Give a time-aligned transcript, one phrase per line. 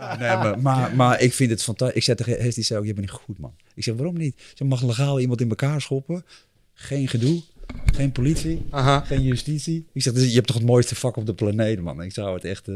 [0.00, 1.96] Ja, nee, maar, maar, maar ik vind het fantastisch.
[1.96, 3.54] Ik zei tegen zei ook, je bent niet goed, man.
[3.74, 4.34] Ik zeg, waarom niet?
[4.54, 6.24] Je mag legaal iemand in elkaar schoppen.
[6.74, 7.42] Geen gedoe.
[7.94, 8.62] Geen politie.
[8.70, 9.00] Aha.
[9.00, 9.86] Geen justitie.
[9.92, 12.02] Ik zeg, dus je hebt toch het mooiste vak op de planeet, man.
[12.02, 12.68] Ik zou het echt...
[12.68, 12.74] eh,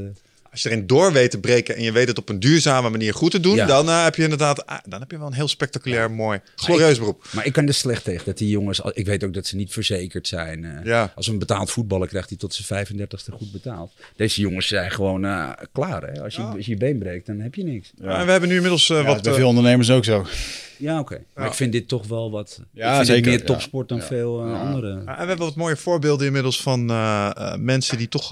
[0.52, 3.14] Als je erin door weet te breken en je weet het op een duurzame manier
[3.14, 3.66] goed te doen, Ja.
[3.66, 6.98] dan eh, heb je inderdaad, ah, dan heb je wel een heel spectaculair, mooi, glorieus
[6.98, 7.24] beroep.
[7.32, 8.80] Maar ik kan er slecht tegen dat die jongens...
[8.92, 10.64] Ik weet ook dat ze niet verzekerd zijn.
[10.64, 10.84] eh.
[10.84, 11.12] Ja.
[11.14, 13.92] Als een betaald voetballer krijgt hij tot zijn 35ste goed betaald.
[14.16, 16.22] Deze jongens zijn gewoon eh, klaar, hè.
[16.22, 17.92] Als je, als je je been breekt, dan heb je niks.
[18.02, 19.22] Ja, en we hebben nu inmiddels wat...
[19.22, 20.26] bij veel ondernemers ook zo.
[20.82, 21.24] Ja, oké.
[21.34, 21.50] Maar Ja.
[21.50, 22.60] ik vind dit toch wel wat...
[22.72, 24.04] Ja, ik vind zeker, meer topsport dan Ja.
[24.04, 24.60] veel eh, Ja.
[24.60, 24.88] andere.
[24.88, 28.28] Ja, en we hebben wat mooie voorbeelden inmiddels van eh, eh, mensen die toch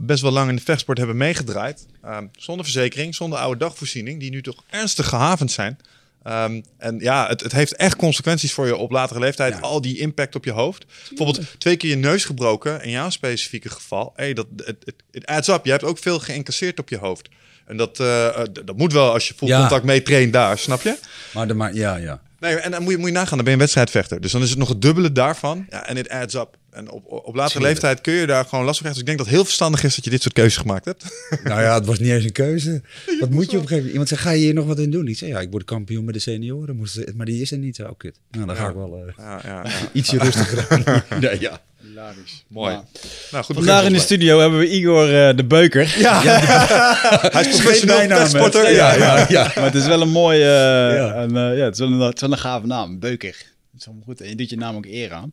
[0.00, 1.86] best wel lang in de vechtsport hebben meegedraaid.
[2.02, 5.78] Ehm, zonder verzekering, zonder oude dagvoorziening, die nu toch ernstig gehavend zijn.
[6.22, 9.54] Ehm, en ja, het, het heeft echt consequenties voor je op latere leeftijd.
[9.54, 9.60] Ja.
[9.60, 10.86] Al die impact op je hoofd.
[11.08, 14.12] Bijvoorbeeld twee keer je neus gebroken in jouw specifieke geval.
[14.16, 15.64] Hey, dat, het, het, het adds up.
[15.64, 17.28] Je hebt ook veel geïncasseerd op je hoofd.
[17.70, 19.58] En dat, eh, eh, dat moet wel als je full Ja.
[19.60, 20.96] contact mee traint daar, snap je?
[21.34, 22.20] Maar, de, maar ja, ja.
[22.40, 24.20] Nee, en dan moet je, moet je nagaan, dan ben je een wedstrijdvechter.
[24.20, 25.66] Dus dan is het nog het dubbele daarvan.
[25.70, 26.56] Ja, en het adds up.
[26.70, 28.90] En op, op latere leeftijd kun je daar gewoon last van krijgen.
[28.92, 31.04] Dus ik denk dat het heel verstandig is dat je dit soort keuzes gemaakt hebt.
[31.44, 32.82] Nou ja, het was niet eens een keuze.
[33.20, 33.90] Wat moet je op een gegeven moment?
[33.90, 35.06] Iemand zegt, ga je hier nog wat in doen?
[35.08, 36.76] Ik zei, ja, ik word kampioen met de senioren.
[36.76, 37.82] Moest Maar die is er niet zo.
[37.82, 38.16] Oh, kut.
[38.30, 39.70] Nou, dan ga ik wel Ja, ja, ja.
[39.92, 41.02] ietsje rustiger aan.
[41.20, 41.60] nee, ja.
[41.90, 42.44] Hilarisch.
[42.48, 42.72] Mooi.
[42.72, 42.84] Ja.
[43.30, 45.94] Nou, goed Vandaag in de studio hebben we Igor eh, de Beuker.
[45.98, 46.22] Ja.
[46.22, 48.72] Hij is professioneel vechtsporter.
[48.72, 49.52] Ja, ja, ja.
[49.54, 52.20] maar het is wel een mooie, eh, eh, ja, het is wel een, het is
[52.20, 53.36] wel een gave naam, Beuker.
[53.80, 54.20] Is helemaal goed.
[54.20, 55.30] En je doet je naam ook eer aan.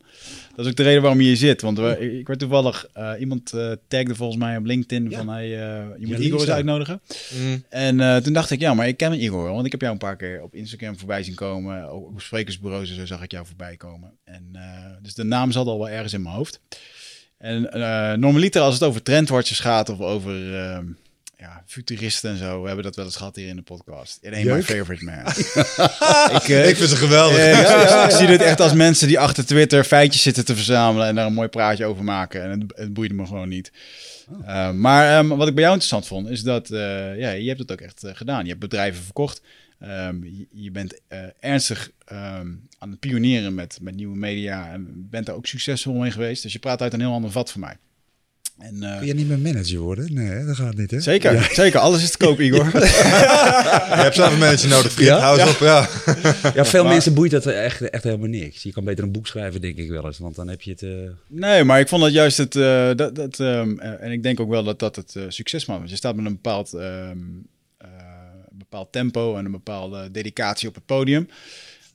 [0.54, 1.60] Dat is ook de reden waarom je hier zit.
[1.62, 5.16] Want we, ik, werd toevallig, eh, iemand eh tagde volgens mij op LinkedIn Ja.
[5.16, 7.00] van, hey, eh, je moet Ja, Igor eens uitnodigen.
[7.40, 7.64] Mm.
[7.68, 10.16] En toen dacht ik, ja, maar ik ken Igor want ik heb jou een paar
[10.16, 11.88] keer op Instagram voorbij zien komen.
[11.88, 14.12] Ook op sprekersbureaus en zo zag ik jou voorbij komen.
[14.24, 14.58] En,
[15.02, 16.60] dus de naam zat al wel ergens in mijn hoofd.
[17.38, 17.62] En
[18.20, 20.86] normaliter als het over trendwatchers gaat of over ehm,
[21.40, 24.18] ja, futuristen en zo, we hebben dat wel eens gehad hier in de podcast.
[24.22, 24.64] Ain't my Jeuk.
[24.64, 25.26] favorite man.
[26.36, 27.38] ik, eh, Ik vind ze geweldig.
[27.38, 30.54] eh, ja, ja, ik zie dit echt als mensen die achter Twitter feitjes zitten te
[30.54, 32.42] verzamelen en daar een mooi praatje over maken.
[32.42, 33.72] En het, het boeide me gewoon niet.
[34.42, 37.72] Uh, maar um, wat ik bij jou interessant vond, is dat ja, je hebt het
[37.72, 38.42] ook echt gedaan.
[38.42, 39.42] Je hebt bedrijven verkocht.
[39.82, 41.00] Um, je, je, bent
[41.40, 46.10] ernstig um, aan het pionieren met, met nieuwe media en bent daar ook succesvol mee
[46.10, 46.42] geweest.
[46.42, 47.76] Dus je praat uit een heel ander vat voor mij.
[48.58, 50.14] En, uh, Kun je niet meer manager worden?
[50.14, 51.00] Nee, dat gaat niet, hè?
[51.00, 51.54] Zeker, ja.
[51.54, 51.80] zeker.
[51.80, 52.64] Alles is te koop, Igor.
[52.74, 52.80] je
[53.88, 55.08] hebt zelf een manager nodig, vriend.
[55.08, 55.18] Ja?
[55.18, 55.88] Hou eens op, ja.
[56.54, 58.62] ja, veel maar, mensen boeit dat echt, echt helemaal niks.
[58.62, 60.82] Je kan beter een boek schrijven, denk ik wel eens, want dan heb je het...
[60.82, 61.10] Uh...
[61.26, 62.54] Nee, maar ik vond dat juist het...
[62.54, 65.78] Uh, dat, dat, um, en ik denk ook wel dat dat het uh, succes maakt.
[65.78, 67.46] Want je staat met een bepaald, um,
[68.50, 71.28] bepaald tempo en een bepaalde dedicatie op het podium.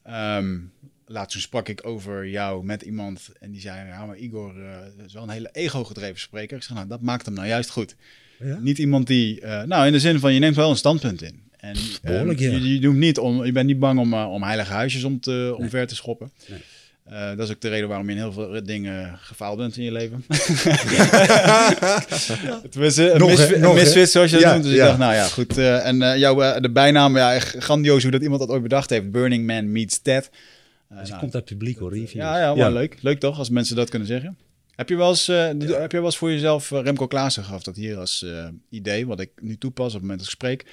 [0.10, 0.72] Um,
[1.06, 5.14] laatst sprak ik over jou met iemand en die zei, ja, maar Igor uh, is
[5.14, 6.58] wel een hele ego-gedreven spreker.
[6.58, 7.96] Ik zeg, nou, dat maakt hem nou juist goed.
[8.40, 8.60] Ja?
[8.60, 11.42] Niet iemand die, uh, nou, in de zin van, je neemt wel een standpunt in.
[11.58, 12.52] En Behoorlijk, ja.
[12.52, 15.56] je, je, doet niet om, je bent niet bang om, om heilige huisjes om te,
[15.58, 15.88] omver nee.
[15.88, 16.32] te schoppen.
[16.50, 16.60] Nee.
[17.12, 19.84] Uh, dat is ook de reden waarom je in heel veel dingen gefaald bent in
[19.84, 20.26] je leven.
[22.70, 24.64] Tenminste, nog, mis, nog, misfit zoals je dat ja, noemt.
[24.64, 24.82] Dus ja.
[24.82, 25.58] ik dacht, nou ja, goed.
[25.58, 28.90] Uh, en uh, jouw de bijnaam, ja, echt grandioos hoe dat iemand dat ooit bedacht
[28.90, 29.12] heeft.
[29.12, 30.30] Burning Man meets Ted.
[31.00, 32.12] Dus nou, komt uit publiek hoor, reviews.
[32.12, 33.02] Ja, ja, ja, leuk.
[33.02, 34.38] Leuk toch, als mensen dat kunnen zeggen.
[34.76, 37.64] Heb je wel eens, uh, heb je wel eens voor jezelf, uh, Remco Klaassen gaf
[37.64, 40.66] dat hier als uh, idee, wat ik nu toepas op het moment dat ik spreek,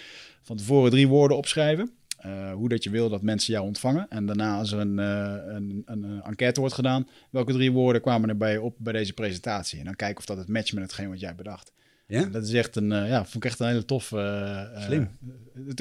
[0.43, 1.91] van tevoren drie woorden opschrijven.
[2.55, 4.07] Hoe dat je wil dat mensen jou ontvangen.
[4.09, 8.29] En daarna als er een, een, een, een, enquête wordt gedaan, welke drie woorden kwamen
[8.29, 9.79] erbij op bij deze presentatie?
[9.79, 11.73] En dan kijken of dat het matcht met hetgeen wat jij bedacht.
[12.11, 12.25] Ja?
[12.25, 14.05] Dat is echt een, uh, ja, vond ik echt een hele tof.
[14.77, 15.09] Slim.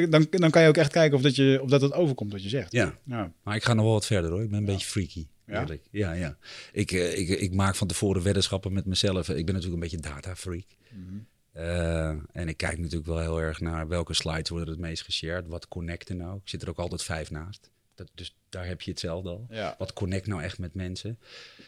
[0.10, 2.44] dan, dan kan je ook echt kijken of dat, je, of dat het overkomt wat
[2.44, 2.72] je zegt.
[2.72, 2.98] Ja.
[3.04, 3.32] ja.
[3.44, 4.44] Maar ik ga nog wel wat verder hoor.
[4.44, 4.72] Ik ben een ja.
[4.72, 5.28] beetje freaky.
[5.46, 5.66] Ja?
[5.92, 6.38] ja, ja.
[6.72, 9.30] Ik, ik, ik maak van tevoren weddenschappen met mezelf.
[9.30, 10.66] Ik ben natuurlijk een beetje data freak.
[10.92, 11.28] Mm -hmm.
[11.54, 15.48] Uh, en ik kijk natuurlijk wel heel erg naar welke slides worden het meest geshared.
[15.48, 16.36] Wat connecten nou?
[16.36, 17.72] Ik zit er ook altijd vijf naast.
[17.96, 19.46] Dat, dus daar heb je hetzelfde al.
[19.50, 19.76] Ja.
[19.78, 21.20] Wat connect nou echt met mensen?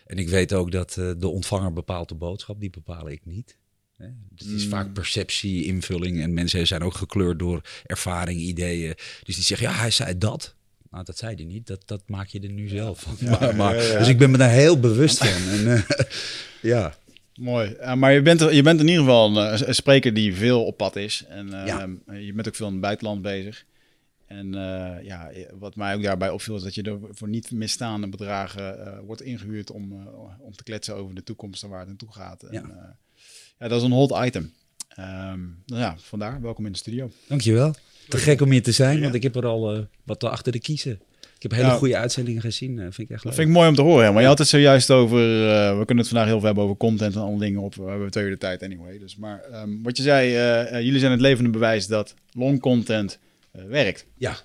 [0.06, 2.60] En ik weet ook dat de ontvanger bepaalt de boodschap.
[2.60, 3.58] Die bepaal ik niet.
[4.30, 4.70] Dus het is mm.
[4.70, 6.22] vaak perceptie, invulling.
[6.22, 8.94] En mensen zijn ook gekleurd door ervaring, ideeën.
[9.24, 10.56] Dus die zeggen, ja, hij zei dat.
[10.90, 11.68] Nou, dat zei hij niet.
[11.68, 13.16] Dat, dat maak je er nu zelf van.
[13.20, 13.98] Ja, maar, maar, ja, ja.
[13.98, 15.28] Dus ik ben me daar heel bewust van.
[15.52, 15.82] En, uh,
[16.62, 16.96] ja.
[17.36, 17.76] Mooi.
[17.80, 20.66] Uh, maar je bent, er, je bent in ieder geval een, een spreker die veel
[20.66, 21.26] op pad is.
[21.30, 21.90] En uh, ja.
[22.12, 23.66] je bent ook veel in het buitenland bezig.
[24.32, 28.10] En eh, ja, wat mij ook daarbij opviel is dat je er voor niet misstaande
[28.10, 31.88] bedragen eh, wordt ingehuurd om, eh, om te kletsen over de toekomst en waar het
[31.88, 32.44] naartoe gaat.
[32.44, 32.98] En, Ja.
[33.62, 34.52] Ja, dat is een hot item.
[34.90, 37.12] Ehm, nou ja, vandaar, welkom in de studio.
[37.28, 37.76] Dankjewel.
[38.08, 39.02] Te gek om hier te zijn, Ja.
[39.02, 41.00] want ik heb er al eh, wat achter de kiezen.
[41.36, 41.78] Ik heb hele Ja.
[41.78, 42.72] goede uitzendingen gezien.
[42.80, 43.34] eh, vind ik echt Dat leuk.
[43.34, 44.14] vind ik mooi om te horen.
[44.14, 46.78] Maar je had het zojuist over, eh, we kunnen het vandaag heel veel hebben over
[46.78, 47.76] content en alle dingen op.
[47.76, 49.00] We hebben twee uur de tijd anyway.
[49.00, 50.30] Dus, maar ehm, wat je zei,
[50.84, 53.20] jullie zijn het levende bewijs dat long content
[53.52, 54.06] werkt.
[54.18, 54.36] Ja,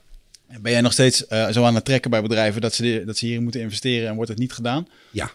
[0.60, 1.16] Ben jij nog steeds
[1.52, 4.30] zo aan het trekken bij bedrijven dat ze, dat ze hierin moeten investeren en wordt
[4.30, 4.88] het niet gedaan?
[5.10, 5.30] ja.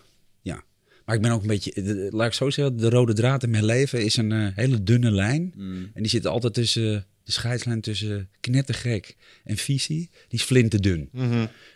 [1.11, 3.49] Maar ik ben ook een beetje, de- laat ik zo zeggen, de rode draad in
[3.49, 5.53] mijn leven is een eh, hele dunne lijn.
[5.93, 11.09] En die zit altijd tussen, de scheidslijn tussen knettergek en visie, die is flinterdun.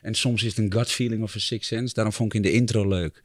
[0.02, 1.94] En soms is het een gut feeling of een sixth sense.
[1.94, 3.24] Daarom vond ik in de intro leuk.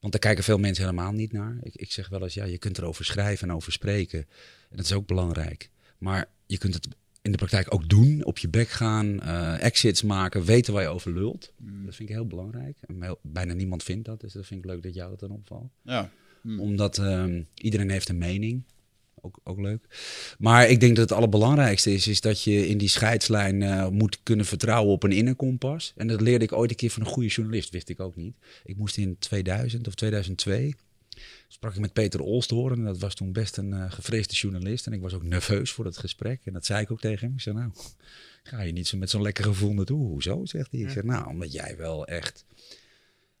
[0.00, 1.58] Want daar kijken veel mensen helemaal niet naar.
[1.62, 4.18] Ik, ik zeg wel eens, ja, je kunt erover schrijven en over spreken.
[4.70, 5.70] En dat is ook belangrijk.
[5.98, 6.88] Maar je kunt het
[7.26, 8.24] in de praktijk ook doen.
[8.24, 11.52] Op je bek gaan, eh, exits maken, weten waar je over lult.
[11.84, 12.76] Dat vind ik heel belangrijk.
[12.80, 14.20] En bijna niemand vindt dat.
[14.20, 15.70] Dus dat vind ik leuk dat jou dat dan opvalt.
[15.82, 16.10] Ja.
[16.58, 18.62] Omdat ehm, iedereen heeft een mening.
[19.20, 19.86] Ook, ook leuk.
[20.38, 24.18] Maar ik denk dat het allerbelangrijkste is, is dat je in die scheidslijn eh, moet
[24.22, 25.92] kunnen vertrouwen op een innerkompas.
[25.96, 28.36] En dat leerde ik ooit een keer van een goede journalist, wist ik ook niet.
[28.64, 30.74] Ik moest in 2000 of 2002,
[31.48, 32.78] sprak ik met Peter Olsthoorn.
[32.78, 34.86] En dat was toen best een eh gevreesde journalist.
[34.86, 36.40] En ik was ook nerveus voor dat gesprek.
[36.44, 37.34] En dat zei ik ook tegen hem.
[37.34, 37.70] Ik zei, nou,
[38.42, 40.06] ga je niet zo met zo'n lekker gevoel naartoe?
[40.06, 40.80] Hoezo, zegt hij.
[40.80, 42.44] Ik zeg, nou, omdat jij wel echt...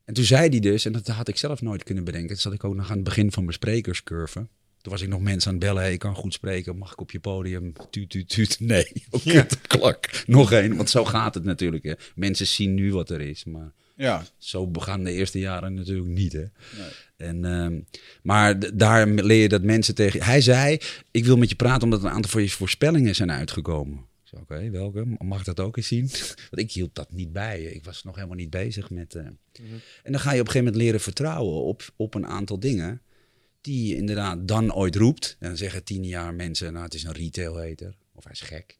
[0.04, 2.28] En toen zei hij dus, en dat had ik zelf nooit kunnen bedenken.
[2.28, 4.46] Dat zat ik ook nog aan het begin van mijn sprekerscurve.
[4.80, 5.82] Toen was ik nog mensen aan het bellen.
[5.82, 6.78] Hey, ik kan goed spreken.
[6.78, 7.72] Mag ik op je podium?
[7.90, 8.60] Tuut, tuut, tuut.
[8.72, 8.92] Nee.
[9.10, 10.24] Oké, klak.
[10.26, 10.76] Nog één.
[10.76, 11.84] Want zo gaat het natuurlijk.
[11.84, 11.94] Hè.
[12.14, 13.44] Mensen zien nu wat er is.
[13.44, 16.32] Maar Ja, zo begaan de eerste jaren natuurlijk niet.
[16.32, 16.44] Hè.
[17.16, 17.80] En, ehm,
[18.22, 20.22] maar daar leer je dat mensen tegen...
[20.22, 20.78] Hij zei,
[21.10, 23.98] ik wil met je praten omdat een aantal van je voorspellingen zijn uitgekomen.
[23.98, 25.04] Ik zei, oké, welke?
[25.18, 26.08] Mag ik dat ook eens zien?
[26.50, 27.62] Want ik hield dat niet bij.
[27.62, 29.14] Ik was nog helemaal niet bezig met...
[29.14, 29.24] eh.
[30.02, 33.02] En dan ga je op een gegeven moment leren vertrouwen op, op een aantal dingen...
[33.60, 35.36] die je inderdaad dan ooit roept.
[35.38, 37.94] En dan zeggen tien jaar mensen, nou het is een retailhater.
[38.14, 38.78] Of hij is gek.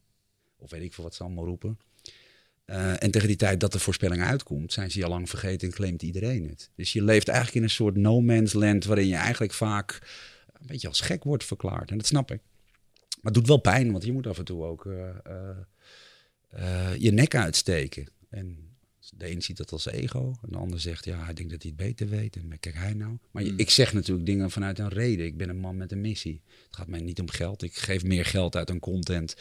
[0.59, 1.79] Of weet ik veel wat ze allemaal roepen.
[2.67, 5.69] Eh, en tegen die tijd dat de voorspelling uitkomt, zijn ze je al lang vergeten
[5.69, 6.71] en claimt iedereen het.
[6.75, 9.99] Dus je leeft eigenlijk in een soort no man's land waarin je eigenlijk vaak
[10.61, 11.91] een beetje als gek wordt verklaard.
[11.91, 12.41] En dat snap ik.
[13.09, 15.09] Maar het doet wel pijn, want je moet af en toe ook eh,
[16.51, 18.07] eh, je nek uitsteken.
[18.31, 18.59] En
[19.17, 21.73] de een ziet dat als ego, en de ander zegt, ja, hij denkt dat hij
[21.77, 22.37] het beter weet.
[22.37, 23.19] En kijk hij nou.
[23.31, 25.27] Maar je- ik zeg natuurlijk dingen vanuit een reden.
[25.27, 26.43] Ik ben een man met een missie.
[26.67, 27.63] Het gaat mij niet om geld.
[27.63, 29.37] Ik geef meer geld uit aan content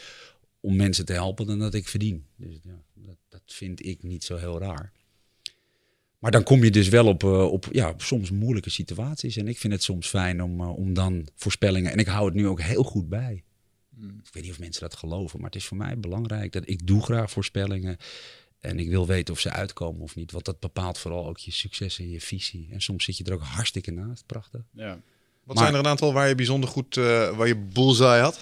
[0.60, 2.26] om mensen te helpen dan dat ik verdien.
[2.36, 4.92] Dus ja, dat, dat vind ik niet zo heel raar.
[6.18, 9.36] Maar dan kom je dus wel op, eh, op ja, soms moeilijke situaties.
[9.36, 11.92] En ik vind het soms fijn om, eh, om dan voorspellingen.
[11.92, 13.42] En ik hou het nu ook heel goed bij.
[14.00, 16.86] Ik weet niet of mensen dat geloven, maar het is voor mij belangrijk dat ik
[16.86, 17.96] doe graag voorspellingen.
[18.60, 20.32] En ik wil weten of ze uitkomen of niet.
[20.32, 22.68] Want dat bepaalt vooral ook je succes en je visie.
[22.70, 24.26] En soms zit je er ook hartstikke naast.
[24.26, 24.60] Prachtig.
[24.72, 25.00] ja.
[25.44, 28.40] Wat Maar- zijn er een aantal waar je bijzonder goed, eh, waar je bullseye had?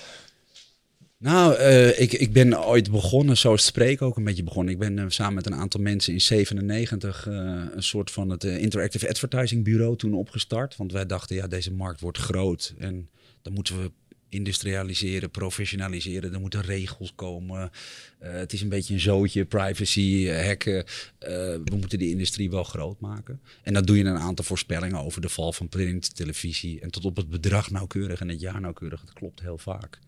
[1.25, 4.73] Nou, eh, ik, ik ben ooit begonnen, het spreken ook een beetje begonnen.
[4.73, 7.35] Ik ben eh, samen met een aantal mensen in 97 eh,
[7.75, 10.77] een soort van het Interactive Advertising Bureau toen opgestart.
[10.77, 13.09] Want wij dachten, ja, deze markt wordt groot en
[13.43, 13.91] dan moeten we
[14.29, 16.33] industrialiseren, professionaliseren.
[16.33, 17.71] Er moeten regels komen.
[18.19, 20.85] Het is een beetje een zootje, privacy, hacken.
[21.19, 23.41] We moeten die industrie wel groot maken.
[23.63, 26.81] En dan doe je een aantal voorspellingen over de val van print, televisie.
[26.81, 29.01] En tot op het bedrag nauwkeurig en het jaar nauwkeurig.
[29.01, 29.99] Dat klopt heel vaak.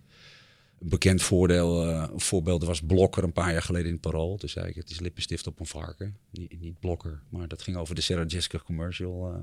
[0.80, 4.36] Een bekend voordeel, eh, voorbeeld was Blokker een paar jaar geleden in het Parool.
[4.36, 6.16] Toen zei ik, het is lippenstift op een varken.
[6.30, 9.32] Niet, niet Blokker, maar dat ging over de Sarah Jessica commercial.
[9.32, 9.40] eh,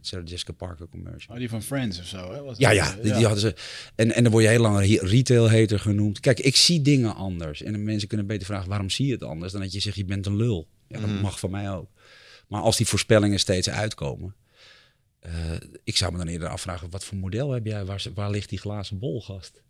[0.00, 1.32] Sarah Jessica Parker commercial.
[1.34, 2.42] Oh, die van Friends of zo, hè?
[2.42, 3.54] Was Ja, ja, die, die hadden ze.
[3.94, 6.20] En, en dan word je heel lang re- retail-hater genoemd.
[6.20, 7.62] Kijk, ik zie dingen anders.
[7.62, 9.52] En mensen kunnen beter vragen, waarom zie je het anders?
[9.52, 10.68] Dan dat je zegt, je bent een lul.
[10.88, 11.90] Ja, dat mag van mij ook.
[12.48, 14.34] Maar als die voorspellingen steeds uitkomen...
[15.20, 15.32] eh,
[15.84, 17.84] ik zou me dan eerder afvragen, wat voor model heb jij?
[17.84, 19.62] Waar, waar ligt die glazen bol, gast?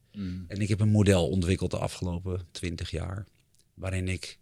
[0.48, 3.26] En ik heb een model ontwikkeld de afgelopen twintig jaar...
[3.74, 4.38] waarin ik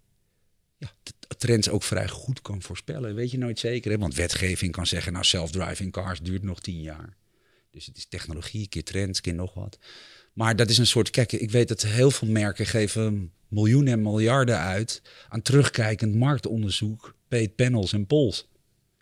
[0.79, 0.91] ja,
[1.37, 3.15] trends ook vrij goed kan voorspellen.
[3.15, 3.99] Weet je nooit zeker, hè?
[3.99, 5.13] Want wetgeving kan zeggen...
[5.13, 7.17] nou, self-driving cars duurt nog tien jaar.
[7.71, 9.79] Dus het is technologie, keer trends, keer nog wat.
[10.33, 14.03] Maar dat is een soort, kijk, ik weet dat heel veel merken geven miljoenen en
[14.03, 18.49] miljarden uit aan terugkijkend marktonderzoek, paid panels en polls.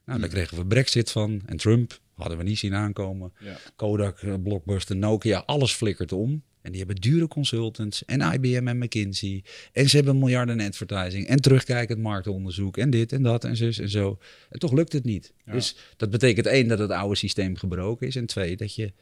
[0.04, 3.32] Nou, daar kregen we Brexit van en Trump hadden we niet zien aankomen.
[3.40, 3.56] Ja.
[3.76, 6.42] Kodak, eh, Blockbuster, Nokia, alles flikkert om.
[6.64, 9.44] En die hebben dure consultants en IBM en McKinsey.
[9.72, 13.78] En ze hebben miljarden in advertising en terugkijkend marktonderzoek en dit en dat en zus
[13.78, 14.18] en zo.
[14.50, 15.32] En toch lukt het niet.
[15.44, 18.16] Dus dat betekent één, dat het oude systeem gebroken is.
[18.16, 18.92] En twee, dat je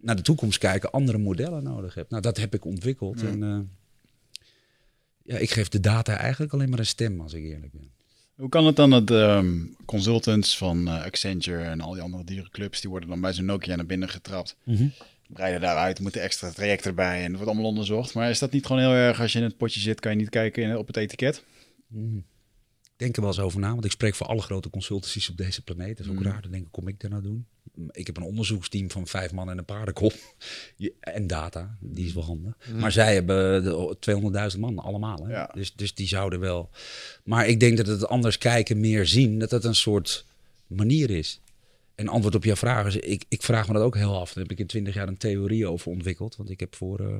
[0.00, 2.10] naar de toekomst kijken andere modellen nodig hebt.
[2.10, 3.22] Nou, dat heb ik ontwikkeld.
[3.22, 3.58] En, eh,
[5.22, 7.90] Ja, ik geef de data eigenlijk alleen maar een stem, als ik eerlijk ben.
[8.34, 12.80] Hoe kan het dan dat ehm, consultants van eh, Accenture en al die andere dierenclubs,
[12.80, 14.56] die worden dan bij zo'n Nokia naar binnen getrapt,
[15.28, 18.14] breiden daaruit, moeten extra traject erbij en wordt allemaal onderzocht.
[18.14, 20.18] Maar is dat niet gewoon heel erg, als je in het potje zit, kan je
[20.18, 21.42] niet kijken in- op het etiket?
[21.94, 25.36] Ik denk er wel eens over na, want ik spreek voor alle grote consultancies op
[25.36, 25.96] deze planeet.
[25.96, 26.24] Dat is ook Mm.
[26.26, 27.46] raar, dan denk ik, kom ik daar nou doen?
[27.90, 30.12] Ik heb een onderzoeksteam van vijf man en een paardenkop.
[31.00, 32.54] En data, die is wel handig.
[32.76, 35.26] Maar zij hebben de 200.000 man allemaal.
[35.26, 35.32] Hè?
[35.32, 35.50] Ja.
[35.54, 36.70] Dus, dus die zouden wel...
[37.24, 40.24] Maar ik denk dat het anders kijken, meer zien, dat dat een soort
[40.66, 41.40] manier is.
[41.98, 44.32] En antwoord op jouw vraag is, ik, ik vraag me dat ook heel af.
[44.32, 46.36] Daar heb ik in twintig jaar een theorie over ontwikkeld.
[46.36, 47.00] Want ik heb voor...
[47.00, 47.16] eh,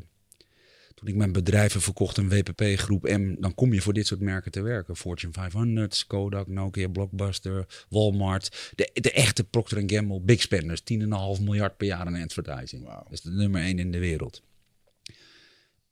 [0.94, 4.20] toen ik mijn bedrijven verkocht, een WPP Groep M, dan kom je voor dit soort
[4.20, 4.97] merken te werken.
[4.97, 8.73] Fortune 500, Kodak, Nokia, Blockbuster, Walmart.
[8.75, 10.80] De, de echte Procter Gamble, big spenders.
[10.80, 12.85] 10,5 miljard per jaar aan advertising.
[12.85, 14.42] Dat is de nummer één in de wereld.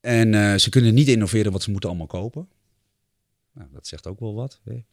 [0.00, 2.49] En eh, ze kunnen niet innoveren wat ze moeten allemaal kopen.
[3.52, 4.61] Nou, dat zegt ook wel wat.
[4.64, 4.85] Hè.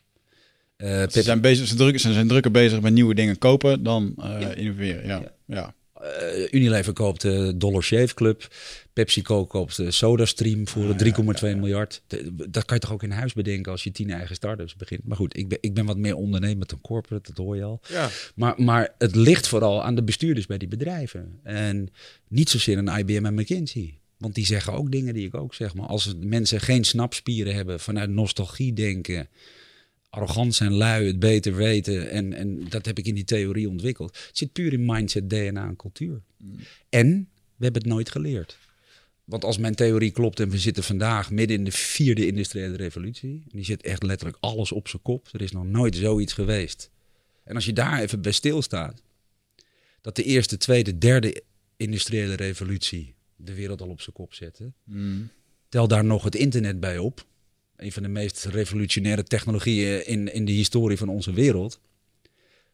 [0.75, 4.13] Eh, Ze zijn, bezig, ze, druk, ze zijn drukker bezig met nieuwe dingen kopen dan
[4.17, 4.53] eh, Ja.
[4.53, 5.07] innoveren.
[5.07, 5.31] Ja.
[5.45, 5.73] Ja.
[5.93, 8.47] Eh, Unilever koopt de Dollar Shave Club.
[8.93, 12.01] PepsiCo koopt SodaStream voor Ah, 3,2 miljard.
[12.07, 15.03] De- dat kan je toch ook in huis bedenken als je tien eigen startups begint.
[15.07, 17.79] Maar goed, ik ben, ik ben wat meer ondernemend dan corporate, dat hoor je al.
[17.89, 18.09] Ja.
[18.35, 21.39] Maar, maar het ligt vooral aan de bestuurders bij die bedrijven.
[21.43, 21.89] En
[22.27, 23.97] niet zozeer aan IBM en McKinsey.
[24.17, 25.73] Want die zeggen ook dingen die ik ook zeg.
[25.73, 29.27] Maar als mensen geen snapspieren hebben, vanuit nostalgie denken,
[30.13, 32.09] arrogant zijn, lui, het beter weten.
[32.09, 34.17] En, en dat heb ik in die theorie ontwikkeld.
[34.27, 36.21] Het zit puur in mindset, DNA en cultuur.
[36.89, 38.57] En we hebben het nooit geleerd.
[39.23, 43.43] Want als mijn theorie klopt en we zitten vandaag midden in de vierde industriële revolutie.
[43.43, 45.29] En die zit echt letterlijk alles op zijn kop.
[45.31, 46.89] Er is nog nooit zoiets geweest.
[47.43, 49.01] En als je daar even bij stilstaat.
[50.01, 51.43] Dat de eerste, tweede, derde
[51.77, 54.73] industriële revolutie de wereld al op zijn kop zette.
[54.83, 55.29] Mm.
[55.69, 57.25] Tel daar nog het internet bij op.
[57.77, 61.79] Een van de meest revolutionaire technologieën in, in de historie van onze wereld.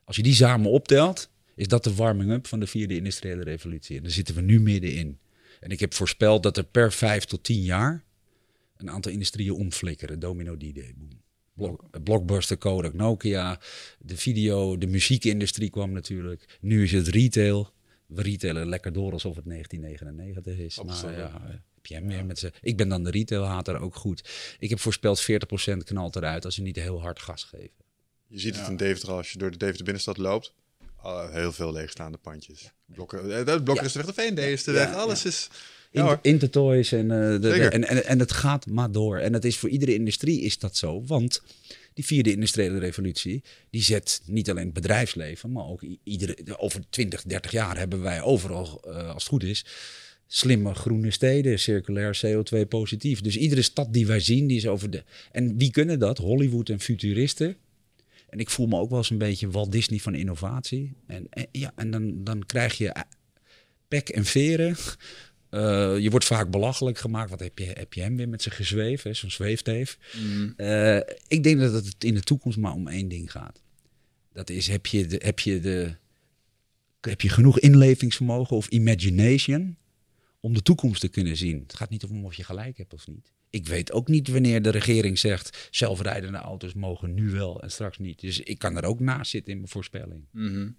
[0.03, 3.97] Als je die samen optelt, is dat de warming-up van de vierde industriële revolutie.
[3.97, 5.19] En daar zitten we nu middenin.
[5.59, 8.03] En ik heb voorspeld dat er per vijf tot tien jaar
[8.77, 10.19] een aantal industrieën omflikkeren.
[10.19, 11.09] Domino D-Day, boom.
[11.53, 13.59] Block- Blockbuster, Kodak, Nokia,
[13.99, 16.57] de video, de muziekindustrie kwam natuurlijk.
[16.61, 17.73] Nu is het retail.
[18.05, 20.79] We retailen lekker door alsof het 1999 is.
[20.79, 21.17] Absoluut.
[21.17, 22.51] Maar ja, jij meer met ze.
[22.62, 24.29] Ik ben dan de retailhater ook goed.
[24.60, 27.69] Ik heb voorspeld 40% knalt eruit als ze niet heel hard gas geven.
[28.27, 30.53] Je ziet het in Deventer al, als je door de Deventer binnenstad loopt.
[31.01, 32.72] Ah, heel veel leegstaande pandjes.
[32.86, 34.89] Blokken, eh, de Blokker is de weg, de VND is de weg.
[34.89, 35.50] Ja, Alles is...
[35.91, 36.19] Ja.
[36.22, 37.72] Intertoys en, eh, de, de- Zeker.
[37.74, 39.17] en, en, en het gaat maar door.
[39.17, 41.03] En het is voor iedere industrie is dat zo.
[41.05, 41.41] Want
[41.93, 47.22] die vierde industriële revolutie, die zet niet alleen het bedrijfsleven, maar ook iedere, over 20,
[47.24, 49.65] 30 jaar hebben wij overal, eh, als het goed is,
[50.31, 53.21] slimme groene steden, circulair CO2 positief.
[53.21, 55.03] Dus iedere stad die wij zien, die is over de...
[55.31, 56.17] En wie kunnen dat?
[56.17, 57.55] Hollywood en futuristen.
[58.29, 60.93] En ik voel me ook wel eens een beetje Walt Disney van innovatie.
[61.07, 63.01] En, en, ja, en dan, dan krijg je eh,
[63.88, 64.75] pek en veren.
[65.50, 67.29] Eh, je wordt vaak belachelijk gemaakt.
[67.29, 69.98] Wat heb je, heb je hem weer met zijn gezweef, zo'n zweefteef.
[70.17, 70.53] Mm.
[70.57, 73.62] Eh, ik denk dat het in de toekomst maar om één ding gaat.
[74.33, 75.95] Dat is, heb je, de, heb je, de,
[77.01, 79.77] heb je genoeg inlevingsvermogen of imagination
[80.39, 81.60] om de toekomst te kunnen zien?
[81.60, 83.31] Het gaat niet om of je gelijk hebt of niet.
[83.50, 85.67] Ik weet ook niet wanneer de regering zegt...
[85.72, 88.19] zelfrijdende auto's mogen nu wel en straks niet.
[88.19, 90.25] Dus ik kan er ook naast zitten in mijn voorspelling.
[90.31, 90.69] Mhm.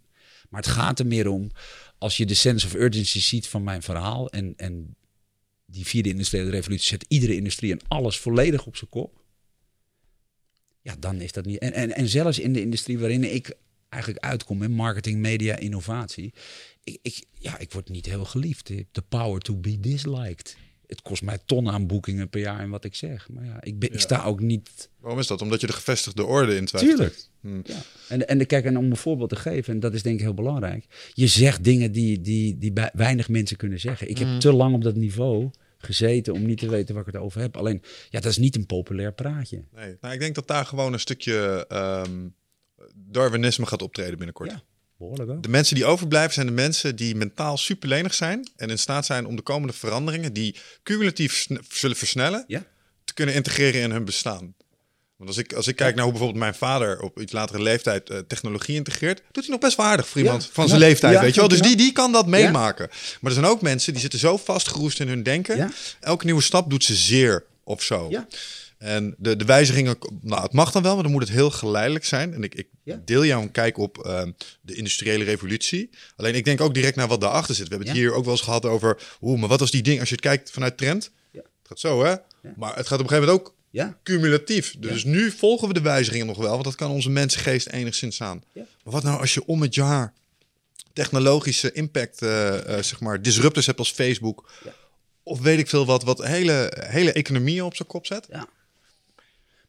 [0.48, 1.50] Maar het gaat er meer om,
[1.98, 4.96] als je de sense of urgency ziet van mijn verhaal en, en
[5.66, 9.20] die vierde industriële revolutie zet iedere industrie en alles volledig op zijn kop.
[10.82, 11.58] Ja, dan is dat niet.
[11.58, 13.56] En, en, en zelfs in de industrie waarin ik
[13.88, 16.32] eigenlijk uitkom, in marketing, media, innovatie.
[16.84, 18.64] Ik, ik, ja, ik word niet heel geliefd.
[18.92, 20.56] The power to be disliked.
[20.86, 23.28] Het kost mij tonnen aan boekingen per jaar en wat ik zeg.
[23.28, 25.42] Maar ja, ik, ben, ik sta ook niet Waarom is dat?
[25.42, 27.28] Omdat je de gevestigde orde in twijfel Tuurlijk.
[27.40, 27.60] Hm.
[27.64, 27.82] ja.
[28.08, 30.20] En, en de- kijk, en om een voorbeeld te geven, en dat is denk ik
[30.22, 31.10] heel belangrijk.
[31.14, 34.08] Je zegt dingen die, die, die bij- weinig mensen kunnen zeggen.
[34.10, 37.22] Ik heb te lang op dat niveau gezeten om niet te weten waar ik het
[37.22, 37.56] over heb.
[37.56, 39.64] Alleen, ja, dat is niet een populair praatje.
[39.74, 39.96] Nee.
[40.00, 42.28] Nou, ik denk dat daar gewoon een stukje ehm,
[42.94, 44.50] Darwinisme gaat optreden binnenkort.
[44.50, 44.62] Ja,
[45.00, 45.42] behoorlijk.
[45.42, 49.26] De mensen die overblijven zijn de mensen die mentaal superlenig zijn en in staat zijn
[49.26, 52.64] om de komende veranderingen die cumulatief zullen versnellen, Ja.
[53.04, 54.54] te kunnen integreren in hun bestaan.
[55.16, 58.10] Want als ik, als ik kijk naar hoe bijvoorbeeld mijn vader op iets latere leeftijd
[58.10, 61.20] eh, technologie integreert, doet hij nog best wel aardig voor iemand van zijn leeftijd, Ja,
[61.20, 61.48] weet je wel.
[61.48, 62.88] Dus die, die kan dat meemaken.
[62.88, 65.72] Maar er zijn ook mensen die zitten zo vastgeroest in hun denken.
[66.00, 68.06] Elke nieuwe stap doet ze zeer of zo.
[68.10, 68.26] Ja.
[68.80, 72.04] En de, de wijzigingen, nou het mag dan wel, maar dan moet het heel geleidelijk
[72.04, 72.34] zijn.
[72.34, 73.00] En ik, ik Ja.
[73.04, 75.90] deel jouw kijk op ehm, de industriële revolutie.
[76.16, 77.68] Alleen ik denk ook direct naar wat daarachter zit.
[77.68, 80.00] We hebben het hier ook wel eens gehad over, oeh, maar wat als die ding,
[80.00, 81.40] als je het kijkt vanuit trend, Ja.
[81.40, 82.14] het gaat zo hè.
[82.56, 83.54] Maar het gaat op een gegeven moment ook
[84.02, 84.74] Cumulatief.
[84.78, 88.42] Dus nu volgen we de wijzigingen nog wel, want dat kan onze mensengeest enigszins aan.
[88.54, 90.12] Maar wat nou als je om het jaar
[90.92, 94.50] technologische impact, eh, eh, zeg maar, disruptors hebt als Facebook,
[95.22, 98.26] of weet ik veel wat, wat hele, hele economieën op zijn kop zet?
[98.30, 98.48] ja.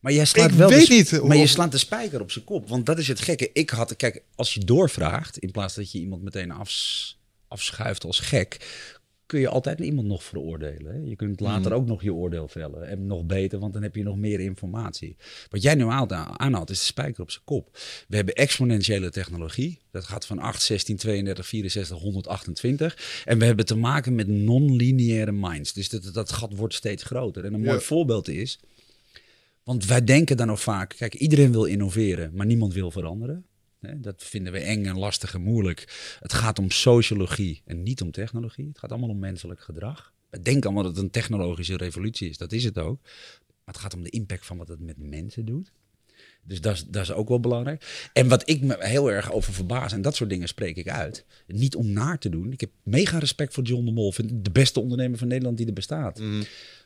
[0.01, 2.45] Maar jij slaat Ik wel weet de, niet Maar je slaat de spijker op zijn
[2.45, 2.69] kop.
[2.69, 3.49] Want dat is het gekke.
[3.53, 8.19] Ik had, kijk, als je doorvraagt, in plaats dat je iemand meteen afs, afschuift als
[8.19, 8.57] gek,
[9.25, 11.07] kun je altijd iemand nog veroordelen.
[11.09, 12.87] Je kunt later ook nog je oordeel vellen.
[12.87, 15.15] En nog beter, want dan heb je nog meer informatie.
[15.49, 17.77] Wat jij nu aan- aanhaalt, is de spijker op zijn kop.
[18.07, 19.79] We hebben exponentiële technologie.
[19.91, 23.21] Dat gaat van 8, 16, 32, 64, 128.
[23.25, 25.73] En we hebben te maken met non-lineaire minds.
[25.73, 27.45] Dus dat, dat gat wordt steeds groter.
[27.45, 27.79] En een mooi Ja.
[27.79, 28.59] voorbeeld is...
[29.63, 33.45] Want wij denken dan nog vaak, kijk, iedereen wil innoveren, maar niemand wil veranderen.
[33.95, 36.15] Dat vinden we eng en lastig en moeilijk.
[36.19, 38.67] Het gaat om sociologie en niet om technologie.
[38.67, 40.13] Het gaat allemaal om menselijk gedrag.
[40.29, 42.37] We denken allemaal dat het een technologische revolutie is.
[42.37, 42.99] Dat is het ook.
[43.01, 45.71] Maar het gaat om de impact van wat het met mensen doet.
[46.43, 48.09] Dus dat is, dat is ook wel belangrijk.
[48.13, 51.25] En wat ik me heel erg over verbaas, en dat soort dingen spreek ik uit.
[51.47, 52.51] Niet om naar te doen.
[52.51, 54.11] Ik heb mega respect voor John de Mol.
[54.11, 56.21] Vind de beste ondernemer van Nederland die er bestaat.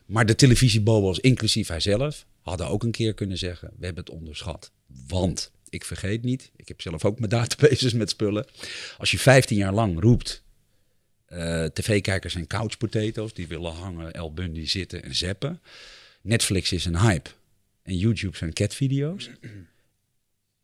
[0.06, 4.14] Maar de televisiebobo's, inclusief hij zelf, hadden ook een keer kunnen zeggen: we hebben het
[4.14, 4.70] onderschat.
[5.06, 8.46] Want ik vergeet niet, ik heb zelf ook mijn databases met spullen.
[8.98, 10.44] Als je 15 jaar lang roept.
[11.26, 15.60] eh, TV-kijkers zijn couch potatoes, die willen hangen, El Bundy zitten en zappen.
[16.22, 17.30] Netflix is een hype.
[17.82, 19.30] En YouTube zijn catvideo's.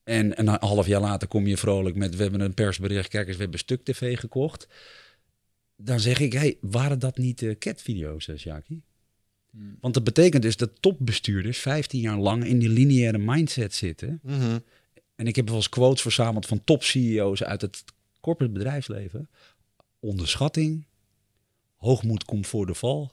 [0.05, 3.37] En een half jaar later kom je vrolijk met: we hebben een persbericht, kijk eens,
[3.37, 4.69] we hebben stuk TV gekocht.
[5.77, 8.37] Dan zeg ik: hey, waren dat niet uh, catvideo's, uh,
[9.52, 9.76] Sjaki?
[9.80, 14.21] Want dat betekent dus dat topbestuurders 15 jaar lang in die lineaire mindset zitten.
[14.23, 14.59] Mhm.
[15.14, 17.85] En ik heb wel eens quotes verzameld van top-CEO's uit het
[18.21, 19.28] corporate bedrijfsleven.
[20.00, 20.87] Onderschatting,
[21.76, 23.12] hoogmoed komt voor de val.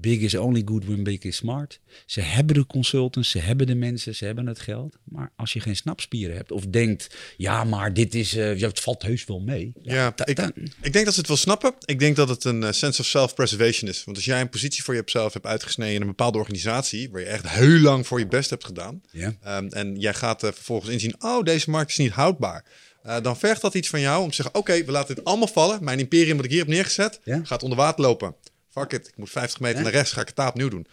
[0.00, 1.80] Big is only good when big is smart.
[2.06, 4.96] Ze hebben de consultants, ze hebben de mensen, ze hebben het geld.
[5.04, 9.02] Maar als je geen snapspieren hebt of denkt, ja, maar dit is, uh, het valt
[9.02, 9.72] heus wel mee.
[9.82, 10.38] Ja, ik,
[10.80, 11.74] ik, denk dat ze het wel snappen.
[11.84, 14.04] Ik denk dat het een uh, sense of self-preservation is.
[14.04, 17.26] Want als jij een positie voor jezelf hebt uitgesneden in een bepaalde organisatie, waar je
[17.26, 19.36] echt heel lang voor je best hebt gedaan, ja.
[19.58, 22.64] um, en jij gaat uh, vervolgens inzien, oh, deze markt is niet houdbaar.
[23.06, 25.24] Uh, dan vergt dat iets van jou om te zeggen: Oké, okay, we laten dit
[25.24, 25.84] allemaal vallen.
[25.84, 27.40] Mijn imperium wat ik hier heb neergezet, ja.
[27.44, 28.34] gaat onder water lopen.
[28.78, 30.86] Fuck it, ik moet 50 meter naar rechts, ga ik het daar opnieuw doen.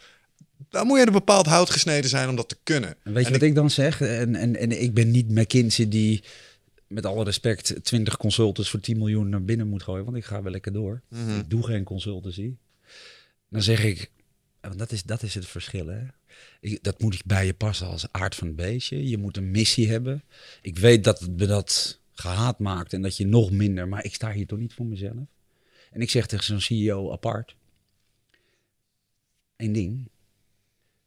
[0.70, 2.96] Dan moet je er bepaald hout gesneden zijn om dat te kunnen.
[3.04, 3.56] En weet je en wat ik...
[3.56, 4.02] dan zeg?
[4.02, 6.24] En, en, en ik ben niet McKinsey die
[6.88, 10.42] met alle respect 20 consultants voor 10 miljoen naar binnen moet gooien, want ik ga
[10.42, 11.02] wel lekker door.
[11.10, 11.40] -hmm.
[11.40, 12.56] Ik doe geen consultancy.
[13.50, 14.12] Dan zeg ik,
[14.62, 15.88] want dat is, dat is het verschil.
[15.88, 16.02] Hè?
[16.60, 19.10] Ik, dat moet ik bij je passen als aard van het beestje.
[19.10, 20.24] Je moet een missie hebben.
[20.62, 24.14] Ik weet dat het me dat gehaat maakt en dat je nog minder, maar ik
[24.14, 25.26] sta hier toch niet voor mezelf.
[25.92, 27.56] En ik zeg tegen zo'n CEO apart,
[29.64, 30.10] één ding,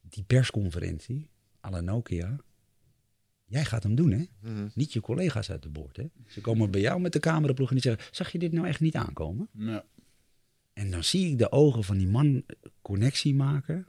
[0.01, 1.29] die persconferentie,
[1.61, 2.41] à la Nokia,
[3.45, 4.17] jij gaat hem doen, hè?
[4.17, 4.51] Mhm.
[4.51, 4.71] Mm -hmm.
[4.75, 6.05] Niet je collega's uit de boord, hè?
[6.27, 8.81] Ze komen bij jou met de cameraploeg en die zeggen, zag je dit nou echt
[8.81, 9.49] niet aankomen?
[9.53, 9.85] Ja.
[10.73, 12.45] En dan zie ik de ogen van die man
[12.83, 13.87] connectie maken.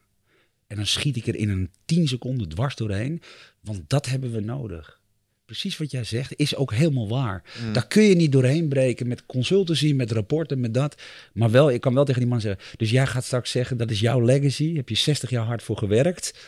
[0.67, 3.21] En dan schiet ik er in een 10 seconden dwars doorheen.
[3.61, 5.01] Want dat hebben we nodig.
[5.47, 7.43] Precies wat jij zegt, is ook helemaal waar.
[7.63, 7.73] Mm.
[7.73, 11.01] Daar kun je niet doorheen breken met consultancy, met rapporten, met dat.
[11.33, 12.77] Maar wel, ik kan wel tegen die man zeggen.
[12.77, 14.75] Dus jij gaat straks zeggen, dat is jouw legacy.
[14.75, 16.39] Heb je 60 jaar hard voor gewerkt.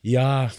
[0.00, 0.52] Ja,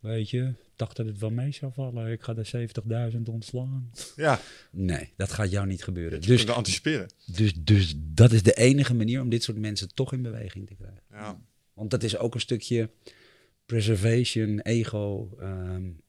[0.00, 2.12] weet je, dacht dat het wel mee zou vallen.
[2.12, 2.70] Ik ga er
[3.12, 3.90] 70.000 ontslaan.
[4.16, 4.40] Ja.
[4.70, 6.20] Nee, dat gaat jou niet gebeuren.
[6.20, 7.08] Je dus anticiperen.
[7.26, 10.74] Dus, dus dat is de enige manier om dit soort mensen toch in beweging te
[10.74, 11.02] krijgen.
[11.10, 11.40] Ja.
[11.72, 12.90] Want dat is ook een stukje
[13.66, 16.00] preservation, ego, um,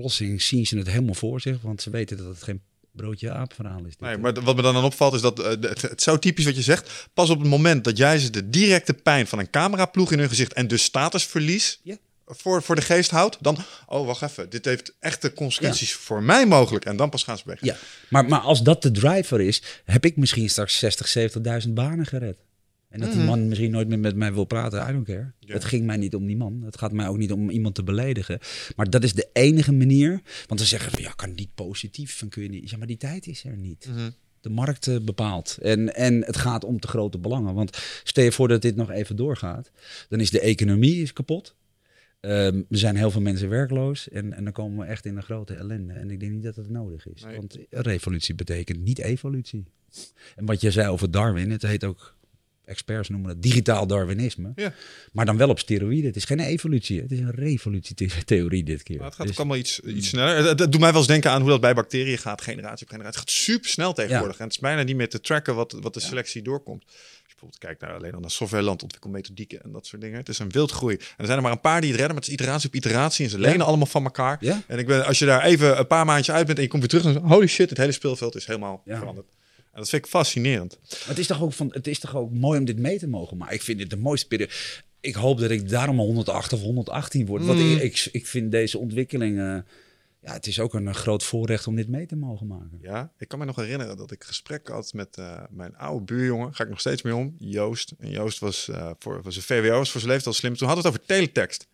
[0.00, 2.60] plotseling zien ze het helemaal voor zich, want ze weten dat het geen
[2.92, 3.94] broodje aap verhaal is.
[3.98, 6.56] Nee, maar wat me dan, dan opvalt is dat uh, het, het zo typisch wat
[6.56, 7.08] je zegt.
[7.14, 10.28] Pas op het moment dat jij ze de directe pijn van een cameraploeg in hun
[10.28, 11.96] gezicht en dus statusverlies ja.
[12.26, 15.96] voor, voor de geest houdt, dan, oh wacht even, dit heeft echte consequenties ja.
[15.98, 16.84] voor mij mogelijk.
[16.84, 17.58] En dan pas gaan ze weg.
[17.60, 17.76] Ja,
[18.08, 21.16] maar, maar als dat de driver is, heb ik misschien straks 60,
[21.66, 22.36] 70.000 banen gered.
[22.96, 25.32] En dat die man misschien nooit meer met mij wil praten, I don't care.
[25.38, 25.54] Ja.
[25.54, 26.62] Het ging mij niet om die man.
[26.64, 28.38] Het gaat mij ook niet om iemand te beledigen.
[28.76, 30.10] Maar dat is de enige manier.
[30.46, 32.18] Want dan zeggen ze, ja, kan niet positief.
[32.18, 32.70] Van kun je niet.
[32.70, 33.86] Ja, maar die tijd is er niet.
[33.88, 34.14] Mm -hmm.
[34.40, 35.58] De markt uh, bepaalt.
[35.62, 37.54] En, en het gaat om te grote belangen.
[37.54, 39.70] Want stel je voor dat dit nog even doorgaat.
[40.08, 41.54] Dan is de economie is kapot.
[42.20, 44.08] Um, er zijn heel veel mensen werkloos.
[44.08, 45.92] En, en dan komen we echt in een grote ellende.
[45.92, 47.22] En ik denk niet dat dat nodig is.
[47.22, 47.36] Nee.
[47.36, 49.64] Want revolutie betekent niet evolutie.
[50.36, 52.15] En wat je zei over Darwin, het heet ook
[52.66, 54.52] experts noemen het digitaal Darwinisme.
[54.54, 54.72] Ja.
[55.12, 56.06] Maar dan wel op steroïden.
[56.06, 58.96] Het is geen evolutie, het is een revolutietheorie dit keer.
[58.96, 60.36] Maar het gaat dus, ook allemaal iets, iets sneller.
[60.36, 62.92] Het, het, doet mij wel eens denken aan hoe dat bij bacteriën gaat, generatie op
[62.92, 63.20] generatie.
[63.20, 64.32] Het gaat super snel tegenwoordig.
[64.32, 64.38] Ja.
[64.38, 66.48] En het is bijna niet meer te tracken wat, wat de selectie ja.
[66.48, 66.84] doorkomt.
[66.84, 70.18] Als je bijvoorbeeld kijkt naar alleen al naar softwareland, ontwikkelmethodieken en dat soort dingen.
[70.18, 70.96] Het is een wildgroei.
[70.96, 72.74] En er zijn er maar een paar die het redden, maar het is iteratie op
[72.74, 74.36] iteratie en ze lenen allemaal van elkaar.
[74.40, 74.62] Ja.
[74.66, 76.92] En ik ben, als je daar even een paar maandjes uit bent en je komt
[76.92, 79.26] weer terug, dan holy shit, het hele speelveld is helemaal veranderd.
[79.76, 80.78] En dat vind ik fascinerend.
[80.90, 83.06] Maar het is, toch ook van, het is toch ook mooi om dit mee te
[83.08, 83.36] mogen.
[83.36, 84.52] Maar ik vind dit de mooiste periode.
[85.00, 87.44] Ik hoop dat ik daarom al 108 of 118 word.
[87.44, 87.76] Want Mm.
[87.76, 89.38] ik, ik, ik vind deze ontwikkeling...
[89.38, 89.56] eh,
[90.20, 92.78] ja, het is ook een, groot voorrecht om dit mee te mogen maken.
[92.82, 96.54] Ja, ik kan me nog herinneren dat ik gesprek had met eh, mijn oude buurjongen.
[96.54, 97.36] Ga ik nog steeds mee om.
[97.38, 97.94] Joost.
[97.98, 100.56] En Joost was, eh voor, was een VWO, was voor zijn leeftijd al slim.
[100.56, 101.66] Toen hadden we het over teletext.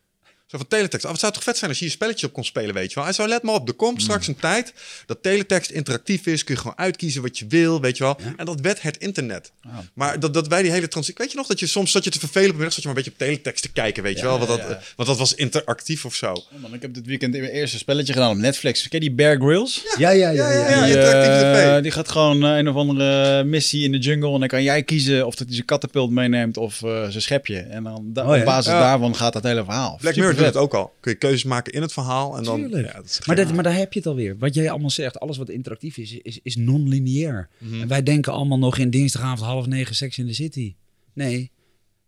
[0.52, 1.04] Zo van teletext.
[1.06, 2.88] Oh, het zou toch vet zijn als je hier een spelletje op kon spelen, weet
[2.88, 3.04] je wel.
[3.04, 4.72] Hij zo, let maar op, er komt straks een tijd
[5.06, 6.44] dat teletext interactief is.
[6.44, 8.16] Kun je gewoon uitkiezen wat je wil, weet je wel.
[8.36, 9.52] En dat werd het internet.
[9.94, 11.18] Maar dat, dat wij die hele transitie...
[11.18, 12.96] Weet je nog dat je soms zat je te vervelen op middag, zat je maar
[12.96, 14.38] een beetje op teletext te kijken, weet je wel.
[14.38, 14.60] Want dat,
[14.96, 16.32] want dat was interactief of zo.
[16.32, 18.88] Oh, man, ik heb dit weekend mijn eerste spelletje gedaan op Netflix.
[18.88, 19.82] Ken je die Bear Grylls?
[19.98, 20.50] Ja, ja, ja.
[20.52, 23.98] ja, ja, die, interactieve eh, die gaat gewoon eh, een of andere missie in de
[23.98, 24.32] jungle.
[24.34, 27.58] En dan kan jij kiezen of dat hij zijn kattenpult meeneemt of eh, zijn schepje.
[27.58, 28.38] En dan da- Oh, ja.
[28.38, 28.80] op basis Ja.
[28.80, 29.98] daarvan gaat dat hele verhaal.
[30.00, 30.94] Black Mirror doet het ook al.
[31.00, 32.60] Kun je keuzes maken in het verhaal en dan...
[32.60, 34.38] Ja, dat Maar, dat, maar daar heb je het alweer.
[34.38, 37.48] Wat jij allemaal zegt, alles wat interactief is, is, is non-lineair.
[37.58, 37.80] Mhm.
[37.80, 40.74] En wij denken allemaal nog in dinsdagavond half negen Sex in the City.
[41.14, 41.50] Nee,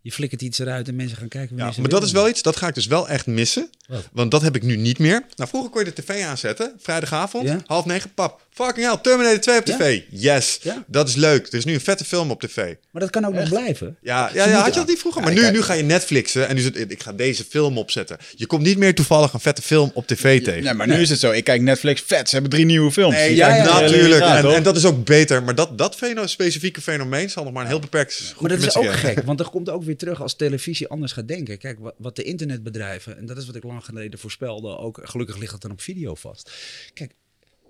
[0.01, 1.57] je flikkert iets eruit en mensen gaan kijken.
[1.57, 3.69] Ja, maar dat is wel iets, dat ga ik dus wel echt missen.
[3.87, 4.09] Wat?
[4.13, 5.25] Want dat heb ik nu niet meer.
[5.35, 7.61] Nou, vroeger kon je de tv aanzetten, vrijdagavond, Ja.
[7.65, 8.44] half negen, pap.
[8.55, 9.77] Fucking hell, Terminator 2 op Ja.
[9.77, 10.01] tv.
[10.09, 10.83] Yes, Ja.
[10.87, 11.47] dat is leuk.
[11.47, 12.55] Er is nu een vette film op tv.
[12.91, 13.97] Maar dat kan ook nog blijven.
[14.01, 15.21] Ja, ja, ja had je dat niet vroeger?
[15.21, 15.53] Ja, maar nu, kijk.
[15.53, 18.17] nu ga je Netflixen en nu ik ga deze film opzetten.
[18.35, 20.63] Je komt niet meer toevallig een vette film op tv tegen.
[20.63, 21.31] Nee, maar nu is het zo.
[21.31, 23.15] Ik kijk Netflix, vet, ze hebben drie nieuwe films.
[23.15, 24.21] Nee, ja, natuurlijk.
[24.21, 25.43] En, en dat is ook beter.
[25.43, 28.75] Maar dat, dat feno, specifieke fenomeen zal nog maar een heel beperkt Maar dat is
[28.75, 31.57] ook gek, want er komt ook weer terug als televisie anders gaat denken.
[31.57, 35.37] Kijk, wat, wat de internetbedrijven, en dat is wat ik lang geleden voorspelde, ook gelukkig
[35.37, 36.51] ligt het dan op video vast.
[36.93, 37.11] Kijk,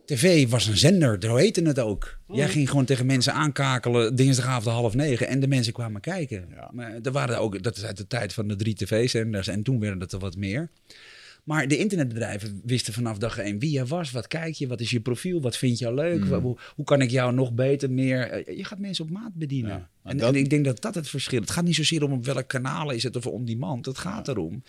[0.06, 2.20] tv was een zender, zo heette het ook.
[2.28, 6.46] Jij ging gewoon tegen mensen aankakelen dinsdagavond half negen en de mensen kwamen kijken.
[6.56, 6.70] Ja.
[6.74, 9.80] Maar er waren ook, dat is uit de tijd van de drie tv-zenders en toen
[9.80, 10.70] werden het er wat meer.
[11.44, 14.90] Maar de internetbedrijven wisten vanaf dag één wie je was, wat kijk je, wat is
[14.92, 18.30] je profiel, wat vind je leuk, Wa- hoe, hoe kan ik jou nog beter meer...
[18.30, 19.72] eh, Je gaat mensen op maat bedienen.
[19.72, 22.04] Ja, maar en, dat- en ik denk dat dat het verschil Het gaat niet zozeer
[22.04, 23.86] om op welk kanaal is het of on demand.
[23.86, 24.64] Het gaat erom,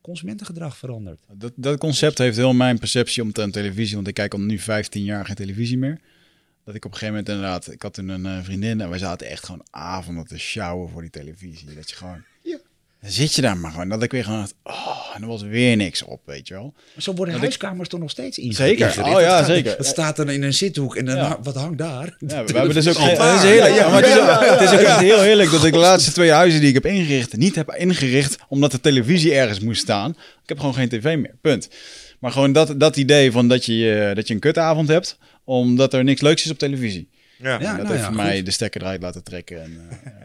[0.00, 1.18] consumentengedrag verandert.
[1.32, 3.94] Dat, dat concept heeft heel mijn perceptie omtrent televisie.
[3.94, 6.00] Want ik kijk al nu 15 jaar geen televisie meer.
[6.64, 7.72] Dat ik op een gegeven moment inderdaad...
[7.72, 11.00] Ik had toen een eh, vriendin en wij zaten echt gewoon avonden te sjouwen voor
[11.00, 11.74] die televisie.
[11.74, 12.22] Dat je gewoon...
[13.00, 13.88] Dan zit je daar maar gewoon.
[13.88, 16.72] Dat ik weer gewoon dacht, oh, en er was weer niks op, weet je wel.
[16.94, 18.56] Maar zo worden huiskamers toch nog steeds ingericht.
[18.68, 18.86] Zeker.
[18.86, 19.14] ingericht.
[19.14, 19.76] Oh ja, zeker.
[19.76, 21.22] Het staat er in een zithoek en dan, Ja.
[21.22, 22.16] ha- wat hangt daar?
[22.18, 22.96] Ja, we hebben dus ook...
[24.58, 27.36] Het is heel heerlijk dat ik de laatste twee huizen die ik heb ingericht...
[27.36, 30.10] niet heb ingericht omdat de televisie ergens moest staan.
[30.42, 31.68] Ik heb gewoon geen tv meer, punt.
[32.18, 35.18] Maar gewoon dat, dat idee van dat je, eh, dat je een kutavond hebt...
[35.44, 37.08] omdat er niks leuks is op televisie.
[37.38, 37.48] Ja.
[37.48, 37.58] Ja.
[37.58, 38.16] En dat nou heeft ja, goed.
[38.16, 39.62] mij de stekker eruit laten trekken.
[39.62, 39.96] En, eh,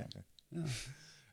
[0.50, 0.62] Ja,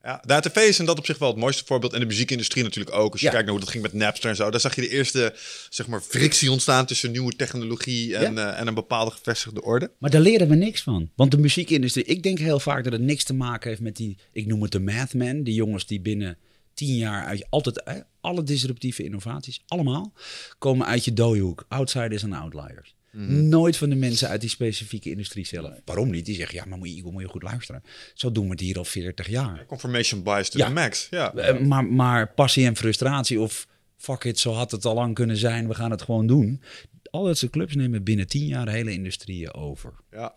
[0.03, 1.93] de tv is in dat op zich wel het mooiste voorbeeld.
[1.93, 3.12] En de muziekindustrie natuurlijk ook.
[3.12, 3.33] Als je Ja.
[3.33, 4.51] kijkt naar hoe dat ging met Napster en zo.
[4.51, 5.35] Daar zag je de eerste
[5.69, 9.91] zeg maar, frictie ontstaan tussen nieuwe technologie en, eh, en een bepaalde gevestigde orde.
[9.99, 11.11] Maar daar leren we niks van.
[11.17, 14.19] Want de muziekindustrie, ik denk heel vaak dat het niks te maken heeft met die,
[14.33, 15.11] ik noem het de math
[15.45, 16.38] die jongens die binnen
[16.75, 20.12] tien jaar uit altijd, eh, alle disruptieve innovaties, allemaal,
[20.59, 21.65] komen uit je dooihoek.
[21.69, 22.95] Outsiders en outliers.
[23.16, 25.70] Nooit van de mensen uit die specifieke industrie zelf.
[25.85, 26.27] Waarom niet?
[26.27, 27.83] Die zeggen, ja, maar moet je, moet je goed luisteren.
[28.14, 29.66] Zo doen we het hier al 40 jaar.
[29.66, 30.66] Confirmation bias to Ja.
[30.66, 31.07] the max.
[31.11, 31.35] Ja.
[31.35, 35.37] Eh, maar, maar passie en frustratie of fuck it, zo had het al lang kunnen
[35.37, 36.62] zijn, we gaan het gewoon doen.
[37.11, 39.94] Al dat soort clubs nemen binnen tien jaar de hele industrieën over.
[40.11, 40.35] Ja.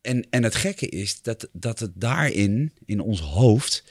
[0.00, 3.84] En, en het gekke is dat, dat het daarin, in ons hoofd,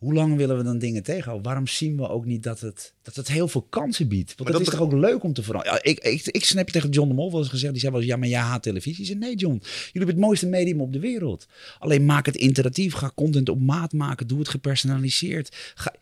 [0.00, 1.44] hoe lang willen we dan dingen tegenhouden?
[1.44, 4.34] Waarom zien we ook niet dat het, dat het heel veel kansen biedt?
[4.36, 5.80] Want dat, dat is toch ook leuk om te veranderen?
[5.84, 8.00] Ja, ik, ik, ik snap tegen John de Mol wel eens gezegd, die zei wel
[8.00, 9.00] eens, ja, maar jij haat televisie.
[9.00, 11.46] Ik zei, nee John, jullie hebben het mooiste medium op de wereld.
[11.78, 15.72] Alleen maak het interactief, ga content op maat maken, doe het gepersonaliseerd.
[15.74, 15.94] Ga,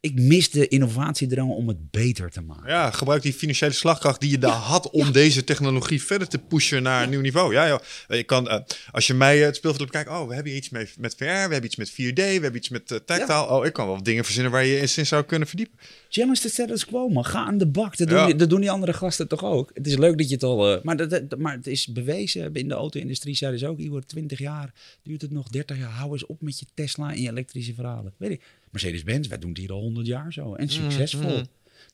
[0.00, 2.68] ik mis de innovatiedrang om het beter te maken.
[2.70, 6.82] ja, gebruik die financiële slagkracht die je daar had om deze technologie verder te pushen
[6.82, 7.52] naar een nieuw niveau.
[7.52, 7.78] Ja, joh.
[8.08, 8.58] Je kan, eh,
[8.90, 11.24] als je mij eh, het speelveld bekijkt, oh, we hebben hier iets mee, met VR,
[11.24, 13.48] we hebben iets met 4D, we hebben iets met uh, tactile.
[13.50, 15.78] Oh, ik kan wel dingen verzinnen waar je eens in zou kunnen verdiepen.
[16.08, 17.24] Challenge de status quo, man.
[17.24, 17.96] Ga aan de bak.
[17.96, 19.70] Dat doen, die, dat doen die andere gasten toch ook.
[19.74, 20.74] Het is leuk dat je het al...
[20.76, 22.54] eh, maar, dat, dat- maar het is bewezen.
[22.54, 23.78] In de auto-industrie zeiden ze ook...
[23.78, 25.90] Igor, 20 jaar duurt het nog, 30 jaar.
[25.90, 28.12] Hou eens op met je Tesla en je elektrische verhalen.
[28.16, 28.42] Weet ik.
[28.70, 30.54] Mercedes-Benz, wij doen het hier al 100 jaar zo.
[30.54, 31.42] En succesvol.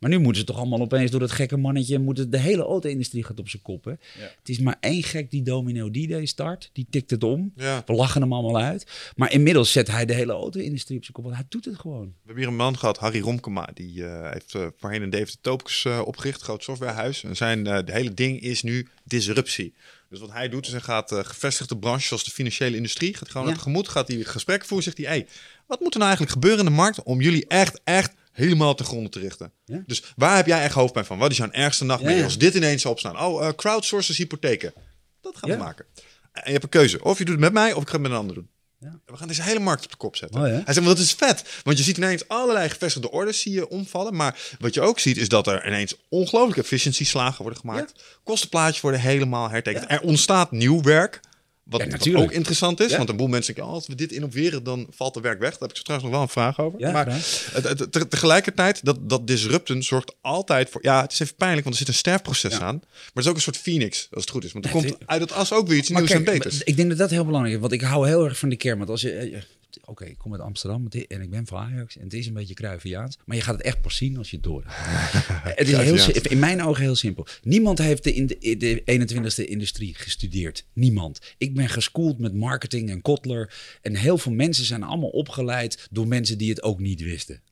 [0.00, 1.98] Maar nu moeten ze toch allemaal opeens door dat gekke mannetje...
[1.98, 3.84] Moeten, de hele auto-industrie gaat op zijn kop.
[3.84, 3.90] Hè?
[3.90, 3.96] Ja.
[4.38, 6.70] Het is maar één gek die Domino D-Day start.
[6.72, 7.52] Die tikt het om.
[7.56, 7.82] Ja.
[7.86, 9.12] We lachen hem allemaal uit.
[9.16, 11.24] Maar inmiddels zet hij de hele auto-industrie op zijn kop.
[11.24, 12.04] Want hij doet het gewoon.
[12.04, 15.38] We hebben hier een man gehad, Harry Romkema, die eh, heeft uh, voorheen een David
[15.40, 17.24] Topes uh, opgericht, groot softwarehuis.
[17.24, 19.74] En zijn uh, de hele ding is nu disruptie.
[20.14, 23.30] Dus wat hij doet, is hij gaat uh, gevestigde branches zoals de financiële industrie, gaat
[23.30, 23.54] gewoon ja.
[23.54, 25.26] tegemoet, gaat hij gesprekken voeren, zegt hij, hey,
[25.66, 28.84] wat moet er nou eigenlijk gebeuren in de markt om jullie echt, echt helemaal te
[28.84, 29.52] gronden te richten?
[29.64, 29.82] Ja.
[29.86, 31.18] Dus waar heb jij echt hoofdpijn van?
[31.18, 33.20] Wat is jouw ergste nachtmerrie ja, als dit ineens zou opstaan?
[33.20, 34.72] Oh, uh, crowdsourcers hypotheken.
[35.20, 35.84] Dat gaan we maken.
[36.32, 37.02] En je hebt een keuze.
[37.04, 38.48] Of je doet het met mij, of ik ga het met een ander doen.
[38.78, 39.00] Ja.
[39.06, 40.40] We gaan deze hele markt op de kop zetten.
[40.40, 40.46] Oh?
[40.46, 41.44] Hij zegt, maar dat is vet.
[41.62, 44.16] Want je ziet ineens allerlei gevestigde orders zie je omvallen.
[44.16, 47.92] Maar wat je ook ziet, is dat er ineens ongelooflijke efficiëntieslagen worden gemaakt.
[48.24, 49.84] Kostenplaatjes worden helemaal hertekend.
[49.88, 51.20] Er ontstaat nieuw werk.
[51.64, 52.90] Wat, Ja, wat ook interessant is.
[52.90, 52.96] Ja.
[52.96, 55.50] Want een boel mensen denken, oh, als we dit innoveren, dan valt er werk weg.
[55.50, 56.80] Daar heb ik zo trouwens nog wel een vraag over.
[56.80, 57.50] Ja, maar graag.
[57.52, 60.80] het- het- te- tegelijkertijd, dat, dat disrupten zorgt altijd voor...
[60.84, 62.74] Ja, het is even pijnlijk, want er zit een sterfproces aan.
[62.76, 64.52] Maar het is ook een soort phoenix, als het goed is.
[64.52, 66.62] Want er komt uit het as ook weer iets Maar nieuws kijk, en beters.
[66.62, 67.60] ik denk dat dat heel belangrijk is.
[67.60, 68.78] Want ik hou heel erg van die kern.
[68.78, 69.42] Want als je...
[69.84, 71.96] Oké, ik kom uit Amsterdam en ik ben van Ajax.
[71.96, 73.18] En het is een beetje Cruyffiaans.
[73.24, 76.38] Maar je gaat het echt pas zien als je het door het is heel, in
[76.38, 77.26] mijn ogen heel simpel.
[77.42, 79.08] Niemand heeft de, in de, de
[79.40, 80.66] 21ste industrie gestudeerd.
[80.72, 81.20] Niemand.
[81.38, 83.54] Ik ben geschoold met marketing en Kotler.
[83.82, 87.42] En heel veel mensen zijn allemaal opgeleid door mensen die het ook niet wisten.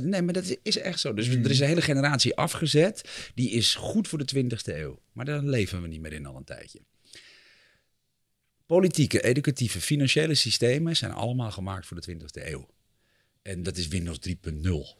[0.00, 1.14] Nee, maar dat is echt zo.
[1.14, 3.08] Dus er is een hele generatie afgezet.
[3.34, 4.98] Die is goed voor de 20ste eeuw.
[5.12, 6.80] Maar daar leven we niet meer in al een tijdje.
[8.68, 12.68] Politieke, educatieve, financiële systemen zijn allemaal gemaakt voor de 20ste eeuw.
[13.42, 14.34] En dat is Windows 3.0.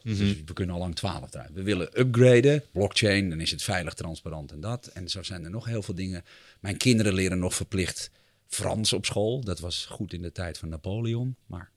[0.03, 1.53] Dus we kunnen al lang 12 eruit.
[1.53, 4.87] We willen upgraden, blockchain, dan is het veilig, transparant en dat.
[4.87, 6.23] En zo zijn er nog heel veel dingen.
[6.59, 8.11] Mijn kinderen leren nog verplicht
[8.47, 9.43] Frans op school.
[9.43, 11.35] Dat was goed in de tijd van Napoleon.
[11.45, 11.71] Maar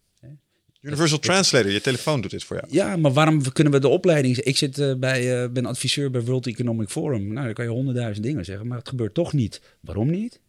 [0.82, 2.68] Universal Translator, je telefoon doet dit voor jou.
[2.70, 4.36] ja, maar waarom kunnen we de opleiding...
[4.36, 7.32] Ik zit, eh, bij, eh, ben adviseur bij World Economic Forum.
[7.32, 9.60] Nou, dan kan je honderdduizend dingen zeggen, maar het gebeurt toch niet.
[9.80, 10.40] Waarom niet?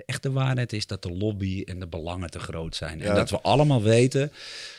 [0.00, 2.98] De echte waarheid is dat de lobby en de belangen te groot zijn.
[2.98, 3.04] Ja.
[3.04, 4.32] En dat we allemaal weten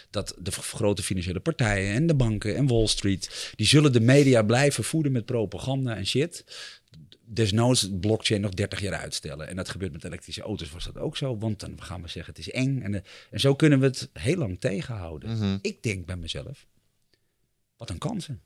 [0.10, 3.54] dat de grote financiële partijen en de banken en Wall Street...
[3.56, 6.46] die zullen de media blijven voeden met propaganda en shit.
[7.26, 9.48] Desnoods blockchain nog 30 jaar uitstellen.
[9.48, 11.38] En dat gebeurt met elektrische auto's was dat ook zo.
[11.38, 12.82] Want dan gaan we zeggen het is eng.
[12.82, 15.30] En, eh, en zo kunnen we het heel lang tegenhouden.
[15.30, 15.58] Mhm.
[15.62, 16.68] Ik denk bij mezelf,
[17.78, 18.42] wat een kansen.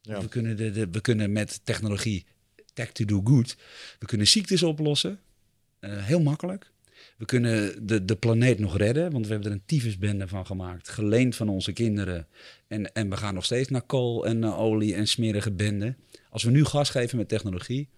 [0.00, 0.20] Ja.
[0.20, 2.26] We, kunnen de, de, we kunnen met technologie,
[2.72, 3.56] tech to do good,
[3.98, 5.20] we kunnen ziektes oplossen.
[5.84, 6.72] Eh, heel makkelijk.
[7.16, 10.88] We kunnen de, de planeet nog redden, want we hebben er een tyfusbende van gemaakt.
[10.88, 12.26] Geleend van onze kinderen.
[12.68, 15.96] En, en we gaan nog steeds naar kool en naar olie en smerige benden.
[16.30, 17.88] Als we nu gas geven met technologie,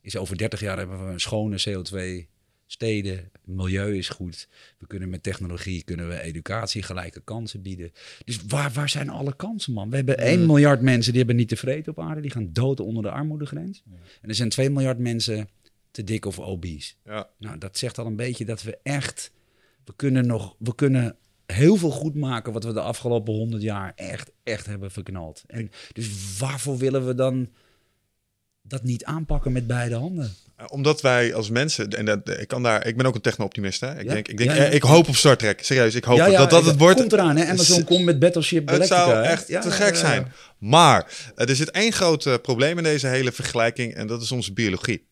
[0.00, 2.30] is over 30 jaar hebben we een schone CO2
[2.66, 4.48] steden, milieu is goed.
[4.78, 7.92] We kunnen met technologie kunnen we educatie gelijke kansen bieden.
[8.24, 9.90] Dus waar, waar zijn alle kansen, man?
[9.90, 12.20] We hebben 1 miljard mensen die hebben niet tevreden op aarde.
[12.20, 13.82] Die gaan dood onder de armoedegrens.
[14.20, 15.48] En er zijn 2 miljard mensen
[15.92, 16.92] te dik of obese.
[17.04, 17.28] Ja.
[17.38, 19.30] Nou, dat zegt al een beetje dat we echt...
[19.84, 20.54] We kunnen nog...
[20.58, 24.90] We kunnen heel veel goed maken wat we de afgelopen 100 jaar echt, echt hebben
[24.90, 25.42] verknald.
[25.46, 27.48] En dus waarvoor willen we dan
[28.62, 30.34] dat niet aanpakken met beide handen?
[30.60, 33.80] Uh, Omdat wij als mensen, en dat, ik, kan daar, ik ben ook een techno-optimist.
[33.80, 33.98] Hè?
[33.98, 34.12] Ik, Ja.
[34.12, 34.64] denk, ik, denk, Ja, ja.
[34.64, 35.64] eh, ik hoop op Star Trek.
[35.64, 36.98] Serieus, ik hoop dat dat het wordt.
[37.00, 37.44] komt eraan, hè?
[37.46, 39.04] Amazon komt met Battleship Het Galactica.
[39.04, 39.30] zou hè?
[39.30, 40.32] echt te gek zijn.
[40.58, 44.32] Maar eh, er zit één groot eh, probleem in deze hele vergelijking en dat is
[44.32, 45.06] onze biologie.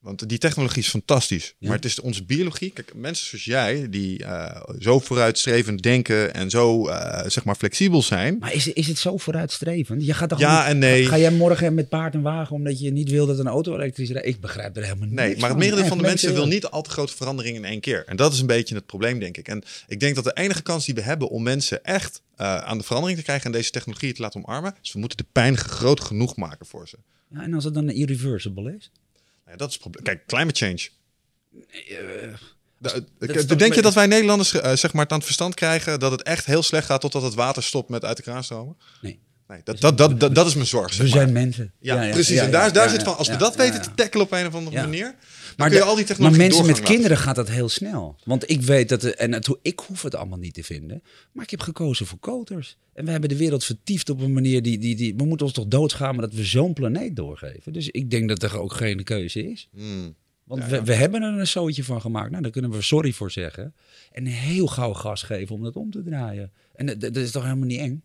[0.00, 1.54] Want die technologie is fantastisch.
[1.58, 1.68] Ja.
[1.68, 2.70] Maar het is onze biologie.
[2.70, 8.02] Kijk, mensen zoals jij, die eh, zo vooruitstrevend denken en zo eh, zeg maar flexibel
[8.02, 8.36] zijn.
[8.38, 10.06] Maar is, is het zo vooruitstrevend?
[10.06, 11.06] Je gaat toch Ja niet- en nee.
[11.06, 14.10] Ga jij morgen met paard en wagen omdat je niet wil dat een auto elektrisch
[14.10, 14.26] rijdt?
[14.28, 16.82] Ik begrijp er helemaal Nee, niks maar het merendeel van de mensen wil niet al
[16.82, 18.04] te grote veranderingen in één keer.
[18.06, 19.48] En dat is een beetje het probleem, denk ik.
[19.48, 22.78] En ik denk dat de enige kans die we hebben om mensen echt eh, aan
[22.78, 25.56] de verandering te krijgen en deze technologie te laten omarmen, is we moeten de pijn
[25.56, 26.96] groot genoeg maken voor ze.
[27.30, 28.90] Ja, en als het dan irreversible is?
[29.50, 30.04] Ja, dat is het probleem.
[30.04, 30.88] Kijk, climate change.
[31.88, 32.34] Eh,
[32.78, 33.04] De-
[33.46, 36.10] de- denk je dat wij Nederlanders eh, zeg maar het aan het verstand krijgen dat
[36.10, 38.76] het echt heel slecht gaat totdat het water stopt met uit de kraan stromen?
[39.00, 39.20] nee.
[39.50, 40.92] Nee, dat, dat, dat, dat, dat is mijn zorg.
[40.92, 41.20] zeg We maar.
[41.22, 41.72] zijn mensen.
[41.78, 42.34] Ja, precies.
[42.36, 44.54] ja, en daar, daar zit van, als we dat weten te tackelen op een of
[44.54, 45.14] andere manier,
[45.56, 46.84] Maar, kun je de- al die maar mensen met laten.
[46.94, 48.16] kinderen gaat dat heel snel.
[48.24, 49.00] Want ik weet dat...
[49.00, 51.02] De, en het, ik hoef het allemaal niet te vinden.
[51.32, 52.76] Maar ik heb gekozen voor koters.
[52.94, 54.78] En we hebben de wereld vertiefd op een manier die...
[54.78, 57.72] die, die we moeten ons toch doodschamen dat we zo'n planeet doorgeven.
[57.72, 59.68] Dus ik denk dat er ook geen keuze is.
[59.72, 60.14] Hmm.
[60.44, 62.30] Want Ja, we, hebben er een zootje van gemaakt.
[62.30, 63.74] Nou, daar kunnen we sorry voor zeggen.
[64.12, 66.52] En heel gauw gas geven om dat om te draaien.
[66.74, 68.02] En dat, dat is toch helemaal niet eng?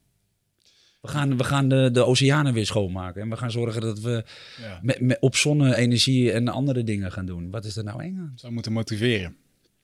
[1.06, 3.22] We gaan, we gaan de, de oceanen weer schoonmaken.
[3.22, 4.24] En we gaan zorgen dat we
[4.62, 4.80] Ja.
[4.82, 7.52] met, met, op zonne-energie en andere dingen gaan doen.
[7.52, 8.34] Wat is er nou eng aan?
[8.36, 9.36] Zou moeten motiveren.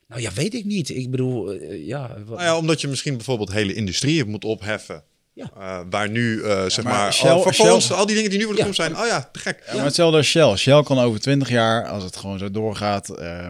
[0.07, 0.89] Nou ja, weet ik niet.
[0.89, 2.07] Ik bedoel, eh, ja...
[2.25, 5.03] wat- Nou ja, omdat je misschien bijvoorbeeld hele industrieën moet opheffen.
[5.33, 5.51] Ja.
[5.57, 8.45] Eh, waar nu, eh, zeg maar maar, Shell- al, Shell- al die dingen die nu
[8.45, 8.63] voor de Ja.
[8.65, 8.97] komst zijn.
[8.97, 9.63] Oh ja, te gek.
[9.67, 10.55] Ja, maar hetzelfde als Shell.
[10.55, 13.47] Shell kan over 20 jaar, als het gewoon zo doorgaat eh,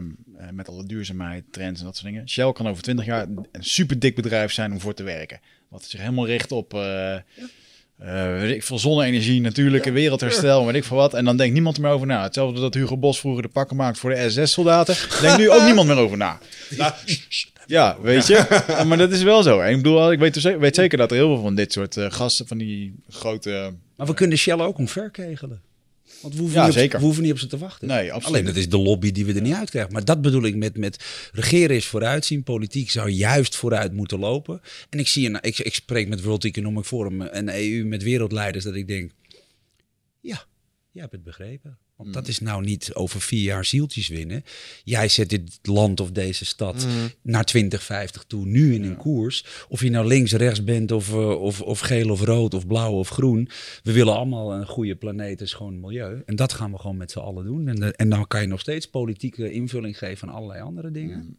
[0.52, 2.30] met alle duurzaamheid, trends en dat soort dingen.
[2.30, 5.40] Shell kan over 20 jaar een super dik bedrijf zijn om voor te werken.
[5.68, 7.16] Wat zich helemaal richt op eh
[8.02, 11.14] eh, weet ik veel, zonne-energie, natuurlijke wereldherstel, weet ik veel wat.
[11.14, 12.24] En dan denkt niemand er meer over na.
[12.24, 14.96] Hetzelfde dat Hugo Bos vroeger de pakken maakt voor de SS-soldaten.
[15.22, 16.40] Denkt nu ook niemand meer over na.
[16.78, 16.94] Nou,
[17.66, 18.64] Ja, weet je.
[18.68, 19.60] Ja, maar dat is wel zo.
[19.60, 22.12] En ik bedoel, ik weet, weet zeker dat er heel veel van dit soort eh,
[22.12, 23.74] gasten, van die grote...
[23.96, 25.62] Maar we kunnen Shell ook omverkegelen.
[26.22, 27.00] Want we hoeven, Ja, niet, op, zeker.
[27.00, 27.88] we hoeven niet op ze te wachten.
[27.88, 28.26] Nee, absoluut.
[28.26, 29.94] Alleen dat is de lobby die we er niet uit krijgen.
[29.94, 32.44] Maar dat bedoel ik met, met regeren is vooruitzien.
[32.44, 34.62] Politiek zou juist vooruit moeten lopen.
[34.90, 38.76] En ik, zie ik, ik spreek met World Economic Forum en EU met wereldleiders dat
[38.76, 39.12] ik denk...
[40.20, 40.46] Ja,
[40.92, 41.78] jij hebt het begrepen.
[42.02, 44.44] Want dat is nou niet over vier jaar zieltjes winnen.
[44.84, 46.88] Jij zet dit land of deze stad
[47.22, 49.46] naar 2050 toe, nu in een koers.
[49.70, 52.92] Of je nou links, rechts bent, of, eh, of, of geel of rood, of blauw
[52.92, 53.50] of groen.
[53.84, 56.22] We willen allemaal een goede planeet en schoon milieu.
[56.26, 57.68] En dat gaan we gewoon met z'n allen doen.
[57.68, 61.38] En, eh, en dan kan je nog steeds politieke invulling geven aan allerlei andere dingen.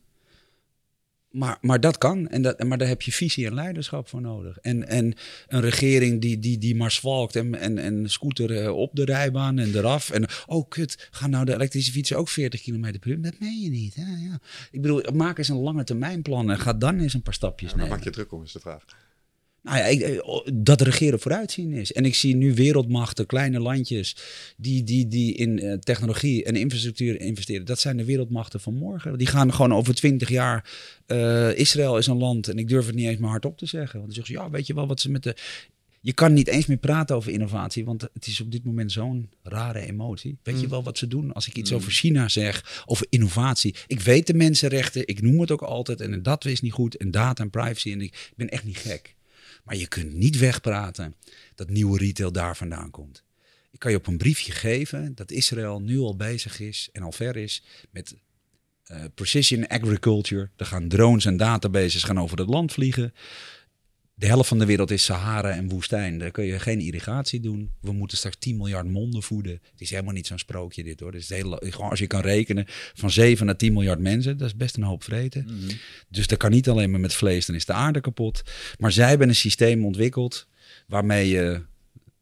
[1.33, 2.29] Maar, maar dat kan.
[2.29, 4.59] En dat, maar daar heb je visie en leiderschap voor nodig.
[4.59, 5.15] En, en
[5.49, 9.59] een regering die, die, die maar zwalkt en, en, en scooter eh, op de rijbaan
[9.59, 10.11] en eraf.
[10.11, 13.23] En oh kut, gaan nou de elektrische fietsen ook 40 km per uur?
[13.23, 13.95] Dat meen je niet.
[13.95, 14.03] Hè?
[14.03, 14.41] Ja.
[14.71, 17.71] Ik bedoel, maak eens een lange termijn plan en ga dan eens een paar stapjes
[17.71, 17.95] waar nemen.
[17.97, 18.85] maak je druk om, is de vraag.
[19.63, 21.93] Nou ja, ik, eh, dat regeren vooruitzien is.
[21.93, 24.17] En ik zie nu wereldmachten, kleine landjes,
[24.57, 27.67] die, die, die in eh, technologie en infrastructuur investeren.
[27.67, 29.19] Dat zijn de wereldmachten van morgen.
[29.19, 30.71] Die gaan gewoon over twintig jaar.
[31.07, 34.01] eh, Israël is een land, en ik durf het niet eens maar hardop te zeggen.
[34.01, 35.37] Want dan zeggen ze, ja, weet je wel wat ze met de.
[36.01, 39.31] Je kan niet eens meer praten over innovatie, want het is op dit moment zo'n
[39.43, 40.39] rare emotie.
[40.43, 43.75] Weet je wel wat ze doen als ik iets over China zeg, over innovatie?
[43.87, 47.11] Ik weet de mensenrechten, ik noem het ook altijd en dat is niet goed en
[47.11, 49.15] data en privacy en ik ben echt niet gek.
[49.63, 51.15] Maar je kunt niet wegpraten
[51.55, 53.25] dat nieuwe retail daar vandaan komt.
[53.71, 57.13] Ik kan je op een briefje geven dat Israël nu al bezig is en al
[57.13, 58.15] ver is met
[58.83, 60.51] eh, precision agriculture.
[60.57, 63.15] Er gaan drones en databases gaan over het land vliegen.
[64.15, 66.19] De helft van de wereld is Sahara en woestijn.
[66.19, 67.71] Daar kun je geen irrigatie doen.
[67.81, 69.53] We moeten straks 10 miljard monden voeden.
[69.53, 71.13] Het is helemaal niet zo'n sprookje dit hoor.
[71.13, 74.47] Het is heel, gewoon als je kan rekenen van 7 naar 10 miljard mensen, dat
[74.47, 75.47] is best een hoop vreten.
[76.09, 78.43] Dus dat kan niet alleen maar met vlees, dan is de aarde kapot.
[78.79, 80.47] Maar zij hebben een systeem ontwikkeld
[80.87, 81.63] waarmee je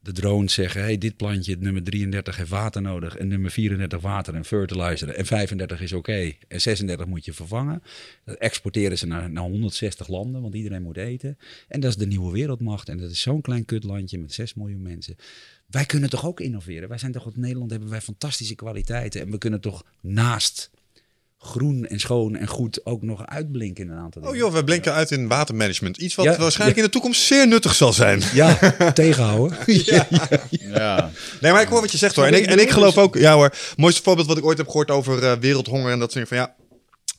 [0.03, 3.17] de drones zeggen: hey, dit plantje, nummer 33, heeft water nodig.
[3.17, 5.09] En nummer 34 water en fertilizer.
[5.09, 6.33] En 35 is oké.
[6.49, 7.83] En 36 moet je vervangen.
[8.25, 11.39] Dat exporteren ze naar, naar 160 landen, want iedereen moet eten.
[11.69, 12.89] En dat is de nieuwe wereldmacht.
[12.89, 15.17] En dat is zo'n klein kutlandje met 6 miljoen mensen.
[15.67, 16.89] Wij kunnen toch ook innoveren?
[16.89, 19.21] Wij zijn toch in Nederland hebben wij fantastische kwaliteiten.
[19.21, 20.71] En we kunnen toch naast
[21.43, 24.45] groen en schoon en goed ook nog uitblinken in een aantal Oh dingen.
[24.45, 25.97] joh, we blinken uit in watermanagement.
[25.97, 26.85] Iets wat Ja, waarschijnlijk ja.
[26.85, 28.23] in de toekomst zeer nuttig zal zijn.
[28.33, 28.55] Ja,
[28.95, 29.59] tegenhouden.
[30.51, 32.25] Ja, Nee, maar ik hoor wat je zegt hoor.
[32.25, 34.91] En ik, en ik geloof ook, ja hoor, mooiste voorbeeld wat ik ooit heb gehoord
[34.91, 36.57] over eh, wereldhonger en dat soort dingen van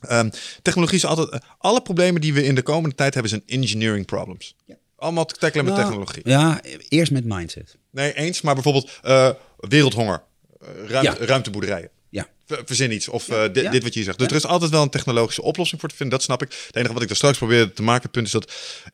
[0.09, 0.17] ja.
[0.17, 0.29] ehm,
[0.61, 4.55] technologie is altijd, alle problemen die we in de komende tijd hebben zijn engineering problems.
[4.97, 6.21] Allemaal te tackelen met Nou, technologie.
[6.25, 7.77] Ja, eerst met mindset.
[7.91, 10.23] Nee, eens, maar bijvoorbeeld eh, wereldhonger,
[10.61, 11.25] eh, ruimte, Ja.
[11.25, 11.89] ruimteboerderijen.
[12.51, 13.07] Ver- Verzin iets.
[13.07, 13.71] Of eh, di- Ja.
[13.71, 14.17] dit wat je hier zegt.
[14.17, 16.15] Dus er is altijd wel een technologische oplossing voor te vinden.
[16.17, 16.49] Dat snap ik.
[16.67, 18.51] Het enige wat ik daar straks probeerde te maken, het punt is dat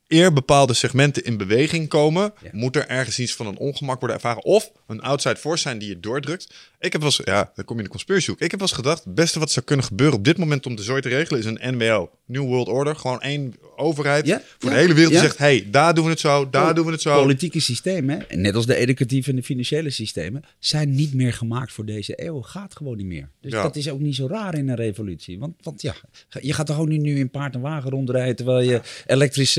[0.08, 2.50] eer bepaalde segmenten in beweging komen, Ja.
[2.52, 4.44] moet er ergens iets van een ongemak worden ervaren.
[4.44, 6.54] Of een outside force zijn die je doordrukt.
[6.80, 8.40] Ik heb wel eens, ja, dan kom je in de conspiracy hoek.
[8.42, 10.76] Ik heb wel eens gedacht, het beste wat zou kunnen gebeuren op dit moment om
[10.76, 12.10] de zooi te regelen is een NWO.
[12.26, 12.96] New World Order.
[12.96, 14.42] Gewoon één overheid Ja.
[14.58, 14.76] voor Ja.
[14.76, 17.02] de hele wereld die zegt, hey, daar doen we het zo, daar doen we het
[17.02, 17.22] zo.
[17.22, 21.72] Politieke systemen, en net als de educatieve en de financiële systemen, zijn niet meer gemaakt
[21.72, 22.42] voor deze eeuw.
[22.42, 23.30] Gaat gewoon niet meer.
[23.42, 23.62] Dus Ja.
[23.64, 25.40] dat is ook niet zo raar in een revolutie.
[25.40, 25.96] Want, want ja,
[26.42, 29.54] je gaat toch ook niet nu in paard en wagen rondrijden terwijl je elektrisch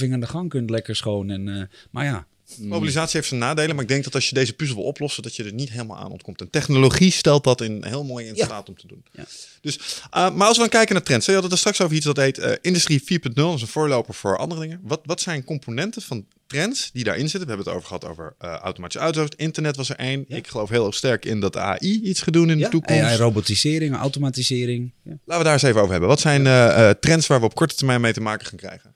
[0.00, 1.30] aan de gang kunt, lekker schoon.
[1.30, 2.26] En, eh, maar ja,
[2.58, 5.36] Mobilisatie heeft zijn nadelen, maar ik denk dat als je deze puzzel wil oplossen, dat
[5.36, 6.40] je er niet helemaal aan ontkomt.
[6.40, 8.44] En technologie stelt dat in heel mooi in Ja.
[8.44, 9.04] staat om te doen.
[9.12, 9.24] Ja.
[9.60, 11.96] Dus, uh, maar als we dan kijken naar trends, je had het er straks over
[11.96, 14.80] iets dat heet uh, Industrie 4.0, dat is een voorloper voor andere dingen.
[14.82, 17.48] Wat, wat zijn componenten van trends die daarin zitten?
[17.48, 20.24] We hebben het over gehad over uh, automatische auto's, internet was er één.
[20.28, 20.36] Ja.
[20.36, 23.02] Ik geloof heel erg sterk in dat AI iets gaat doen in de toekomst.
[23.02, 24.92] AI, robotisering, automatisering.
[25.02, 25.10] Ja.
[25.10, 26.08] Laten we daar eens even over hebben.
[26.08, 26.42] Wat zijn
[27.00, 28.94] trends waar we op korte termijn mee te maken gaan krijgen?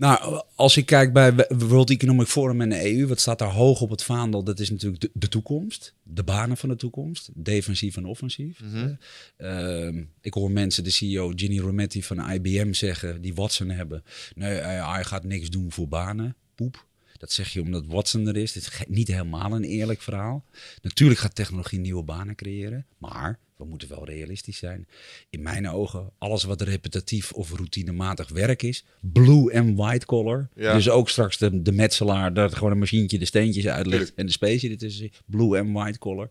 [0.00, 3.80] Nou, als je kijkt bij World Economic Forum en de EU, wat staat daar hoog
[3.80, 4.42] op het vaandel?
[4.42, 8.60] Dat is natuurlijk de, de toekomst, de banen van de toekomst, defensief en offensief.
[8.60, 8.94] Mhm.
[9.38, 14.02] Uh, ik hoor mensen, de CEO Ginny Rometty van IBM zeggen, die Watson hebben.
[14.34, 16.86] Nee, hij gaat niks doen voor banen, poep.
[17.16, 18.52] Dat zeg je omdat Watson er is.
[18.52, 20.44] Dit is niet helemaal een eerlijk verhaal.
[20.82, 24.88] Natuurlijk gaat technologie nieuwe banen creëren, maar we moeten wel realistisch zijn.
[25.30, 30.48] In mijn ogen, alles wat repetitief of routinematig werk is, blue en white collar.
[30.54, 30.74] Ja.
[30.74, 34.32] Dus ook straks de, de metselaar, dat gewoon een machientje de steentjes uitlegt en de
[34.32, 35.22] specie ertussen zit.
[35.26, 36.28] Blue en white collar.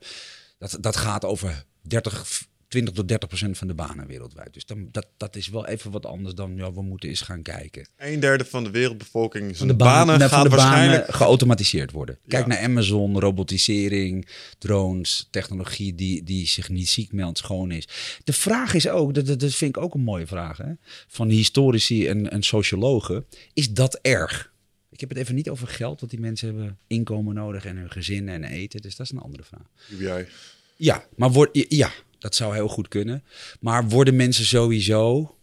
[0.57, 4.53] Dat, dat gaat over 30, 20 tot 30 procent van de banen wereldwijd.
[4.53, 7.41] Dus dan, dat, dat is wel even wat anders dan, ja, we moeten eens gaan
[7.41, 7.87] kijken.
[7.97, 11.01] Een derde van de wereldbevolking Van de banen, banen, gaan van de waarschijnlijk...
[11.01, 12.17] banen geautomatiseerd worden.
[12.27, 12.49] Kijk Ja.
[12.49, 17.87] naar Amazon, robotisering, drones, technologie die, die zich niet ziek meldt, schoon is.
[18.23, 20.71] De vraag is ook, dat, dat vind ik ook een mooie vraag, hè,
[21.07, 23.25] van historici en, en sociologen.
[23.53, 24.53] Is dat erg?
[24.91, 27.91] Ik heb het even niet over geld, want die mensen hebben inkomen nodig en hun
[27.91, 28.81] gezinnen en eten.
[28.81, 29.67] Dus dat is een andere vraag.
[29.91, 30.27] UBI.
[30.75, 33.23] Ja, maar word, ja, dat zou heel goed kunnen.
[33.59, 35.35] Maar worden mensen sowieso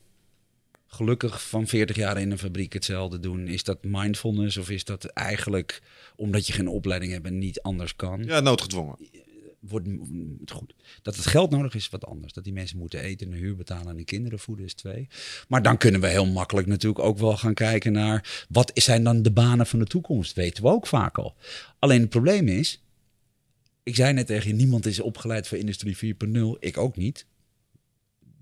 [0.87, 3.49] gelukkig van 40 jaar in een fabriek hetzelfde doen?
[3.49, 5.83] Is dat mindfulness of is dat eigenlijk
[6.16, 8.24] omdat je geen opleiding hebt en niet anders kan?
[8.24, 8.97] Ja, noodgedwongen.
[9.61, 9.89] Wordt
[10.47, 10.74] goed.
[11.03, 12.33] Dat het geld nodig is, is wat anders.
[12.33, 15.09] Dat die mensen moeten eten, een huur betalen en hun kinderen voeden is twee.
[15.49, 19.22] Maar dan kunnen we heel makkelijk natuurlijk ook wel gaan kijken naar wat zijn dan
[19.22, 20.35] de banen van de toekomst?
[20.35, 21.37] Weten we ook vaak al.
[21.79, 22.86] Alleen het probleem is,
[23.87, 26.59] ik zei net tegen je, niemand is opgeleid voor Industrie 4.0.
[26.59, 27.26] Ik ook niet.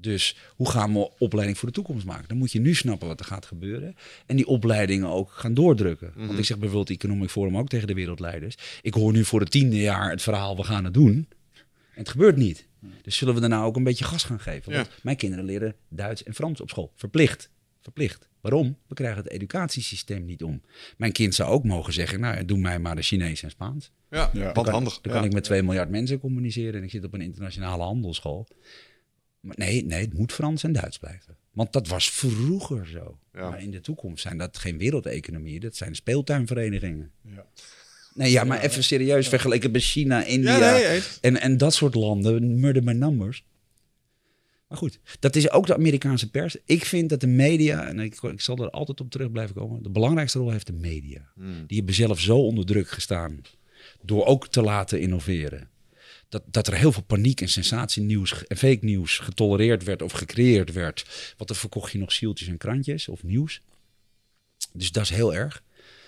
[0.01, 2.29] Dus hoe gaan we opleiding voor de toekomst maken?
[2.29, 3.95] Dan moet je nu snappen wat er gaat gebeuren.
[4.27, 6.13] En die opleidingen ook gaan doordrukken.
[6.17, 8.55] Want ik zeg bijvoorbeeld Economic Forum ook tegen de wereldleiders.
[8.83, 11.29] Ik hoor nu voor het tiende jaar het verhaal, we gaan het doen.
[11.55, 12.67] En het gebeurt niet.
[13.03, 14.73] Dus zullen we daarna ook een beetje gas gaan geven?
[14.73, 14.93] Want Ja.
[15.03, 16.93] mijn kinderen leren Duits en Frans op school.
[16.95, 17.51] Verplicht.
[17.81, 18.29] Verplicht.
[18.51, 18.77] Waarom?
[18.89, 20.63] We krijgen het educatiesysteem niet om.
[20.97, 23.91] Mijn kind zou ook mogen zeggen, nou, doe mij maar de Chinees en Spaans.
[24.11, 24.45] Ja, Ja.
[24.45, 25.01] wat Dan kan, handig.
[25.01, 25.19] Dan Ja.
[25.19, 28.49] kan ik met 2 miljard mensen communiceren en ik zit op een internationale handelsschool.
[29.41, 31.37] Maar nee, nee, het moet Frans en Duits blijven.
[31.53, 33.19] Want dat was vroeger zo.
[33.33, 33.51] Ja.
[33.51, 37.11] Maar in de toekomst zijn dat geen wereldeconomieën, dat zijn speeltuinverenigingen.
[37.35, 37.47] Ja.
[38.15, 41.19] Nee, ja, maar even serieus vergeleken met China, India Ja, nee, eens.
[41.21, 43.45] en, en dat soort landen, murder by numbers.
[44.75, 46.57] Maar goed, dat is ook de Amerikaanse pers.
[46.65, 49.83] Ik vind dat de media, en ik, ik zal er altijd op terug blijven komen,
[49.83, 51.33] de belangrijkste rol heeft de media.
[51.35, 51.67] Hmm.
[51.67, 53.43] Die hebben zelf zo onder druk gestaan
[54.03, 55.69] door ook te laten innoveren.
[56.29, 60.73] Dat, dat er heel veel paniek en sensatienieuws en fake nieuws getolereerd werd of gecreëerd
[60.73, 61.35] werd.
[61.37, 63.61] Want dan verkocht je nog zieltjes en krantjes of nieuws.
[64.73, 65.63] Dus dat is heel erg.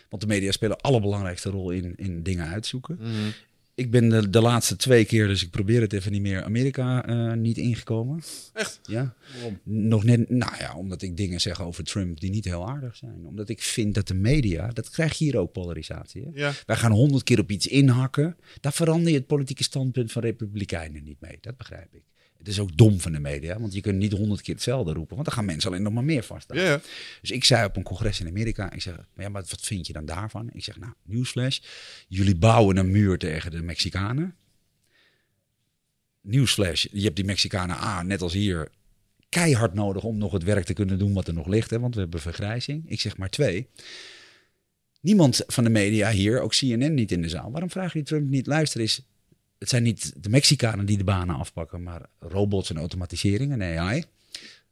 [0.08, 2.98] Want de media spelen de allerbelangrijkste rol in, in dingen uitzoeken.
[3.00, 3.30] Mhm.
[3.76, 7.06] Ik ben de, de laatste twee keer, dus ik probeer het even niet meer, Amerika
[7.06, 8.22] eh, niet ingekomen.
[8.52, 8.80] Echt?
[8.82, 9.14] Ja.
[9.34, 9.60] Waarom?
[9.62, 13.26] Nog net, nou ja, omdat ik dingen zeg over Trump die niet heel aardig zijn.
[13.26, 16.22] Omdat ik vind dat de media, dat krijg je hier ook polarisatie.
[16.22, 16.28] Hè?
[16.32, 16.52] Ja.
[16.66, 18.36] Wij gaan honderd keer op iets inhakken.
[18.60, 21.38] Daar verander je het politieke standpunt van republikeinen niet mee.
[21.40, 22.02] Dat begrijp ik.
[22.38, 25.14] Het is ook dom van de media, want je kunt niet honderd keer hetzelfde roepen.
[25.14, 26.70] Want dan gaan mensen alleen nog maar meer vasthouden.
[26.70, 26.80] Ja.
[27.20, 29.86] Dus ik zei op een congres in Amerika, ik zeg, maar ja, maar wat vind
[29.86, 30.50] je dan daarvan?
[30.52, 31.58] Ik zeg, nou, nieuwsflash,
[32.08, 34.34] jullie bouwen een muur tegen de Mexicanen.
[36.20, 38.68] Nieuwsflash, je hebt die Mexicanen A, net als hier,
[39.28, 41.94] keihard nodig om nog het werk te kunnen doen wat er nog ligt, hè, want
[41.94, 42.90] we hebben vergrijzing.
[42.90, 43.68] Ik zeg maar twee.
[45.00, 47.50] Niemand van de media hier, ook CNN niet in de zaal.
[47.50, 48.46] Waarom vraag je Trump niet?
[48.46, 49.02] Luister eens,
[49.58, 54.04] het zijn niet de Mexicanen die de banen afpakken, maar robots en automatisering en AI.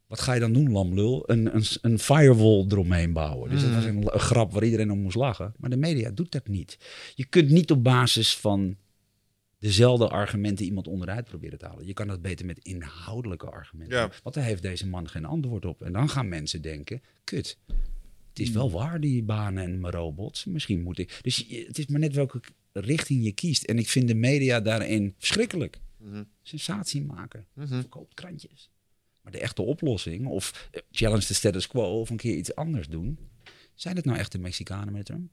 [0.06, 1.30] Wat ga je dan doen, lamlul?
[1.30, 3.50] Een, een, een firewall eromheen bouwen.
[3.50, 5.54] Dus dat was een, een grap waar iedereen om moest lachen.
[5.56, 6.78] Maar de media doet dat niet.
[7.14, 8.76] Je kunt niet op basis van
[9.58, 11.86] dezelfde argumenten iemand onderuit proberen te halen.
[11.86, 13.98] Je kan dat beter met inhoudelijke argumenten.
[13.98, 14.10] Ja.
[14.22, 15.82] Want daar heeft deze man geen antwoord op.
[15.82, 17.58] En dan gaan mensen denken, kut.
[18.28, 20.44] Het is wel waar, die banen en mijn robots.
[20.44, 21.18] Misschien moet ik...
[21.22, 22.40] Dus het is maar net welke
[22.80, 23.64] richting je kiest.
[23.64, 25.80] En ik vind de media daarin verschrikkelijk.
[25.96, 26.22] Mhm.
[26.42, 27.46] Sensatie maken.
[27.52, 27.66] Mhm.
[27.66, 28.70] Verkoopt krantjes.
[29.20, 32.88] Maar de echte oplossing, of eh, challenge de status quo, of een keer iets anders
[32.88, 33.18] doen.
[33.74, 35.30] Zijn het nou echt de Mexicanen met Trump?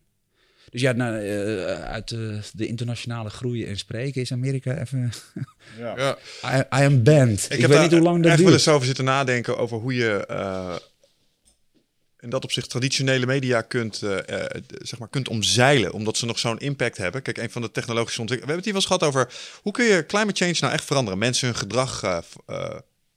[0.70, 2.20] Dus ja, nou, eh, uit eh,
[2.54, 5.12] de internationale groei en spreken is Amerika even...
[5.78, 6.18] Ja.
[6.56, 7.48] I, I am banned.
[7.50, 8.60] Ik, weet niet hoe lang dat echt wel duurt.
[8.60, 10.76] eens over zitten nadenken over hoe je eh,
[12.22, 16.40] in dat opzicht traditionele media kunt, eh, eh, zeg maar, kunt omzeilen, omdat ze nog
[16.40, 17.22] zo'n impact hebben.
[17.22, 18.58] Kijk, een van de technologische ontwikkelingen.
[18.58, 20.86] We hebben het hier wel eens gehad over hoe kun je climate change nou echt
[20.86, 21.20] veranderen?
[21.20, 22.20] Mensen hun gedrag eh,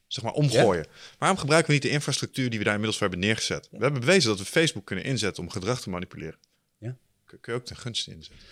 [0.07, 0.85] zeg maar omgooien.
[1.17, 3.67] Waarom gebruiken we niet de infrastructuur die we daar inmiddels voor hebben neergezet?
[3.71, 6.39] We hebben bewezen dat we Facebook kunnen inzetten om gedrag te manipuleren.
[6.77, 6.95] Ja.
[7.25, 8.45] Kun kun je ook ten gunste inzetten.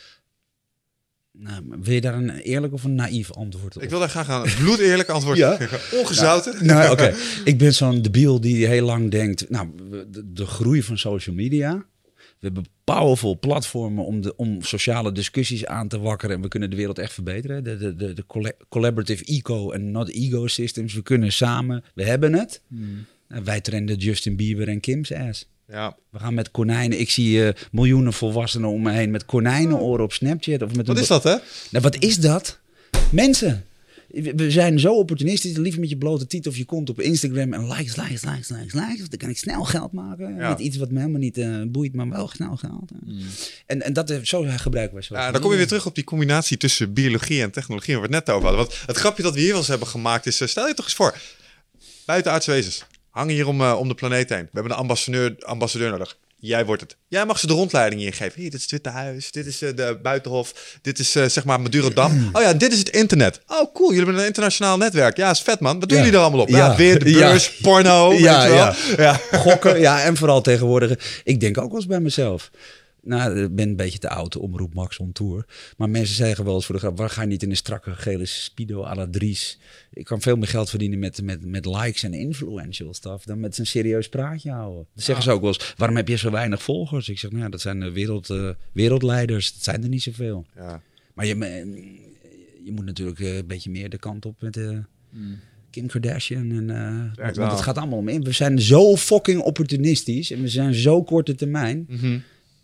[1.38, 3.82] Nou, wil je daar een eerlijk of een naïef antwoord op?
[3.82, 5.58] Ik wil daar graag een bloedeerlijk antwoord Ja?
[5.92, 6.66] Ongezouten.
[6.66, 7.16] Nou, oké.
[7.46, 9.50] Ik ben zo'n debiel die heel lang denkt...
[9.50, 9.70] Nou,
[10.10, 11.86] de, de groei van social media...
[12.40, 16.36] We hebben powerful platformen om, de, om sociale discussies aan te wakkeren.
[16.36, 17.64] En we kunnen de wereld echt verbeteren.
[17.64, 20.94] De, de, de, de colla- collaborative eco en not ego systems.
[20.94, 21.84] We kunnen samen...
[21.96, 22.62] We hebben het.
[23.28, 25.50] En wij trenden Justin Bieber en Kim's ass.
[25.68, 25.96] Ja.
[26.10, 27.00] We gaan met konijnen.
[27.00, 30.62] Ik zie eh, miljoenen volwassenen om me heen met konijnenoren op Snapchat.
[30.62, 31.36] Of met Wat is dat, hè?
[31.70, 32.60] nou, wat is dat?
[33.12, 33.66] Mensen.
[34.08, 35.58] We we zijn zo opportunistisch.
[35.58, 38.74] Liever met je blote titel of je kont op Instagram en likes, likes, likes, likes,
[38.74, 39.10] likes.
[39.10, 40.36] Dan kan ik snel geld maken.
[40.36, 40.50] Ja.
[40.50, 42.92] Niet iets wat me helemaal niet eh, boeit, maar wel snel geld.
[43.66, 45.16] En, en dat, eh, zo gebruiken wij zo.
[45.16, 48.16] Ja, dan kom je weer terug op die combinatie tussen biologie en technologie, waar we
[48.16, 48.66] het net over hadden.
[48.68, 50.94] Want het grapje dat we hier wel eens hebben gemaakt is, stel je toch eens
[50.94, 51.18] voor,
[52.06, 54.42] buitenaardse wezens hangen hier om, eh, om de planeet heen.
[54.44, 56.18] We hebben een ambassadeur, ambassadeur nodig.
[56.40, 56.96] Jij wordt het.
[57.08, 58.42] Jij mag ze de rondleiding hier geven.
[58.42, 61.44] Hier, dit is het Witte Huis, dit is eh, de Buitenhof, dit is eh, zeg
[61.46, 62.30] maar Madurodam.
[62.34, 63.42] Oh ja, dit is het internet.
[63.48, 65.18] Oh cool, jullie hebben een internationaal netwerk.
[65.18, 65.80] Ja, is vet man.
[65.80, 66.04] Wat doen Ja.
[66.04, 66.50] jullie er allemaal op?
[66.50, 66.76] Ja, Ja.
[66.76, 68.58] weer de beurs, porno, weet Ja, je wel.
[68.58, 68.76] ja.
[69.32, 69.38] ja.
[69.38, 71.22] Gokken, ja, en vooral tegenwoordig.
[71.24, 72.50] Ik denk ook wel eens bij mezelf.
[73.06, 75.46] Nou, ik ben een beetje te oud, omroep Max on Tour.
[75.78, 77.92] Maar mensen zeggen wel eens voor de grap, waar ga je niet in een strakke
[77.96, 79.60] gele speedo à la Dries?
[79.94, 83.58] Ik kan veel meer geld verdienen met, met, met likes en influential stuff dan met
[83.58, 84.86] een serieus praatje houden.
[84.94, 87.10] Dan zeggen ze ook wel eens, waarom heb je zo weinig volgers?
[87.10, 89.54] Ik zeg, nou ja, dat zijn de wereld, eh, wereldleiders.
[89.54, 90.46] Dat zijn er niet zoveel.
[90.56, 90.82] Ja.
[91.14, 91.36] Maar je,
[92.64, 94.78] je moet natuurlijk eh, een beetje meer de kant op met eh,
[95.70, 96.52] Kim Kardashian.
[96.52, 98.24] En, eh, want het gaat allemaal om in.
[98.24, 101.86] We zijn zo fucking opportunistisch en we zijn zo korte termijn.
[101.90, 102.20] Mhm.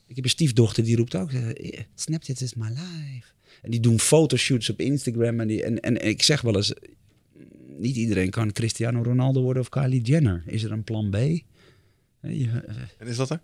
[0.09, 3.27] Ik heb een stiefdochter die roept ook, eh, Snapchat is my life.
[3.61, 5.39] En die doen fotoshoots op Instagram.
[5.39, 6.73] En, die, en, en ik zeg wel eens,
[7.77, 10.43] niet iedereen kan Cristiano Ronaldo worden of Kylie Jenner.
[10.45, 11.15] Is er een plan B?
[11.15, 11.41] Eh,
[12.21, 12.55] eh,
[12.97, 13.41] En is dat er?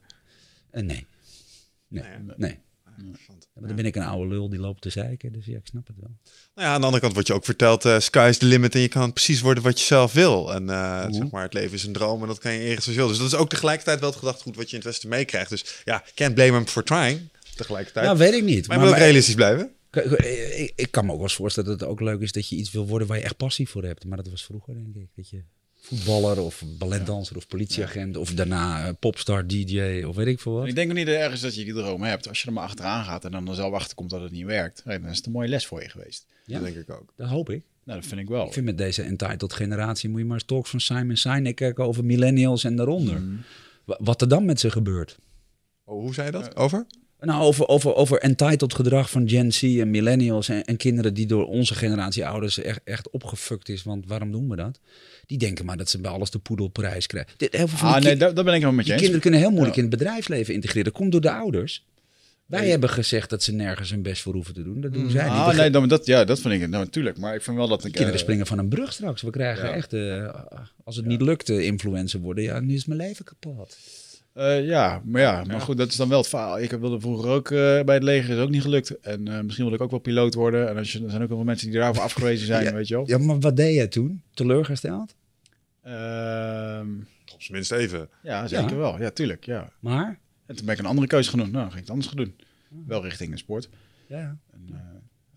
[0.70, 1.06] eh, nee.
[1.88, 2.04] Nee.
[2.04, 2.58] Nee, nee.
[3.54, 5.32] Maar dan ben ik een oude lul die loopt te zeiken.
[5.32, 6.12] Dus ja, ik snap het wel.
[6.56, 8.76] Nou ja, aan de andere kant wordt je ook verteld, eh sky is the limit
[8.76, 10.54] en je kan precies worden wat je zelf wil.
[10.54, 12.98] En eh, zeg maar, het leven is een droom en dat kan je ergens zoals
[12.98, 13.08] je wil.
[13.08, 15.50] Dus dat is ook tegelijkertijd wel het gedachtegoed wat je in het Westen meekrijgt.
[15.50, 18.06] Dus ja, can't blame him for trying, tegelijkertijd.
[18.06, 18.68] Nou, weet ik niet.
[18.68, 19.74] maar je moet ook realistisch blijven.
[19.92, 22.56] Ik, ik kan me ook wel eens voorstellen dat het ook leuk is dat je
[22.56, 24.06] iets wil worden waar je echt passie voor hebt.
[24.06, 25.10] Maar dat was vroeger, denk ik.
[25.16, 25.44] Dat je
[25.86, 30.68] voetballer of balletdanser of politieagent of daarna eh, popstar, DJ of weet ik veel wat.
[30.68, 32.28] Ik denk ook niet ergens dat je die droom hebt.
[32.28, 34.82] Als je er maar achteraan gaat en dan er zelf achterkomt dat het niet werkt.
[34.84, 36.26] hey, dan is het een mooie les voor je geweest.
[36.46, 36.60] Ja.
[36.60, 37.14] Dat denk ik ook.
[37.16, 37.64] Dat hoop ik.
[37.84, 38.46] Nou, dat vind ik wel.
[38.48, 41.84] Ik vind met deze entitled generatie moet je maar eens talks van Simon Sinek kijken
[41.86, 43.22] over millennials en daaronder.
[43.84, 45.18] Wa- Wat er dan met ze gebeurt.
[45.84, 46.56] Oh, hoe zei je dat?
[46.56, 46.86] Over?
[47.20, 51.26] Nou, over, over, over entitled gedrag van Gen Z en millennials en, en kinderen die
[51.26, 53.84] door onze generatie ouders echt, echt opgefukt is.
[53.84, 54.80] Want waarom doen we dat?
[55.26, 57.34] Die denken maar dat ze bij alles de poedelprijs krijgen.
[57.38, 59.02] Dit, heel veel van Ah, nee, daar ben ik helemaal met je eens.
[59.02, 60.84] kinderen kunnen heel moeilijk in het bedrijfsleven integreren.
[60.84, 61.86] Dat komt door de ouders.
[62.46, 64.82] Wij hebben gezegd dat ze nergens hun best voor hoeven te doen.
[64.82, 65.32] Dat doen zij niet.
[65.32, 67.18] Ah, De nee, dan, dat, ja, dat vind ik nou, natuurlijk.
[67.18, 67.92] Maar ik vind wel dat ik.
[67.92, 69.22] kinderen eh, springen van een brug straks.
[69.22, 70.34] We krijgen echt, eh,
[70.84, 72.44] als het niet lukt, eh, influencer worden.
[72.44, 73.78] Ja, nu is mijn leven kapot.
[74.36, 76.60] Eh, ja, maar ja, maar goed, dat is dan wel het verhaal.
[76.60, 79.00] Ik wilde vroeger ook eh, bij het leger, is ook niet gelukt.
[79.00, 80.70] En eh, misschien wil ik ook wel piloot worden.
[80.70, 82.74] En als je, er zijn ook wel mensen die daarvoor afgewezen zijn, Ja.
[82.74, 83.08] weet je wel.
[83.08, 84.22] Ja, maar wat deed jij toen?
[84.34, 85.16] Teleurgesteld?
[85.82, 86.88] Ehm,
[87.34, 88.10] Op zijn minst even.
[88.24, 88.76] ja, zeker Ja.
[88.76, 89.00] wel.
[89.02, 89.46] Ja, tuurlijk.
[89.46, 89.70] Ja.
[89.80, 90.20] Maar?
[90.46, 91.40] En toen ben ik een andere keuze doen.
[91.40, 92.36] Nou, dan ging ik het anders gaan doen.
[92.88, 93.70] Wel richting een sport.
[94.08, 94.38] Ja.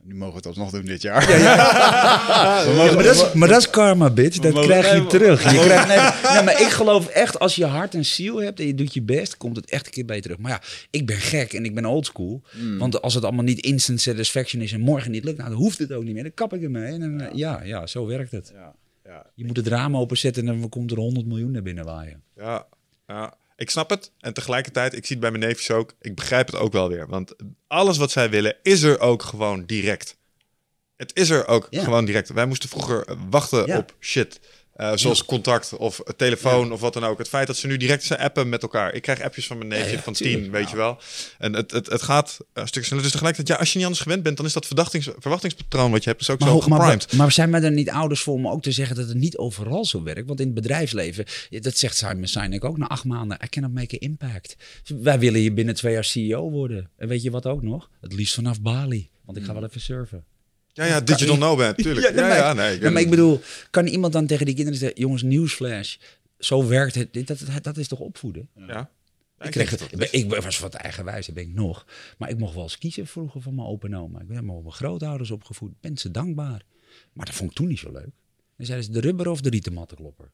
[0.08, 1.28] Nu mogen we het alsnog doen dit jaar.
[2.76, 4.38] maar, dat is, maar dat is karma, bitch.
[4.38, 5.42] Dat mogen- krijg je nee, terug.
[5.52, 8.66] Je krijgt, nee, nee, maar ik geloof echt, als je hart en ziel hebt en
[8.66, 10.38] je doet je best, komt het echt een keer bij je terug.
[10.38, 12.42] Maar ja, ik ben gek en ik ben oldschool.
[12.78, 15.78] Want als het allemaal niet instant satisfaction is en morgen niet lukt, nou, dan hoeft
[15.78, 16.22] het ook niet meer.
[16.22, 16.92] Dan kap ik ermee.
[16.92, 18.52] En dan, ja, ja, zo werkt het.
[18.54, 19.26] Ja, ja.
[19.34, 22.22] Je moet het raam openzetten en dan komt er 100 miljoen naar binnen waaien.
[22.36, 22.66] Ja,
[23.06, 24.12] ja, ik snap het.
[24.18, 25.94] En tegelijkertijd, ik zie het bij mijn neefjes ook.
[26.00, 27.06] Ik begrijp het ook wel weer.
[27.06, 27.34] Want
[27.66, 30.16] alles wat zij willen, is er ook gewoon direct.
[30.96, 31.82] Het is er ook Ja.
[31.84, 32.28] gewoon direct.
[32.28, 33.78] Wij moesten vroeger wachten Ja.
[33.78, 34.40] op shit.
[34.78, 37.18] Eh, zoals contact of eh, telefoon of wat dan ook.
[37.18, 38.94] Het feit dat ze nu direct zijn appen met elkaar.
[38.94, 40.98] Ik krijg appjes van mijn neefje Ja, ja, van tien, weet je wel.
[41.38, 43.02] En het, het, het gaat een stuk sneller.
[43.02, 46.04] Dus tegelijkertijd, ja, als je niet anders gewend bent, dan is dat verwachtings, verwachtingspatroon wat
[46.04, 47.12] je hebt, is ook Maar, zo maar, geprimed.
[47.12, 49.84] maar zijn wij er niet ouders voor om ook te zeggen dat het niet overal
[49.84, 50.26] zo werkt?
[50.26, 53.94] Want in het bedrijfsleven, dat zegt Simon Sinek ook na acht maanden, I cannot make
[53.94, 54.56] an impact.
[55.00, 56.90] Wij willen hier binnen twee jaar CEO worden.
[56.96, 57.90] En weet je wat ook nog?
[58.00, 60.24] Het liefst vanaf Bali, want ik ga wel even surfen.
[60.78, 62.14] Ja, ja, digital nomad, tuurlijk.
[62.16, 62.80] Ja, ja, maar- nee.
[62.80, 65.96] Ja, maar ik bedoel, kan iemand dan tegen die kinderen zeggen, jongens, nieuwsflash,
[66.38, 67.12] zo werkt het.
[67.12, 68.48] Dit- Dat, dat, dat is toch opvoeden?
[68.66, 68.90] ja.
[69.40, 71.86] Ik, kreeg dat het, dat ik was wat eigenwijs, ben ik nog.
[72.18, 74.20] Maar ik mocht wel eens kiezen vroeger van mijn opa en oma.
[74.20, 75.80] Ik ben met mijn grootouders opgevoed.
[75.80, 76.62] Ben ze dankbaar.
[77.12, 78.08] Maar dat vond ik toen niet zo leuk.
[78.56, 80.30] Dan zeiden ze de rubber of de rieten mattenklopper.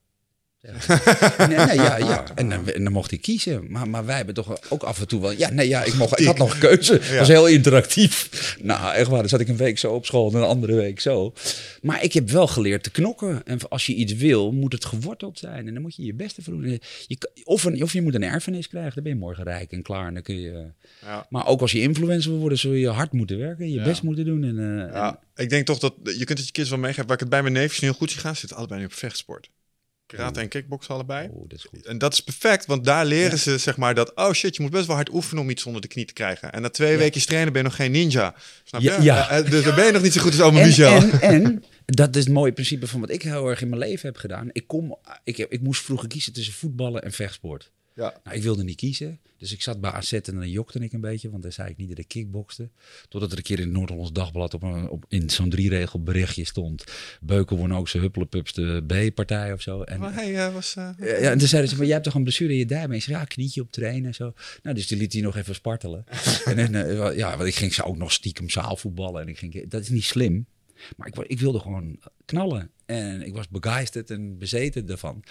[1.39, 2.25] Nee, nee, ja, ja.
[2.35, 3.71] En, dan, en dan mocht ik kiezen.
[3.71, 5.31] Maar, maar wij hebben toch ook af en toe wel...
[5.31, 6.93] Ja, nee, ja, ik, mocht, ik had nog keuze.
[6.93, 8.57] Het was heel interactief.
[8.63, 9.19] Nou, echt waar.
[9.21, 11.33] Dan zat ik een week zo op school en een andere week zo.
[11.83, 13.43] Maar ik heb wel geleerd te knokken.
[13.47, 15.67] En als je iets wil, moet het geworteld zijn.
[15.67, 16.81] En dan moet je je beste voor doen.
[17.07, 18.95] Je, of, een, of je moet een erfenis krijgen.
[18.95, 20.07] Dan ben je morgen rijk en klaar.
[20.07, 20.67] En dan kun je...
[21.03, 21.27] Ja.
[21.31, 23.71] Maar ook als je influencer wil worden, zul je hard moeten werken.
[23.71, 24.45] Je best moeten doen.
[24.45, 27.05] En, en- Ja, ik denk toch dat je kunt het je kids wel meegeven.
[27.05, 28.93] Waar ik het bij mijn neefjes nu heel goed zie gaan, zitten allebei nu op
[28.93, 29.51] vechtsport.
[30.17, 31.29] Karate en kickboksen allebei.
[31.33, 31.87] Oh, dat is goed.
[31.87, 34.71] En dat is perfect, want daar leren ze zeg maar dat, oh shit, je moet
[34.71, 36.53] best wel hard oefenen om iets onder de knie te krijgen.
[36.53, 38.35] En na twee weken trainen ben je nog geen ninja.
[38.65, 38.97] Snap je?
[39.01, 39.29] Ja.
[39.29, 40.93] Eh, eh, dus dan ben je nog niet zo goed als oma En, Michel.
[40.97, 44.09] en, en Dat is het mooie principe van wat ik heel erg in mijn leven
[44.09, 44.49] heb gedaan.
[44.53, 47.73] Ik, kom, ik, ik moest vroeger kiezen tussen voetballen en vechtsport.
[47.95, 48.21] Ja.
[48.25, 49.21] Nou, ik wilde niet kiezen.
[49.39, 51.31] Dus ik zat bij AZ en dan jokte ik een beetje.
[51.31, 52.69] Want dan zei ik niet dat ik kickbokste.
[53.09, 56.45] Totdat er een keer in het Noord-Hollands Dagblad op, een, op in zo'n drieregel berichtje
[56.45, 56.85] stond.
[57.21, 59.83] Beuken won ook zijn huppelepups de B-partij of zo.
[59.83, 60.75] En, Maar hij eh, was...
[60.77, 62.91] eh, ja, en toen zeiden ze, maar jij hebt toch een blessure in je duim?
[62.91, 64.33] En ik zei, ja, knietje op trainen en zo.
[64.63, 66.05] Nou, dus die liet hij nog even spartelen.
[66.45, 69.23] en dan, eh, ja, want ik ging ze ook nog stiekem zaalvoetballen.
[69.23, 70.47] En ik ging, dat is niet slim.
[70.97, 72.71] Maar ik, ik wilde gewoon knallen.
[72.87, 75.23] En ik was begeisterd en bezeten ervan.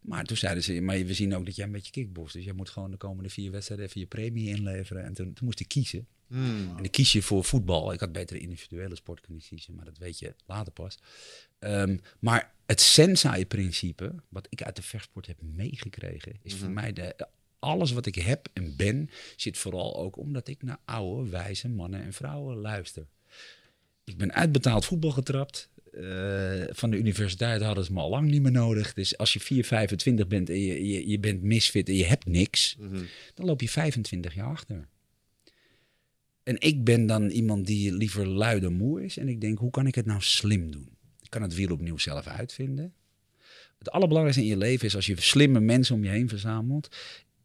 [0.00, 2.34] Maar toen zeiden ze, maar we zien ook dat jij een beetje kickboxt.
[2.34, 5.04] Dus jij moet gewoon de komende vier wedstrijden even je premie inleveren.
[5.04, 6.06] En toen, toen moest ik kiezen.
[6.26, 6.68] hmm.
[6.68, 7.92] En dan kies je voor voetbal.
[7.92, 10.98] Ik had beter individuele sport kunnen kiezen, maar dat weet je later pas.
[11.58, 17.28] Ehm, maar het Sensei-principe, wat ik uit de vechtsport heb meegekregen, is voor mij de,
[17.60, 22.02] alles wat ik heb en ben, zit vooral ook omdat ik naar oude, wijze mannen
[22.02, 23.06] en vrouwen luister.
[24.04, 25.69] Ik ben uitbetaald voetbal getrapt.
[25.92, 28.94] Eh, van de universiteit hadden ze me al lang niet meer nodig.
[28.94, 32.26] Dus als je 4, 25 bent en je, je, je bent misfit en je hebt
[32.26, 32.76] niks,
[33.34, 34.88] dan loop je 25 jaar achter.
[36.42, 39.16] En ik ben dan iemand die liever lui dan moe is.
[39.16, 40.88] En ik denk, hoe kan ik het nou slim doen?
[41.20, 42.94] Ik kan het wiel opnieuw zelf uitvinden.
[43.78, 46.96] Het allerbelangrijkste in je leven is als je slimme mensen om je heen verzamelt.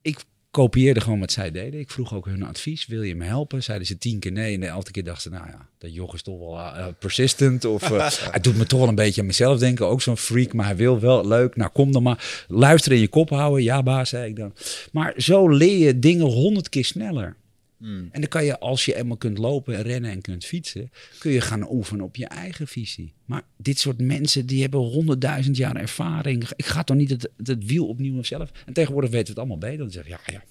[0.02, 0.24] Ik
[0.56, 1.80] kopieerde gewoon wat zij deden.
[1.80, 2.86] Ik vroeg ook hun advies.
[2.86, 3.64] Wil je me helpen?
[3.64, 4.53] Zeiden ze tien keer nee.
[4.53, 7.66] En de elfde keer dachten ze, nou ja, dat joch is toch wel eh, persistent.
[7.66, 9.88] Of eh, hij doet me toch wel een beetje aan mezelf denken.
[9.88, 11.28] Ook zo'n freak, maar hij wil wel.
[11.28, 12.45] Leuk, nou kom dan maar.
[12.47, 13.64] Luister in je kop houden.
[13.64, 14.53] Ja, baas, zei ik dan.
[14.91, 17.36] Maar zo leer je dingen honderd keer sneller.
[17.80, 21.32] En dan kan je, als je eenmaal kunt lopen en rennen en kunt fietsen, kun
[21.32, 23.14] je gaan oefenen op je eigen visie.
[23.26, 26.50] Maar dit soort mensen, die hebben honderdduizend jaar ervaring.
[26.56, 28.52] Ik ga toch niet het, het wiel opnieuw zelf.
[28.66, 29.78] En tegenwoordig weten we het allemaal beter.
[29.78, 30.44] Dan zeg je, ja, ja,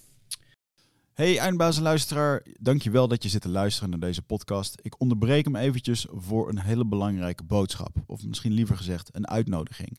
[1.15, 4.79] Hey eindbaas en luisteraar, dankjewel dat je zit te luisteren naar deze podcast.
[4.83, 7.97] Ik onderbreek hem eventjes voor een hele belangrijke boodschap.
[8.07, 9.99] Of misschien liever gezegd een uitnodiging.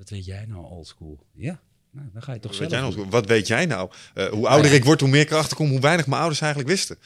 [0.00, 1.18] Wat weet jij nou oldschool?
[1.34, 2.98] Ja, nou, dan ga je toch Wat zelf weet, jij doen.
[2.98, 3.90] nog, wat weet jij nou?
[4.14, 4.76] Eh, hoe ouder ja.
[4.76, 6.96] ik word, hoe meer ik erachter kom hoe weinig mijn ouders eigenlijk wisten.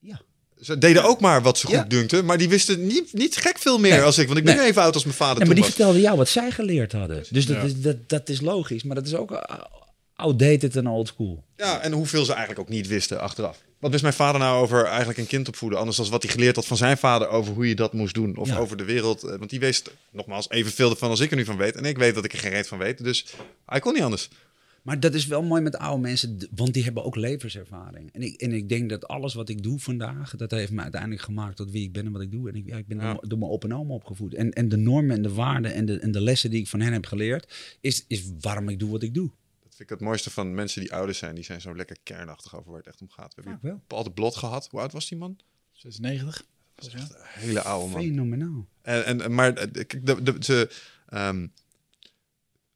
[0.00, 0.20] Ja.
[0.60, 1.84] Ze deden ook maar wat ze goed Ja.
[1.84, 4.02] dunkten, maar die wisten niet, niet gek veel meer Nee.
[4.02, 4.26] als ik.
[4.26, 4.66] Want ik ben Nee.
[4.66, 5.74] even oud als mijn vader Nee, maar die was.
[5.74, 7.24] vertelden jou wat zij geleerd hadden.
[7.30, 7.62] Dus dat, Ja.
[7.62, 8.82] is, dat, dat is logisch.
[8.82, 9.38] Maar dat is ook uh,
[10.14, 11.44] outdated en old school.
[11.56, 13.62] Ja, en hoeveel ze eigenlijk ook niet wisten achteraf.
[13.78, 15.78] Wat wist mijn vader nou over eigenlijk een kind opvoeden?
[15.78, 18.36] Anders dan wat hij geleerd had van zijn vader over hoe je dat moest doen.
[18.36, 18.56] Of Ja.
[18.56, 19.22] over de wereld.
[19.24, 21.76] Eh, Want die wist nogmaals evenveel ervan als ik er nu van weet.
[21.76, 23.04] En ik weet dat ik er geen reet van weet.
[23.04, 23.26] Dus
[23.66, 24.28] hij kon niet anders.
[24.82, 28.12] Maar dat is wel mooi met oude mensen, want die hebben ook levenservaring.
[28.12, 31.22] En ik, en ik denk dat alles wat ik doe vandaag, dat heeft me uiteindelijk
[31.22, 32.48] gemaakt tot wie ik ben en wat ik doe.
[32.48, 33.12] En ik, ja, ik ben Ja.
[33.12, 34.34] door, door mijn op en oma opgevoed.
[34.34, 36.80] En, en de normen en de waarden en de, en de lessen die ik van
[36.80, 39.30] hen heb geleerd, is, is waarom ik doe wat ik doe.
[39.74, 41.34] Vind ik het mooiste van mensen die ouder zijn.
[41.34, 43.34] Die zijn zo lekker kernachtig over waar het echt om gaat.
[43.34, 43.82] We hebben wel.
[43.86, 44.68] Paul de Blot gehad.
[44.70, 45.38] Hoe oud was die man?
[45.72, 46.44] 96.
[46.74, 48.02] Dat is echt een hele oude man.
[48.02, 48.66] Fenomenaal.
[48.82, 50.70] En, en, maar eh, kijk, de, de, ze,
[51.06, 51.46] ehm,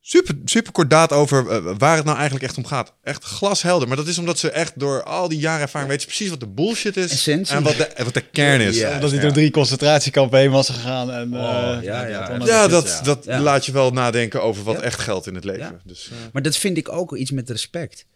[0.09, 2.95] super, super kordaat over eh, waar het nou eigenlijk echt om gaat.
[3.03, 3.89] Echt glashelder.
[3.89, 6.41] Maar dat is omdat ze echt door al die jaren ervaring weten ze precies wat
[6.41, 7.13] de bullshit is.
[7.13, 7.55] Essentie.
[7.57, 8.79] En wat de, wat de kern is.
[8.79, 8.95] Ja.
[8.95, 11.11] Omdat hij door drie concentratiekampen heen was gegaan.
[11.11, 12.39] En, Oh, eh, ja, ja.
[12.39, 13.41] dat Ja, dat, dat Ja.
[13.41, 14.83] laat je wel nadenken over wat Ja.
[14.83, 15.61] echt geldt in het leven.
[15.61, 15.81] Ja.
[15.85, 18.07] Dus, eh, Maar dat vind ik ook iets met respect.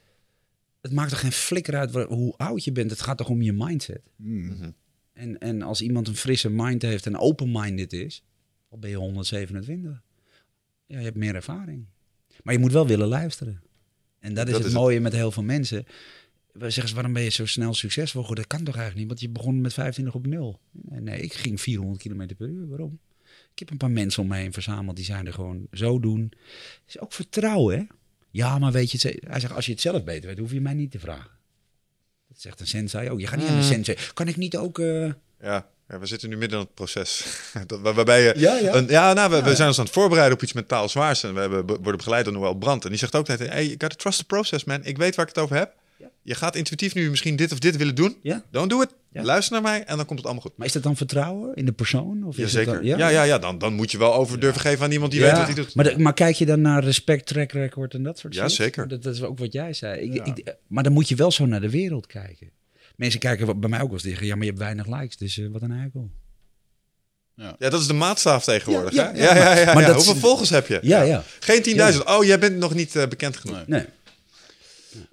[0.81, 2.91] Het maakt toch geen flikker uit hoe oud je bent.
[2.91, 4.01] Het gaat toch om je mindset.
[4.17, 4.75] Mm.
[5.13, 8.23] En, en als iemand een frisse mind heeft en open-minded is,
[8.71, 10.03] dan ben je 127.
[10.91, 11.85] Ja, je hebt meer ervaring.
[12.43, 13.63] Maar je moet wel willen luisteren.
[14.19, 14.83] En dat is Dat het is het.
[14.83, 15.85] mooie met heel veel mensen.
[16.53, 18.21] We zeggen ze, waarom ben je zo snel succesvol?
[18.21, 18.45] geworden?
[18.49, 19.19] Dat kan toch eigenlijk niet?
[19.19, 20.61] Want je begon met 25 op nul.
[20.71, 22.69] Nee, nee, ik ging 400 km per uur.
[22.69, 22.99] Waarom?
[23.53, 24.97] Ik heb een paar mensen om me heen verzameld.
[24.97, 26.21] Die zijn er gewoon zo doen.
[26.21, 27.85] Het is ook vertrouwen, hè?
[28.31, 30.61] Ja, maar weet je het Hij zegt, als je het zelf beter weet, hoef je
[30.61, 31.31] mij niet te vragen.
[32.29, 33.21] Dat zegt een sensei ook.
[33.21, 33.61] Je gaat niet aan Mm.
[33.61, 33.99] de sensei.
[34.15, 34.79] Kan ik niet ook...
[34.79, 37.25] eh, Ja, ja, we zitten nu midden in het proces.
[37.67, 38.33] Dat- waar- waarbij je.
[38.37, 38.75] Ja, ja.
[38.75, 39.55] Een, ja, nou, we, we Ja.
[39.55, 41.23] zijn ons aan het voorbereiden op iets mentaal zwaars.
[41.23, 42.85] En we hebben, be- worden begeleid door Noël Brandt.
[42.85, 44.81] En die zegt ook altijd: Hey, you gotta trust the process, man.
[44.85, 45.73] Ik weet waar ik het over heb.
[45.99, 46.07] Ja.
[46.23, 48.17] Je gaat intuïtief nu misschien dit of dit willen doen.
[48.23, 48.43] Ja.
[48.51, 48.89] Don't do it.
[49.13, 49.23] Ja.
[49.23, 50.57] Luister naar mij en dan komt het allemaal goed.
[50.57, 52.25] Maar is dat dan vertrouwen in de persoon?
[52.25, 52.73] Of is Jazeker.
[52.75, 55.21] dan- Ja, ja, ja, dan, dan moet je wel over durven geven aan iemand die
[55.21, 55.75] weet wat hij doet.
[55.75, 58.53] Maar, de- maar kijk je dan naar respect, track record en dat soort Ja, shit?
[58.57, 58.89] zeker.
[58.89, 60.01] Dat, dat is ook wat jij zei.
[60.01, 60.25] Ik, Ja.
[60.25, 62.51] ik, maar dan moet je wel zo naar de wereld kijken.
[63.01, 64.27] Mensen kijken wat- bij mij ook wel eens tegen.
[64.27, 66.11] Ja, maar je hebt weinig likes, dus eh, wat een eikel.
[67.35, 68.95] Ja, dat is de maatstaaf tegenwoordig.
[68.95, 69.19] Ja, hè?
[69.23, 69.87] ja, ja, ja, ja, maar ja.
[69.87, 70.79] dat Hoeveel is- volgers heb je?
[70.83, 71.25] Ja, ja.
[71.41, 72.05] Geen 10.000.
[72.05, 73.57] Oh, jij bent nog niet eh, bekend genoeg.
[73.57, 73.65] Nee.
[73.67, 73.85] Nee.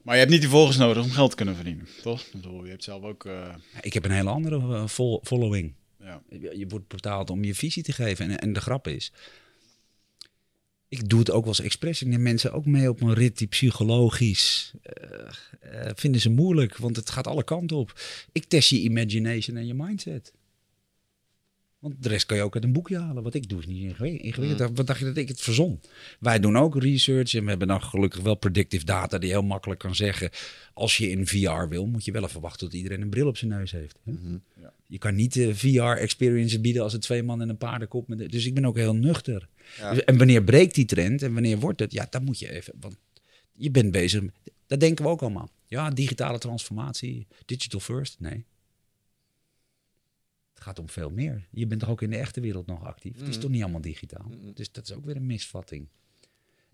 [0.02, 2.22] Maar je hebt niet die volgers nodig om geld te kunnen verdienen, toch?
[2.22, 3.26] Ik bedoel, je hebt zelf ook...
[3.26, 3.48] eh,
[3.82, 5.74] Ik heb een hele andere fol- following.
[6.00, 6.22] ja.
[6.30, 8.30] Je je wordt betaald om je visie te geven.
[8.30, 9.12] En, en de grap is,
[10.90, 12.02] ik doe het ook wel als expres.
[12.02, 15.28] Ik neem mensen ook mee op een rit die psychologisch eh,
[15.60, 18.02] eh, vinden ze moeilijk, want het gaat alle kanten op.
[18.32, 20.34] Ik test je imagination en je mindset.
[21.80, 23.24] Want de rest kan je ook uit een boekje halen.
[23.24, 24.78] Wat ik doe is niet ingewi- ingewikkeld.
[24.78, 25.80] Wat dacht je dat ik het verzon?
[26.20, 29.80] Wij doen ook research en we hebben dan gelukkig wel predictive data die heel makkelijk
[29.80, 30.30] kan zeggen.
[30.74, 33.38] Als je in VR wil, moet je wel even wachten tot iedereen een bril op
[33.38, 34.00] zijn neus heeft.
[34.04, 34.12] Hè?
[34.62, 34.74] Ja.
[34.88, 38.08] Je kan niet de VR-experience bieden als het twee man en een paardenkop.
[38.08, 39.48] Met, dus ik ben ook heel nuchter.
[39.78, 39.94] Ja.
[39.94, 41.92] Dus- en wanneer breekt die trend en wanneer wordt het?
[41.92, 42.74] Ja, dan moet je even.
[42.80, 42.98] Want
[43.52, 44.24] je bent bezig.
[44.68, 45.50] Dat denken we ook allemaal.
[45.66, 48.20] Ja, digitale transformatie, digital first.
[48.20, 48.46] Nee.
[50.54, 51.48] Het gaat om veel meer.
[51.52, 53.20] Je bent toch ook in de echte wereld nog actief.
[53.20, 54.32] Het is toch niet allemaal digitaal.
[54.54, 55.88] Dus dat is ook weer een misvatting.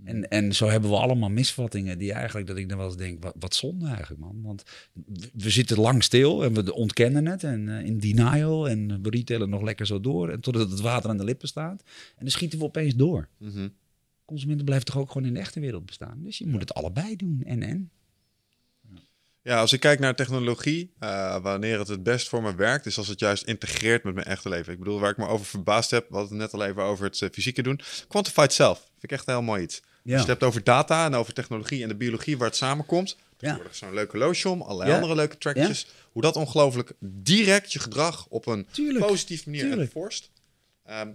[0.04, 3.24] En, en zo hebben we allemaal misvattingen die eigenlijk, dat ik dan wel eens denk,
[3.24, 4.41] wat, wat zonde eigenlijk man.
[4.41, 9.01] Want we- we zitten lang stil en we ontkennen het en eh, in denial en
[9.01, 10.30] we retailen nog lekker zo door.
[10.30, 11.82] En totdat het water aan de lippen staat.
[12.16, 13.28] En dan schieten we opeens door.
[13.38, 13.68] Mhm.
[14.26, 16.20] Consumenten blijven toch ook gewoon in de echte wereld bestaan.
[16.24, 17.41] Dus je moet het allebei doen.
[17.45, 17.89] En en.
[19.41, 22.97] Ja, als ik kijk naar technologie, eh, wanneer het het best voor me werkt, is
[22.97, 24.74] als het juist integreert met mijn echte leven.
[24.74, 27.06] Ik bedoel, waar ik me over verbaasd heb, we hadden het net al even over
[27.06, 27.80] het eh, fysieke doen.
[28.08, 29.82] Quantified self, vind ik echt een heel mooi iets.
[30.04, 33.18] Als je het hebt over data en over technologie en de biologie waar het samenkomt.
[33.38, 35.88] Tegenwoordig zo'n leuke lotion, allerlei andere leuke trackjes.
[36.12, 39.06] Hoe dat ongelooflijk direct je gedrag op een Tuurlijk.
[39.06, 39.82] positieve manier Tuurlijk.
[39.82, 40.30] enforced.
[40.86, 41.08] Ehm,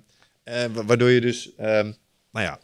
[0.73, 1.93] wa- waardoor je dus, ehm,
[2.33, 2.59] nou ja,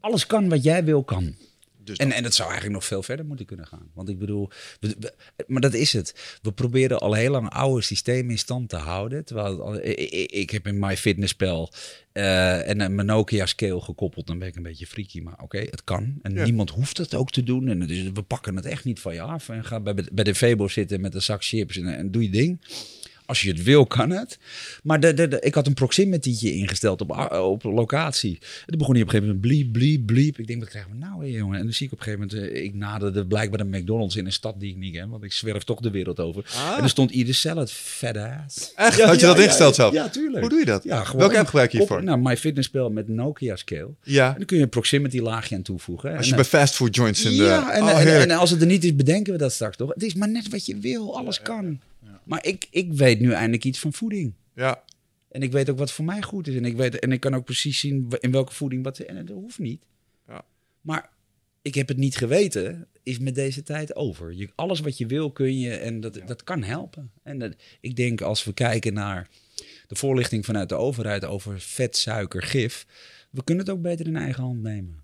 [0.00, 1.36] Alles kan wat jij wil, kan.
[1.84, 3.90] Dus En, en het zou eigenlijk nog veel verder moeten kunnen gaan.
[3.94, 5.14] Want ik bedoel, we- we-
[5.46, 6.38] maar dat is het.
[6.42, 9.24] We proberen al heel lang oude systemen in stand te houden.
[9.24, 11.72] Terwijl al- ik, heb in MyFitnessPal
[12.12, 14.26] eh en een Nokia Scale gekoppeld.
[14.26, 16.18] Dan ben ik een beetje freaky, maar oké, het kan.
[16.22, 16.44] En Ja.
[16.44, 17.68] niemand hoeft het ook te doen.
[17.68, 19.48] En het is, we pakken het echt niet van je af.
[19.48, 22.30] En ga bij, bij de Febo zitten met een zak chips en, en doe je
[22.30, 22.60] ding.
[23.26, 24.38] Als je het wil, kan het.
[24.82, 28.38] Maar de, de, de- ik had een proximity'tje ingesteld op, op locatie.
[28.40, 30.38] En toen begon hij op een gegeven moment bliep, bliep, bliep.
[30.38, 31.58] Ik denk, wat krijgen we nou weer, jongen?
[31.58, 32.52] En dan zie ik op een gegeven moment...
[32.54, 35.08] eh, ik naderde blijkbaar een McDonald's in een stad die ik niet ken.
[35.08, 36.44] Want ik zwerf toch de wereld over.
[36.54, 36.74] Ah.
[36.76, 38.72] En er stond Ieder Salad, fat ass.
[38.74, 38.96] Echt?
[38.98, 39.82] Ja, Had je ja, dat ja, ingesteld ja.
[39.82, 39.94] zelf?
[39.94, 40.40] Ja, tuurlijk.
[40.40, 40.84] Hoe doe je dat?
[40.84, 42.02] Ja, gewoon Welke app gebruik je hiervoor?
[42.02, 43.90] Nou, MyFitnessPal met Nokia Scale.
[44.02, 46.10] Ja, En dan kun je een proximity laagje aan toevoegen.
[46.10, 47.36] als En je bij fastfood joints in de...
[47.44, 49.92] ja, en, Oh, en als het er niet is, bedenken we dat straks toch?
[49.94, 51.80] Het is maar net wat je wil, alles kan.
[52.24, 54.32] Maar ik, ik weet nu eindelijk iets van voeding.
[54.54, 54.82] ja.
[55.28, 56.54] En ik weet ook wat voor mij goed is.
[56.54, 58.98] En ik, weet, en ik kan ook precies zien in welke voeding wat...
[58.98, 59.82] En dat hoeft niet.
[60.28, 60.44] Ja.
[60.80, 61.10] Maar
[61.62, 64.32] ik heb het niet geweten, is met deze tijd over.
[64.34, 67.10] Je, alles wat je wil kun je en dat, dat kan helpen.
[67.22, 69.28] En dat, ik denk als we kijken naar
[69.86, 72.86] de voorlichting vanuit de overheid over vet, suiker, gif...
[73.30, 75.02] We kunnen het ook beter in eigen hand nemen.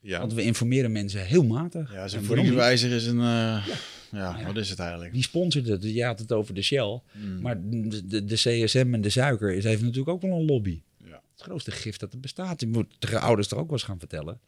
[0.00, 0.18] ja.
[0.20, 1.92] Want we informeren mensen heel matig.
[1.92, 3.18] Ja, zo'n voedingswijzer is een...
[3.20, 3.74] eh, ja,
[4.12, 4.42] Ja.
[4.46, 5.12] wat is het eigenlijk?
[5.12, 5.82] Die sponsort het.
[5.82, 7.00] Je had het over de Shell.
[7.12, 7.40] Mm.
[7.40, 10.82] Maar de, de, de CSM en de suiker is, heeft natuurlijk ook wel een lobby.
[11.04, 11.22] Ja.
[11.32, 12.60] Het grootste gif dat er bestaat.
[12.60, 14.40] Je moet de ouders er ook wel eens gaan vertellen.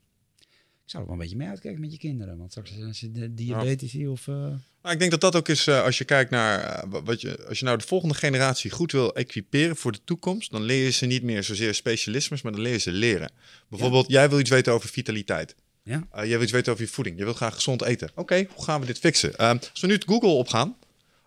[0.84, 2.36] Ik zou er wel een beetje mee uitkijken met je kinderen.
[2.38, 4.26] Want straks zijn ze diabetici of...
[4.26, 7.20] Nou, ik denk dat dat ook is, eh, als je kijkt naar eh, wa- wat
[7.20, 10.84] je, als je nou de volgende generatie goed wil equiperen voor de toekomst, dan leer
[10.84, 13.32] je ze niet meer zozeer specialismes, maar dan leer je ze leren.
[13.68, 15.54] Bijvoorbeeld, jij wil iets weten over vitaliteit.
[15.82, 16.06] Ja.
[16.12, 17.18] Eh, jij wil iets weten over je voeding.
[17.18, 18.10] Je wilt graag gezond eten.
[18.14, 19.36] Oké, hoe gaan we dit fixen?
[19.38, 20.76] Ehm, als we nu het Google opgaan,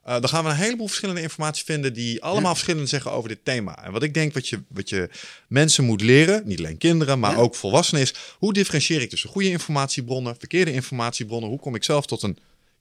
[0.03, 2.55] eh, dan gaan we een heleboel verschillende informatie vinden die allemaal Ja.
[2.55, 3.83] verschillend zeggen over dit thema.
[3.85, 5.09] En wat ik denk wat je, wat je
[5.47, 7.37] mensen moet leren, niet alleen kinderen, maar Ja.
[7.37, 11.49] ook volwassenen, is hoe differentieer ik tussen goede informatiebronnen, verkeerde informatiebronnen?
[11.49, 12.37] Hoe kom ik zelf tot een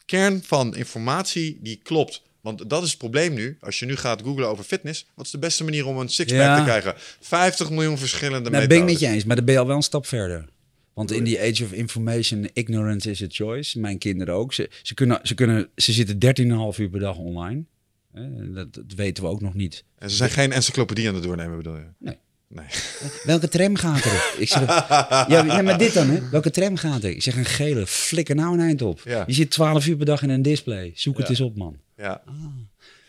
[0.06, 2.22] kern van informatie die klopt?
[2.40, 3.56] Want dat is het probleem nu.
[3.60, 6.40] Als je nu gaat googlen over fitness, wat is de beste manier om een sixpack
[6.40, 6.56] Ja.
[6.56, 6.94] te krijgen?
[7.20, 8.92] 50 miljoen verschillende Nou, ben ik methodes.
[8.92, 9.24] met je eens.
[9.24, 10.48] Maar dan ben je al wel een stap verder.
[11.00, 13.78] Want in die age of information, ignorance is a choice.
[13.78, 14.54] Mijn kinderen ook.
[14.54, 16.18] Ze, ze, kunnen, ze, kunnen, ze zitten
[16.74, 17.62] 13,5 uur per dag online.
[18.14, 18.22] Eh,
[18.54, 19.84] Dat, dat weten we ook nog niet.
[19.98, 21.84] En ze zijn geen encyclopedie aan het doornemen, bedoel je?
[21.98, 22.18] Nee.
[22.48, 22.64] Nee.
[23.24, 24.34] Welke tram gaat er?
[24.38, 24.60] Ik zeg,
[25.28, 26.28] ja, nee, maar dit dan, hè?
[26.30, 27.10] Welke tram gaat er?
[27.10, 29.00] Ik zeg een gele, flikker nou een eind op.
[29.04, 29.24] Ja.
[29.26, 30.92] Je zit 12 uur per dag in een display.
[30.94, 31.76] Zoek het eens op, man.
[31.96, 32.22] Ja.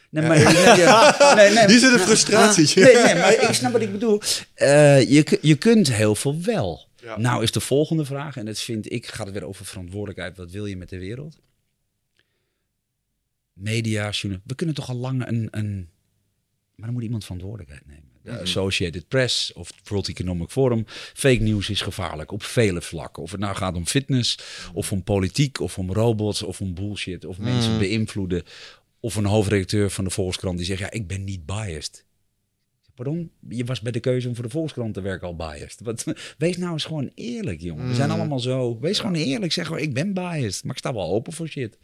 [0.09, 2.67] Nee, maar, nee, ja, nee, nee, Hier zit een frustratie.
[2.67, 4.21] Ah, nee, nee, maar ik snap wat ik bedoel.
[4.53, 6.89] Eh, je, je kunt heel veel wel.
[7.01, 7.17] Ja.
[7.17, 10.37] Nou is de volgende vraag, en dat vind ik, gaat het weer over verantwoordelijkheid.
[10.37, 11.39] Wat wil je met de wereld?
[13.53, 15.89] Media, journal- we kunnen toch al lang een, een...
[16.75, 18.09] Maar dan moet iemand verantwoordelijkheid nemen.
[18.23, 20.83] De Associated Press of het World Economic Forum.
[21.13, 23.23] Fake news is gevaarlijk op vele vlakken.
[23.23, 24.39] Of het nou gaat om fitness,
[24.73, 27.25] of om politiek, of om robots, of om bullshit.
[27.25, 28.43] Of mensen beïnvloeden.
[28.99, 32.05] Of een hoofdredacteur van de Volkskrant die zegt, ja, ik ben niet biased.
[33.03, 33.31] Pardon?
[33.49, 35.79] Je was bij de keuze om voor de Volkskrant te werken al biased.
[35.83, 36.05] Wat,
[36.37, 37.87] wees nou eens gewoon eerlijk, jongen.
[37.87, 38.79] We zijn allemaal zo.
[38.79, 39.51] Wees gewoon eerlijk.
[39.51, 40.63] Zeg gewoon, ik ben biased.
[40.63, 41.77] Maar ik sta wel open voor shit.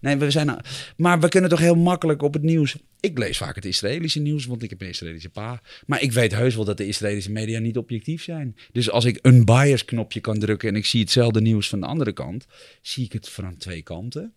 [0.00, 0.56] Nee, we zijn...
[0.96, 2.76] Maar we kunnen toch heel makkelijk op het nieuws...
[3.00, 5.62] Ik lees vaak het Israëlische nieuws, want ik heb een Israëlische pa.
[5.86, 8.56] Maar ik weet heus wel dat de Israëlische media niet objectief zijn.
[8.72, 11.86] Dus als ik een bias knopje kan drukken en ik zie hetzelfde nieuws van de
[11.86, 12.46] andere kant,
[12.82, 14.32] zie ik het van twee kanten.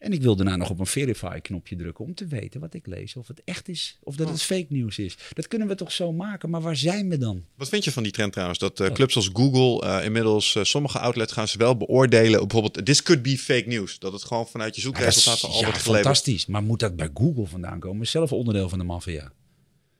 [0.00, 2.86] En ik wil daarna nog op een verify knopje drukken om te weten wat ik
[2.86, 3.16] lees.
[3.16, 5.16] Of het echt is, of dat het fake nieuws is.
[5.32, 7.44] Dat kunnen we toch zo maken, maar waar zijn we dan?
[7.56, 8.58] Wat vind je van die trend trouwens?
[8.58, 12.40] Dat eh, clubs als Google eh, inmiddels eh, sommige outlets gaan ze wel beoordelen.
[12.40, 13.98] Bijvoorbeeld, this could be fake news.
[13.98, 16.04] Dat het gewoon vanuit je zoekresultaten al ja, wordt geleverd.
[16.04, 16.46] fantastisch.
[16.46, 18.02] Maar moet dat bij Google vandaan komen?
[18.02, 19.32] Is zelf onderdeel van de maffia.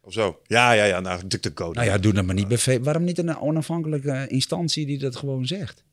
[0.03, 0.41] Of zo.
[0.47, 1.01] Ja, ja, ja.
[1.01, 1.73] Nou, DuckDuckGo.
[1.73, 5.47] Nou ja, doe dat maar niet bij Waarom niet een onafhankelijke instantie die dat gewoon
[5.47, 5.85] zegt?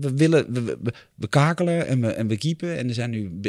[0.00, 3.40] We willen, we, we, we kakelen en we, en we kiepen en er zijn nu...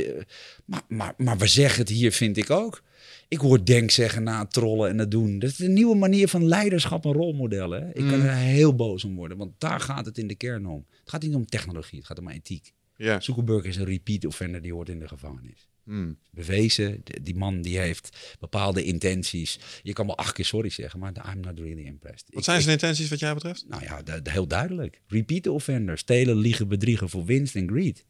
[0.66, 2.84] Maar, maar, maar we zeggen het hier, vind ik ook.
[3.28, 5.39] Ik hoor denk zeggen na het trollen en het doen.
[5.39, 7.88] Dat is een nieuwe manier van leiderschap en rolmodellen.
[7.88, 10.86] Ik kan er heel boos om worden, want daar gaat het in de kern om.
[10.99, 12.74] Het gaat niet om technologie, het gaat om ethiek.
[12.97, 13.20] Ja.
[13.20, 15.68] Zuckerberg is een repeat offender, die hoort in de gevangenis.
[15.84, 16.17] Hmm.
[16.31, 19.59] Bewezen, die man die heeft bepaalde intenties.
[19.81, 22.25] Je kan wel acht keer sorry zeggen, maar I'm not really impressed.
[22.29, 23.65] Wat Ik- zijn zijn intenties wat jij betreft?
[23.67, 25.01] nou ja, de- de- heel duidelijk.
[25.07, 25.97] Repeat offender.
[25.97, 28.05] Stelen, liegen, bedriegen voor winst en greed.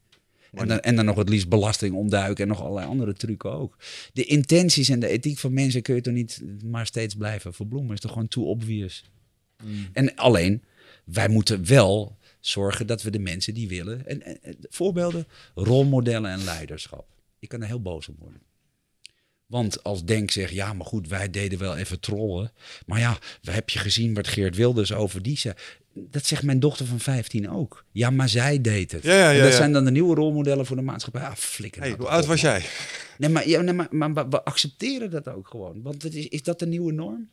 [0.51, 3.77] En dan, en dan nog het liefst belasting ontduiken en nog allerlei andere trucken ook.
[4.13, 7.93] De intenties en de ethiek van mensen kun je toch niet maar steeds blijven verbloemen.
[7.93, 9.03] Is toch gewoon too obvious.
[9.93, 10.63] En alleen,
[11.05, 14.05] wij moeten wel zorgen dat we de mensen die willen.
[14.07, 17.07] En, en- en voorbeelden, rolmodellen en leiderschap.
[17.43, 18.41] Ik kan er heel boos om worden.
[19.45, 22.51] Want als Denk zegt, ja, maar goed, wij deden wel even trollen.
[22.85, 25.53] Maar ja, we heb je gezien wat Geert Wilders over die zei.
[25.93, 27.85] Dat zegt mijn dochter van 15 ook.
[27.91, 29.03] Ja, maar zij deed het.
[29.03, 29.57] Ja, ja, En ja, dat ja.
[29.57, 31.21] zijn dan de nieuwe rolmodellen voor de maatschappij.
[31.21, 31.81] Ah, flikker.
[31.81, 32.51] Hey, nou hoe oud op, was man.
[32.51, 32.65] jij?
[33.17, 35.81] Nee, maar, ja, nee, maar, maar we- we accepteren dat ook gewoon.
[35.81, 37.29] Want het is, is dat de nieuwe norm?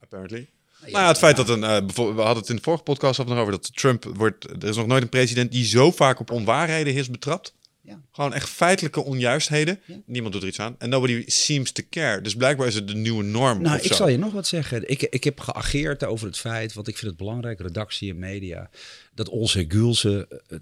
[0.00, 0.48] Apparently.
[0.80, 3.18] Nou ja, het feit dat een, eh, bijvoorbeeld, we hadden het in de vorige podcast
[3.24, 6.30] nog over dat Trump wordt, er is nog nooit een president die zo vaak op
[6.30, 7.54] onwaarheden is betrapt.
[7.82, 8.00] Ja.
[8.12, 9.80] Gewoon echt feitelijke onjuistheden.
[9.84, 10.00] Ja.
[10.06, 10.74] Niemand doet er iets aan.
[10.78, 12.20] En nobody seems to care.
[12.20, 13.62] Dus blijkbaar is het de nieuwe norm.
[13.62, 13.94] Nou, ik zo.
[13.94, 14.90] zal je nog wat zeggen.
[14.90, 18.70] Ik, ik heb geageerd over het feit, want ik vind het belangrijk, redactie en media,
[19.14, 20.60] dat Olse Gulse, een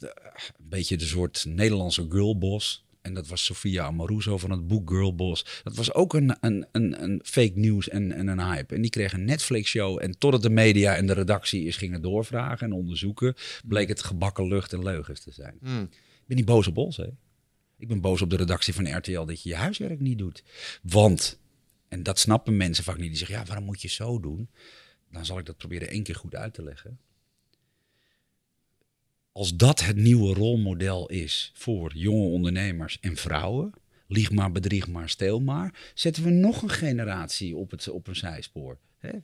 [0.59, 5.61] beetje de soort Nederlandse girlboss, en dat was Sofia Amoruso van het boek Girlboss.
[5.63, 8.75] Dat was ook een, een, een, een fake news en, en een hype.
[8.75, 10.03] En die kreeg een Netflix-show.
[10.03, 14.49] En totdat de media en de redactie is gingen doorvragen en onderzoeken, bleek het gebakken
[14.49, 15.55] lucht en leugens te zijn.
[15.63, 15.89] Hmm.
[16.31, 17.07] Ben niet boos op ons, hè.
[17.77, 20.43] Ik ben boos op de redactie van RTL dat je je huiswerk niet doet.
[20.83, 21.39] Want,
[21.89, 24.49] en dat snappen mensen vaak niet, die zeggen, ja, waarom moet je zo doen?
[25.11, 26.99] Dan zal ik dat proberen één keer goed uit te leggen.
[29.33, 33.73] Als dat het nieuwe rolmodel is voor jonge ondernemers en vrouwen,
[34.07, 38.17] lieg maar, bedrieg maar, steel maar, zetten we nog een generatie op, het, op een
[38.17, 38.79] zijspoor.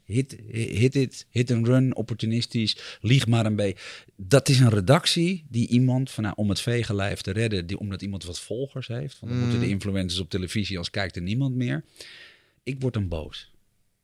[0.05, 3.83] Hit, hit it, hit and run, opportunistisch, lieg maar een beetje.
[4.17, 8.03] Dat is een redactie die iemand, van, nou, om het vegenlijf te redden, die, omdat
[8.03, 9.19] iemand wat volgers heeft.
[9.21, 11.85] Want dan moeten de influencers op televisie, als kijkt er niemand meer.
[12.63, 13.51] Ik word dan boos.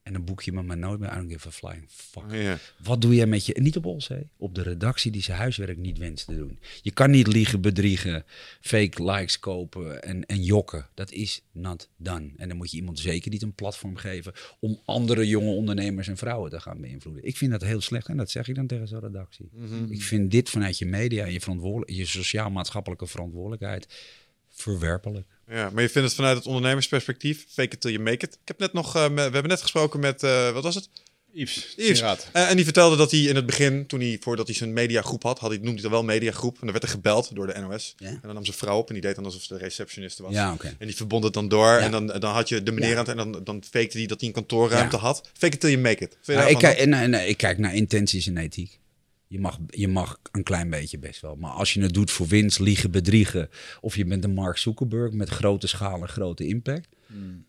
[0.02, 1.12] En dan boek je me maar nooit meer.
[1.12, 2.58] I don't give a flying fuck.
[2.82, 4.20] Wat doe jij met je, niet op ons, hè?
[4.36, 6.58] op de redactie die zijn huiswerk niet wenst te doen.
[6.82, 8.24] Je kan niet liegen, bedriegen,
[8.60, 10.88] fake likes kopen en, en jokken.
[10.94, 12.30] Dat is not done.
[12.36, 16.16] En dan moet je iemand zeker niet een platform geven om andere jonge ondernemers en
[16.16, 17.24] vrouwen te gaan beïnvloeden.
[17.24, 19.50] Ik vind dat heel slecht en dat zeg ik dan tegen zo'n redactie.
[19.88, 23.86] Ik vind dit vanuit je media en je, je sociaal-maatschappelijke verantwoordelijkheid
[24.48, 25.26] verwerpelijk.
[25.52, 28.34] Ja, maar je vindt het vanuit het ondernemersperspectief, fake it till you make it.
[28.34, 30.88] Ik heb net nog, eh, me- we hebben net gesproken met, eh, wat was het?
[31.34, 32.00] Yves, Yves.
[32.32, 35.22] Eh, en die vertelde dat hij in het begin, toen hij, voordat hij zijn mediagroep
[35.22, 36.52] had, had hij, noemde hij het wel mediagroep.
[36.54, 37.94] En dan werd er gebeld door de NOS.
[37.98, 40.32] En dan nam zijn vrouw op en die deed dan alsof ze de receptioniste was.
[40.32, 40.76] Ja, oké.
[40.78, 41.66] En die verbond het dan door.
[41.66, 41.78] Ja.
[41.78, 42.96] En dan, dan had je de meneer Ja.
[42.96, 45.02] aan het, en dan, dan fakte hij dat hij een kantoorruimte Ja.
[45.02, 45.28] had.
[45.38, 46.16] Fake it till you make it.
[46.26, 48.78] Nou, ik, kijk, nee, nee, ik kijk naar intenties en ethiek.
[49.32, 51.36] Je mag, je mag een klein beetje best wel.
[51.36, 53.48] Maar als je het doet voor winst, liegen, bedriegen.
[53.80, 56.88] Of je bent een Mark Zuckerberg met grote schaal en grote impact.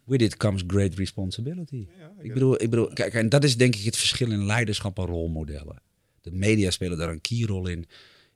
[0.03, 1.87] With it comes great responsibility.
[2.21, 5.05] ik, bedoel, ik bedoel, kijk, en dat is denk ik het verschil in leiderschap en
[5.05, 5.81] rolmodellen.
[6.21, 7.85] De media spelen daar een keyrol in.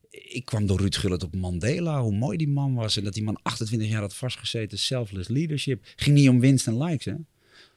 [0.09, 2.97] Ik kwam door Ruud Gullit op Mandela, hoe mooi die man was.
[2.97, 5.83] En dat die man 28 jaar had vastgezeten, selfless leadership.
[5.95, 7.15] Ging niet om winst en likes, hè.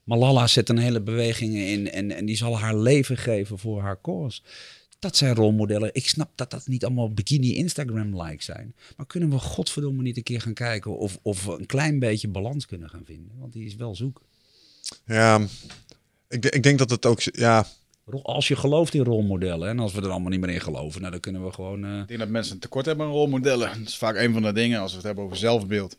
[0.04, 4.00] Malala zet een hele beweging in en, en die zal haar leven geven voor haar
[4.00, 4.40] cause.
[5.01, 5.90] Dat zijn rolmodellen.
[5.92, 8.74] Ik snap dat dat niet allemaal bikini Instagram-likes zijn.
[8.96, 12.28] Maar kunnen we godverdomme niet een keer gaan kijken of, of we een klein beetje
[12.28, 13.32] balans kunnen gaan vinden?
[13.38, 14.22] Want die is wel zoek.
[15.05, 15.40] Ja,
[16.28, 17.20] ik, ik denk dat het ook...
[17.20, 17.66] Ja,
[18.22, 21.12] Als je gelooft in rolmodellen en als we er allemaal niet meer in geloven, nou,
[21.12, 21.84] dan kunnen we gewoon...
[21.84, 23.68] eh, Ik denk dat mensen een tekort hebben aan rolmodellen.
[23.78, 25.96] Dat is vaak een van de dingen als we het hebben over zelfbeeld.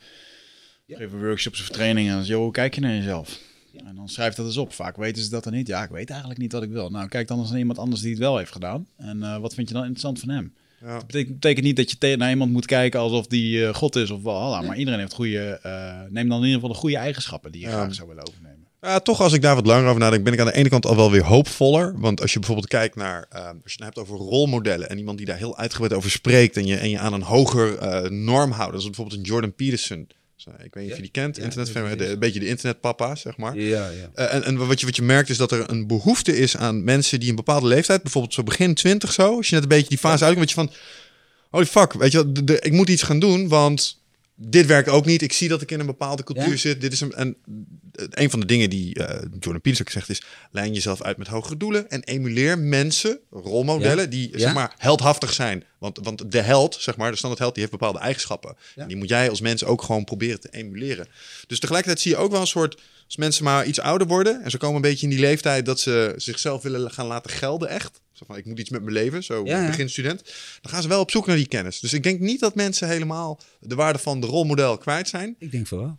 [0.85, 0.97] Ja.
[0.97, 2.11] Geven workshops of trainingen.
[2.11, 3.39] Dan is, joh, hoe kijk je naar jezelf?
[3.75, 4.73] En dan schrijf dat eens op.
[4.73, 5.67] Vaak weten ze dat dan niet.
[5.67, 6.89] Ja, ik weet eigenlijk niet wat ik wil.
[6.89, 8.87] Nou, kijk dan eens naar iemand anders die het wel heeft gedaan.
[8.97, 10.53] En eh, wat vind je dan interessant van hem?
[10.81, 10.93] Ja.
[10.95, 14.09] Dat betekent, betekent niet dat je naar iemand moet kijken alsof die eh, God is
[14.09, 14.63] of wel.
[14.63, 15.59] Maar iedereen heeft goede.
[15.63, 17.73] eh, neem dan in ieder geval de goede eigenschappen die je Ja.
[17.73, 18.59] graag zou willen overnemen.
[18.81, 20.85] Ja, toch als ik daar wat langer over nadenk, ben ik aan de ene kant
[20.85, 21.99] al wel weer hoopvoller.
[21.99, 25.25] Want als je bijvoorbeeld kijkt naar, als je het hebt over rolmodellen en iemand die
[25.27, 27.77] daar heel uitgebreid over spreekt en je, en je aan een hoger
[28.13, 28.77] norm houdt.
[28.77, 30.07] Is bijvoorbeeld een Jordan Peterson.
[30.63, 33.57] Ik weet niet of je die kent, Ja, dat een beetje de internetpapa, zeg maar.
[33.57, 34.09] ja, ja.
[34.13, 36.83] Eh, en, en wat, je, wat je merkt is dat er een behoefte is aan
[36.83, 39.89] mensen die een bepaalde leeftijd, bijvoorbeeld zo begin 20 zo, als je net een beetje
[39.89, 40.71] die fase uitkomt, wat je van,
[41.49, 44.00] holy fuck, weet je wel, de- de- ik moet iets gaan doen, want
[44.43, 45.21] dit werkt ook niet.
[45.21, 46.55] Ik zie dat ik in een bepaalde cultuur Ja.
[46.57, 46.81] zit.
[46.81, 47.35] Dit is een, en
[47.93, 50.21] een van de dingen die eh, Jordan Peterson ook zegt is,
[50.51, 54.09] lijn jezelf uit met hogere doelen en emuleer mensen, rolmodellen, Ja.
[54.09, 54.39] die Ja.
[54.39, 55.63] zeg maar heldhaftig zijn.
[55.77, 58.55] Want, want de held, zeg maar, de standaard held, die heeft bepaalde eigenschappen.
[58.75, 61.07] En die moet jij als mens ook gewoon proberen te emuleren.
[61.47, 64.51] Dus tegelijkertijd zie je ook wel een soort, als mensen maar iets ouder worden en
[64.51, 68.01] ze komen een beetje in die leeftijd dat ze zichzelf willen gaan laten gelden, echt.
[68.21, 69.67] Zo van, ik moet iets met mijn leven, zo Ja, ja.
[69.67, 70.23] begin student.
[70.61, 71.79] Dan gaan ze wel op zoek naar die kennis.
[71.79, 75.35] Dus ik denk niet dat mensen helemaal de waarde van de rolmodel kwijt zijn.
[75.39, 75.97] Ik denk van wel.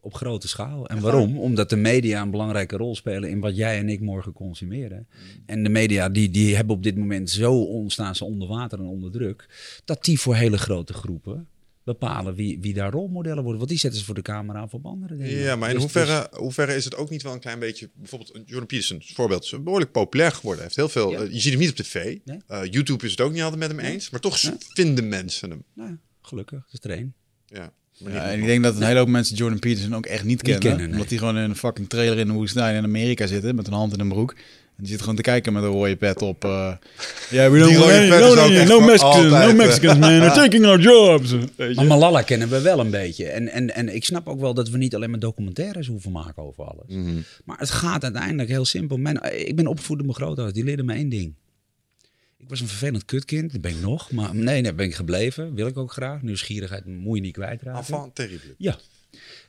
[0.00, 0.86] Op grote schaal.
[0.86, 1.38] En waarom?
[1.38, 5.08] Omdat de media een belangrijke rol spelen in wat jij en ik morgen consumeren.
[5.46, 8.84] En de media die, die hebben op dit moment zo ontstaan ze onder water en
[8.84, 9.48] onder druk.
[9.84, 11.48] Dat die voor hele grote groepen
[11.92, 13.58] bepalen wie, wie daar rolmodellen worden.
[13.58, 15.38] Want die zetten ze voor de camera of op andere dingen.
[15.38, 17.90] Ja, maar in Dus- hoeverre, hoeverre is het ook niet wel een klein beetje...
[17.94, 20.62] Bijvoorbeeld een Jordan Peterson, voorbeeld, is behoorlijk populair geworden.
[20.62, 21.10] Heeft heel veel...
[21.10, 21.18] Ja.
[21.20, 22.18] eh, je ziet hem niet op tv.
[22.24, 22.38] Nee.
[22.46, 24.10] Eh, YouTube is het ook niet altijd met hem eens.
[24.10, 24.52] Maar toch Nee.
[24.74, 25.58] vinden mensen hem.
[25.74, 27.14] Dus, nou, gelukkig, dat is er één.
[27.46, 27.72] Ja.
[27.98, 30.42] Maar Ja, en ik denk dat een hele hoop mensen Jordan Peterson ook echt niet
[30.42, 30.60] kennen.
[30.60, 30.92] kennen, nee.
[30.92, 33.72] Omdat die gewoon in een fucking trailer in de woestijn in Amerika zitten met een
[33.72, 34.34] hand in een broek.
[34.78, 36.44] En die zit gewoon te kijken met een rode pet op.
[36.44, 36.50] eh
[37.30, 39.52] ja, we Die rode pet no, is ook no, echt no Mexicans, no.
[39.52, 40.18] Mexicans, man.
[40.18, 41.34] They're taking our jobs.
[41.74, 43.26] Maar Malala kennen we wel een beetje.
[43.26, 46.42] En, en, en ik snap ook wel dat we niet alleen maar documentaires hoeven maken
[46.42, 46.84] over alles.
[46.88, 47.20] Mhm.
[47.44, 48.96] Maar het gaat uiteindelijk heel simpel.
[48.96, 50.52] Mijn, ik ben opgevoed door mijn grootouders.
[50.56, 51.34] Die leerden me één ding.
[52.38, 53.52] Ik was een vervelend kutkind.
[53.52, 54.10] Dat ben ik nog.
[54.10, 55.54] Maar nee, daar ben ik gebleven.
[55.54, 56.22] Wil ik ook graag.
[56.22, 57.78] Nieuwsgierigheid moet je niet kwijtraken.
[57.78, 58.54] Enfant terrible.
[58.58, 58.78] Ja.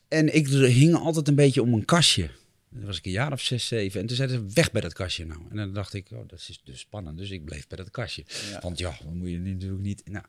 [0.07, 2.30] En ik hing altijd een beetje om een kastje.
[2.70, 4.01] Dan was ik een jaar of zes, zeven.
[4.01, 5.41] En toen zeiden ze, weg bij dat kastje nou.
[5.49, 7.17] En dan dacht ik, oh, dat is dus spannend.
[7.17, 8.26] Dus ik bleef bij dat kastje.
[8.61, 10.01] Want ja, dan moet je natuurlijk niet...
[10.05, 10.26] Nou,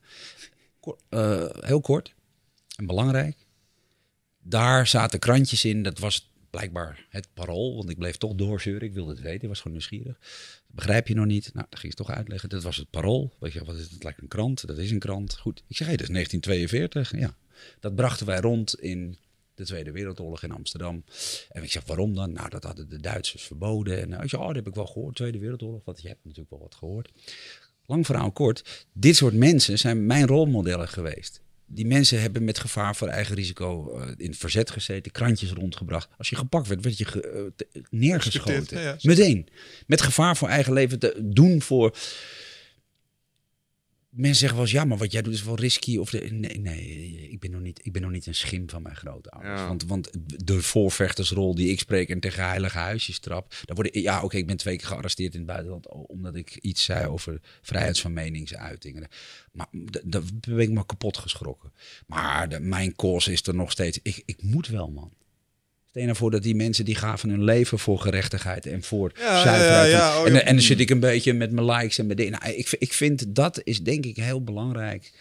[0.81, 2.15] kort- eh, heel kort
[2.77, 3.37] en belangrijk.
[4.43, 5.83] Daar zaten krantjes in.
[5.83, 7.77] Dat was blijkbaar het parool.
[7.77, 8.89] Want ik bleef toch doorzeuren.
[8.89, 9.43] Ik wilde het weten.
[9.43, 10.19] Ik was gewoon nieuwsgierig.
[10.67, 11.51] Begrijp je nog niet?
[11.55, 12.49] Nou, dat ging ze toch uitleggen.
[12.49, 13.33] Dat was het parool.
[13.39, 14.03] Weet je, wat is het?
[14.03, 14.67] Lijkt een krant.
[14.67, 15.37] Dat is een krant.
[15.37, 15.63] Goed.
[15.67, 17.19] Ik zeg, hé, dat is 1942.
[17.19, 17.37] Ja.
[17.81, 19.17] Dat brachten wij rond in
[19.61, 21.05] de Tweede Wereldoorlog in Amsterdam.
[21.51, 22.33] En ik zeg, waarom dan?
[22.33, 24.01] Nou, dat hadden de Duitsers verboden.
[24.01, 25.85] En nou, ik zeg, oh, dat heb ik wel gehoord, Tweede Wereldoorlog.
[25.85, 27.11] Want je hebt natuurlijk wel wat gehoord.
[27.87, 28.87] Lang verhaal kort.
[28.93, 31.41] Dit soort mensen zijn mijn rolmodellen geweest.
[31.67, 36.09] Die mensen hebben met gevaar voor eigen risico eh, in het verzet gezeten, krantjes rondgebracht.
[36.19, 38.53] Als je gepakt werd, werd je ge- eh, te- neergeschoten.
[38.53, 38.97] Geaccepteerd, ja, ja.
[39.03, 39.49] Meteen.
[39.87, 41.97] Met gevaar voor eigen leven te doen voor...
[44.11, 45.99] Mensen zeggen wel eens, ja, maar wat jij doet is wel risky.
[45.99, 48.83] Of de, nee, nee ik, ben nog niet, ik ben nog niet een schim van
[48.83, 49.61] mijn grootouders.
[49.61, 49.67] Ja.
[49.67, 50.11] Want, want
[50.45, 53.55] de voorvechtersrol die ik spreek en tegen heilige huisjes trap.
[53.65, 55.89] Daar word ik, ja, oké, ik ben twee keer gearresteerd in het buitenland.
[55.89, 59.09] Omdat ik iets zei over vrijheid van meningsuitingen.
[59.53, 59.69] Maar
[60.05, 61.73] daar ben ik me kapot geschrokken.
[62.07, 63.99] Maar de, mijn cause is er nog steeds.
[64.03, 65.13] Ik, ik moet wel, man.
[65.91, 69.13] Stel je nou voor dat die mensen die gaven hun leven voor gerechtigheid en voor
[69.19, 69.91] Ja, zuiverheid.
[69.91, 72.17] ja, ja, oh, en, en dan zit ik een beetje met mijn likes en met
[72.17, 72.33] dingen.
[72.41, 75.13] Nou, ik, ik vind dat is denk ik heel belangrijk.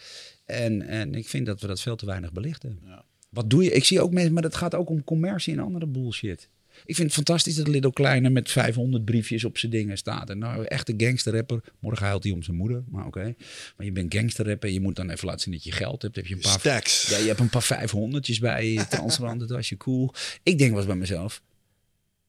[0.44, 2.78] En, en ik vind dat we dat veel te weinig belichten.
[2.84, 3.04] Ja.
[3.28, 3.70] Wat doe je?
[3.70, 6.48] Ik zie ook mensen, maar het gaat ook om commercie en andere bullshit.
[6.90, 10.30] Ik vind het fantastisch dat Little Kleine met 500 briefjes op zijn dingen staat.
[10.30, 11.62] En nou, echte gangsterrapper.
[11.78, 13.34] Morgen huilt hij om zijn moeder, maar oké.
[13.76, 16.16] Maar je bent gangsterrapper en je moet dan even laten zien dat je geld hebt.
[16.16, 17.08] Heb je een paar Stacks.
[17.08, 20.14] ja, je hebt een paar 500'tjes bij je, transparant, dat was je cool.
[20.42, 21.42] Ik denk wel eens bij mezelf,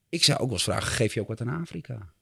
[0.10, 2.14] ik zou ook wel eens vragen, geef je ook wat aan Afrika?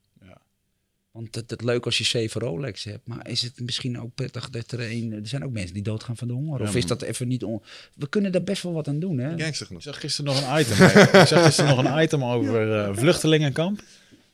[1.11, 4.49] Want het, het leuk als je zeven Rolex hebt, maar is het misschien ook prettig
[4.49, 5.13] dat er een...
[5.13, 6.61] Er zijn ook mensen die doodgaan van de honger.
[6.61, 7.43] Of is dat even niet...
[7.43, 7.63] On...
[7.95, 9.45] We kunnen daar best wel wat aan doen, hè?
[9.45, 10.85] Ik zag gisteren nog een item.
[11.21, 13.81] ik zag gisteren nog een item over eh, vluchtelingenkamp.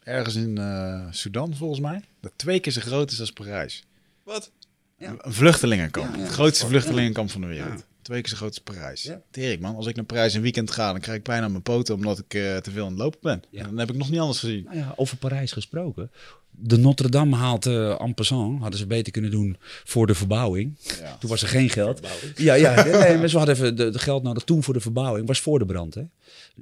[0.03, 2.01] Ergens in eh Sudan, volgens mij.
[2.21, 3.83] Dat twee keer zo groot is als Parijs.
[4.23, 4.51] Wat?
[4.97, 5.15] Ja.
[5.17, 6.11] Een vluchtelingenkamp.
[6.11, 6.23] Ja, ja.
[6.23, 7.79] Het grootste vluchtelingenkamp van de wereld.
[7.79, 7.85] Ja.
[8.01, 9.03] Twee keer zo groot als Parijs.
[9.03, 9.21] Ja.
[9.31, 11.63] Terik man, als ik naar Parijs een weekend ga, dan krijg ik pijn aan mijn
[11.63, 13.43] poten omdat ik eh, te veel aan het lopen ben.
[13.49, 13.59] Ja.
[13.59, 14.63] En dan heb ik nog niet anders gezien.
[14.63, 16.11] Nou ja, over Parijs gesproken.
[16.57, 18.61] De Notre Dame haalt eh en passant.
[18.61, 20.77] Hadden ze beter kunnen doen voor de verbouwing.
[20.99, 21.17] Ja.
[21.17, 21.99] Toen was er geen geld.
[22.35, 25.27] Ja, ja nee, maar ze hadden even de, de geld nodig toen voor de verbouwing.
[25.27, 25.93] Was voor de brand.
[25.93, 26.03] Hè?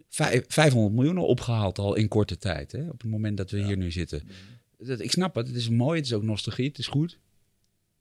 [0.10, 2.72] Vijf- 500 miljoen al opgehaald al in korte tijd.
[2.72, 2.90] Hè?
[2.90, 4.24] Op het moment dat we hier nu zitten.
[4.78, 5.48] Dat, ik snap het.
[5.48, 5.98] Het is mooi.
[5.98, 6.68] Het is ook nostalgie.
[6.68, 7.20] Het is goed.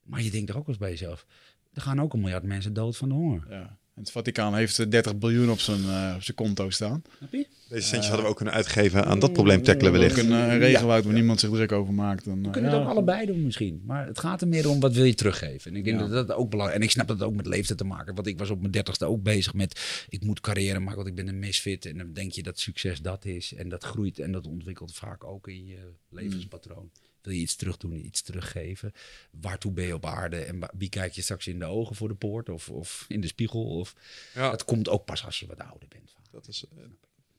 [0.03, 1.25] Maar je denkt er ook wel eens bij jezelf.
[1.73, 3.45] Er gaan ook een miljard mensen dood van de honger.
[3.49, 3.77] Ja.
[3.95, 7.03] En het Vaticaan heeft eh, 30 biljoen op zijn, eh, op zijn konto staan.
[7.17, 7.47] Snap je?
[7.69, 10.17] Deze centjes hadden we ook kunnen uitgeven aan dat probleem tackelen Ook wellicht.
[10.17, 12.25] een eh, regenwoud waar niemand zich druk over maakt.
[12.25, 13.81] Dan, We eh, kunnen ja, het ook allebei doen misschien.
[13.85, 15.71] Maar het gaat er meer om wat wil je teruggeven.
[15.71, 16.07] En ik denk Ja.
[16.07, 18.05] dat dat ook belangrijk En ik snap dat het ook met leeftijd te maken.
[18.05, 18.15] heeft.
[18.15, 20.05] Want ik was op mijn dertigste ook bezig met...
[20.09, 21.85] ik moet carrière maken, want ik ben een misfit.
[21.85, 23.53] En dan denk je dat succes dat is.
[23.53, 25.77] En dat groeit en dat ontwikkelt vaak ook in je
[26.09, 26.89] levenspatroon.
[27.23, 28.91] Wil je iets terug doen, iets teruggeven?
[29.31, 30.37] Waartoe ben je op aarde?
[30.37, 32.49] En wie kijk je straks in de ogen voor de poort?
[32.49, 33.65] Of, of in de spiegel?
[33.65, 33.95] Of,
[34.33, 34.49] Ja.
[34.49, 36.13] Dat komt ook pas als je wat ouder bent.
[36.31, 36.83] Dat is, eh,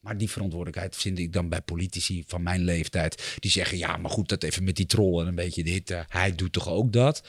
[0.01, 3.37] Maar die verantwoordelijkheid vind ik dan bij politici van mijn leeftijd.
[3.39, 5.95] Die zeggen, ja, maar goed, dat even met die trollen en een beetje dit.
[6.09, 7.29] hij doet toch ook dat?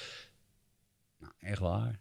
[1.19, 1.99] Nou, echt waar.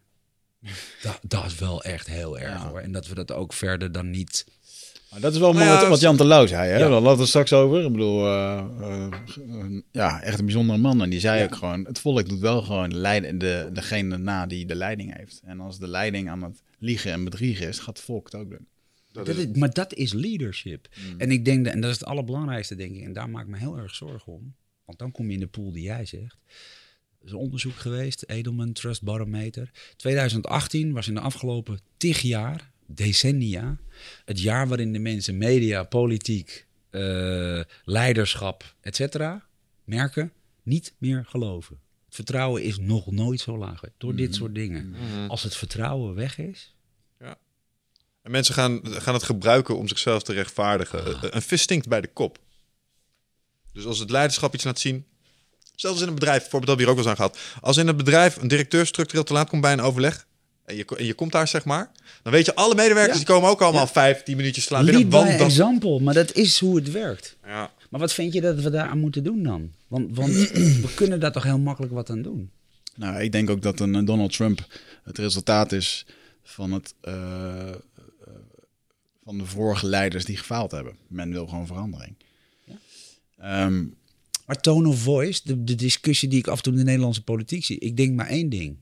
[1.01, 2.69] dat, dat is wel echt heel erg Ja.
[2.69, 2.79] hoor.
[2.79, 4.45] En dat we dat ook verder dan niet...
[5.15, 6.67] Maar dat is wel mooi Nou ja, wat, wat Jan Terlouw zei.
[6.67, 6.73] Hè?
[6.73, 6.79] Ja.
[6.79, 7.85] Daar hadden we het straks over.
[7.85, 9.11] Ik bedoel, eh, eh,
[9.91, 11.01] ja, echt een bijzondere man.
[11.01, 14.45] En die zei ook gewoon, het volk doet wel gewoon de leid- de, degene na
[14.45, 15.41] die de leiding heeft.
[15.45, 18.49] En als de leiding aan het liegen en bedriegen is, gaat het volk het ook
[18.49, 18.67] doen.
[19.11, 20.87] dat Dat is- is- maar dat is leadership.
[21.17, 23.03] En ik denk, dat, en dat is het allerbelangrijkste denk ik.
[23.03, 24.55] En daar maak ik me heel erg zorgen om.
[24.85, 26.37] Want dan kom je in de pool die jij zegt.
[27.19, 29.71] Er is een onderzoek geweest, Edelman Trust Barometer.
[29.95, 33.77] 2018 was in de afgelopen tig jaar, decennia,
[34.25, 39.15] het jaar waarin de mensen media, politiek, eh, leiderschap, etc.
[39.83, 40.31] merken,
[40.63, 41.79] niet meer geloven.
[42.05, 44.95] Het vertrouwen is nog nooit zo laag door dit soort dingen.
[45.27, 46.75] Als het vertrouwen weg is,
[48.21, 51.05] En mensen gaan, gaan het gebruiken om zichzelf te rechtvaardigen.
[51.05, 52.39] Eh, Een vis stinkt bij de kop.
[53.73, 55.05] Dus als het leiderschap iets laat zien.
[55.75, 57.59] Zelfs in een bedrijf, voorbeeld dat we hier ook wel eens aan gehad.
[57.61, 60.27] Als in een bedrijf een directeur structureel te laat komt bij een overleg.
[60.65, 61.91] En je, en je komt daar, zeg maar.
[62.23, 63.25] Dan weet je, alle medewerkers Ja.
[63.25, 65.01] die komen ook allemaal vijf, tien minuutjes te laat binnen.
[65.01, 67.35] Lead by Want dat, example, maar dat is hoe het werkt.
[67.45, 69.71] ja, Maar wat vind je dat we daar aan moeten doen dan?
[69.87, 70.31] Want, want
[70.85, 72.49] we kunnen daar toch heel makkelijk wat aan doen.
[72.95, 74.67] Nou, ik denk ook dat een eh, Donald Trump
[75.03, 76.05] het resultaat is
[76.43, 77.75] van, het, eh, eh,
[79.23, 80.95] van de vorige leiders die gefaald hebben.
[81.07, 82.15] Men wil gewoon verandering.
[83.37, 83.83] Ehm,
[84.45, 87.23] Maar tone of voice, de, de discussie die ik af en toe in de Nederlandse
[87.23, 88.77] politiek zie, ik denk maar één ding.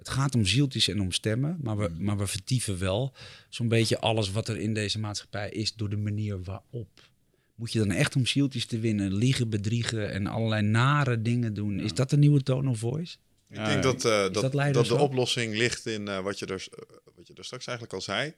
[0.00, 3.12] Het gaat om zieltjes en om stemmen, maar we, maar we vertieven wel
[3.48, 7.08] zo'n beetje alles wat er in deze maatschappij is door de manier waarop.
[7.54, 11.80] Moet je dan echt om zieltjes te winnen, liegen, bedriegen en allerlei nare dingen doen?
[11.80, 13.16] Is dat de nieuwe tone of voice?
[13.50, 16.96] Ik denk dat, eh, dat, dat de oplossing ligt in eh, wat, je er, eh,
[17.14, 18.34] wat je er straks eigenlijk al zei.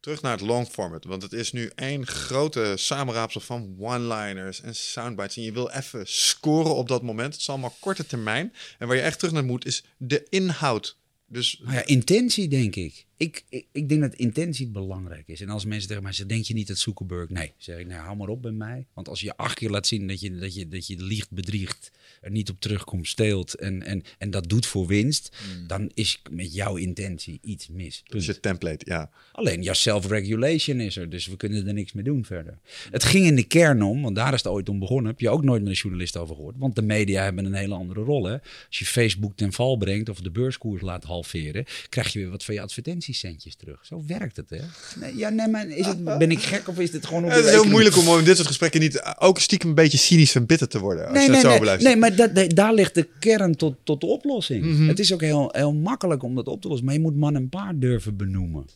[0.00, 1.04] Terug naar het long format.
[1.04, 5.36] Want het is nu één grote samenraapsel van one-liners en soundbites.
[5.36, 7.32] En je wil even scoren op dat moment.
[7.32, 8.52] Het is allemaal korte termijn.
[8.78, 10.98] En waar je echt terug naar moet is de inhoud.
[11.26, 13.06] Dus Nou ja, intentie denk ik.
[13.16, 13.88] Ik, ik.
[13.88, 15.40] denk dat intentie belangrijk is.
[15.40, 17.28] En als mensen tegen mij zeggen, denk je niet dat Zuckerberg...
[17.28, 18.86] Nee, zeg ik, nou hou maar op bij mij.
[18.94, 21.90] Want als je acht keer laat zien dat je, dat je, dat je liegt, bedriegt...
[22.20, 25.36] er niet op terugkomt, steelt en, en, en dat doet voor winst...
[25.66, 28.02] dan is met jouw intentie iets mis.
[28.08, 28.24] Punt.
[28.24, 29.10] je template, ja.
[29.32, 32.58] Alleen jouw self-regulation is er, dus we kunnen er niks mee doen verder.
[32.90, 35.10] Het ging in de kern om, want daar is het ooit om begonnen.
[35.10, 36.54] Heb je ook nooit met een journalist over gehoord.
[36.58, 38.24] Want de media hebben een hele andere rol.
[38.24, 38.32] Hè?
[38.66, 42.44] Als je Facebook ten val brengt of de beurskoers laat halveren, krijg je weer wat
[42.44, 43.86] van je advertentiecentjes terug.
[43.86, 44.60] Zo werkt het, hè?
[45.00, 47.24] Nee, ja, nee, maar is het, ben ik gek of is dit gewoon...
[47.24, 49.74] op Het is heel moeilijk om in dit soort gesprekken niet eh, ook stiekem een
[49.74, 51.04] beetje cynisch en bitter te worden.
[51.04, 53.54] Als Nee, je nee, het zo nee, nee, maar dat, dat- daar ligt de kern
[53.56, 54.64] tot, tot de oplossing.
[54.64, 54.88] Mhm.
[54.88, 57.36] Het is ook heel, heel makkelijk om dat op te lossen, maar je moet man
[57.36, 58.66] en paard durven benoemen.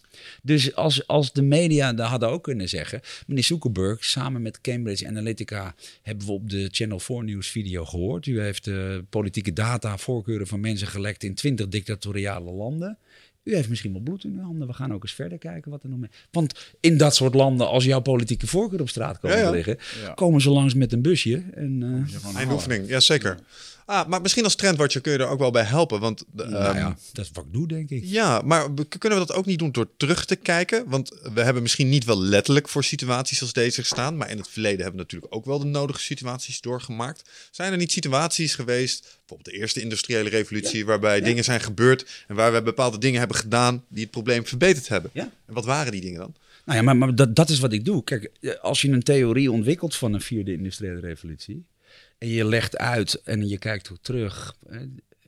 [0.43, 5.07] Dus als, als de media daar hadden ook kunnen zeggen, meneer Zuckerberg, samen met Cambridge
[5.09, 8.27] Analytica hebben we op de Channel 4 News video gehoord.
[8.27, 12.99] U heeft uh, politieke data, voorkeuren van mensen gelekt in 20 dictatoriale landen.
[13.45, 14.67] U heeft misschien wel bloed in uw handen.
[14.67, 16.11] We gaan ook eens verder kijken wat er nog mee.
[16.31, 19.49] Want in dat soort landen, als jouw politieke voorkeur op straat komen Ja, ja.
[19.49, 20.13] te liggen, Ja.
[20.15, 21.43] komen ze langs met een busje.
[21.55, 23.39] En, uh, Einde oefening, ja zeker.
[23.87, 26.01] Ah, maar misschien als trendwatcher kun je er ook wel bij helpen.
[26.01, 28.03] Want nou ehm, ja, dat is wat ik doe, denk ik.
[28.05, 30.85] Ja, maar we- kunnen we dat ook niet doen door terug te kijken?
[30.89, 34.17] Want we hebben misschien niet wel letterlijk voor situaties als deze gestaan.
[34.17, 37.31] Maar in het verleden hebben we natuurlijk ook wel de nodige situaties doorgemaakt.
[37.51, 42.35] Zijn er niet situaties geweest, bijvoorbeeld de eerste industriële revolutie, waarbij dingen zijn gebeurd en
[42.35, 45.11] waar we bepaalde dingen hebben gedaan die het probleem verbeterd hebben?
[45.15, 45.31] Ja.
[45.47, 46.35] En wat waren die dingen dan?
[46.65, 48.05] Nou ja, maar, maar dat, dat is wat ik doe.
[48.05, 51.65] Kijk, eh, als je een theorie ontwikkelt van een vierde industriële revolutie.
[52.19, 54.55] En je legt uit en je kijkt ook terug.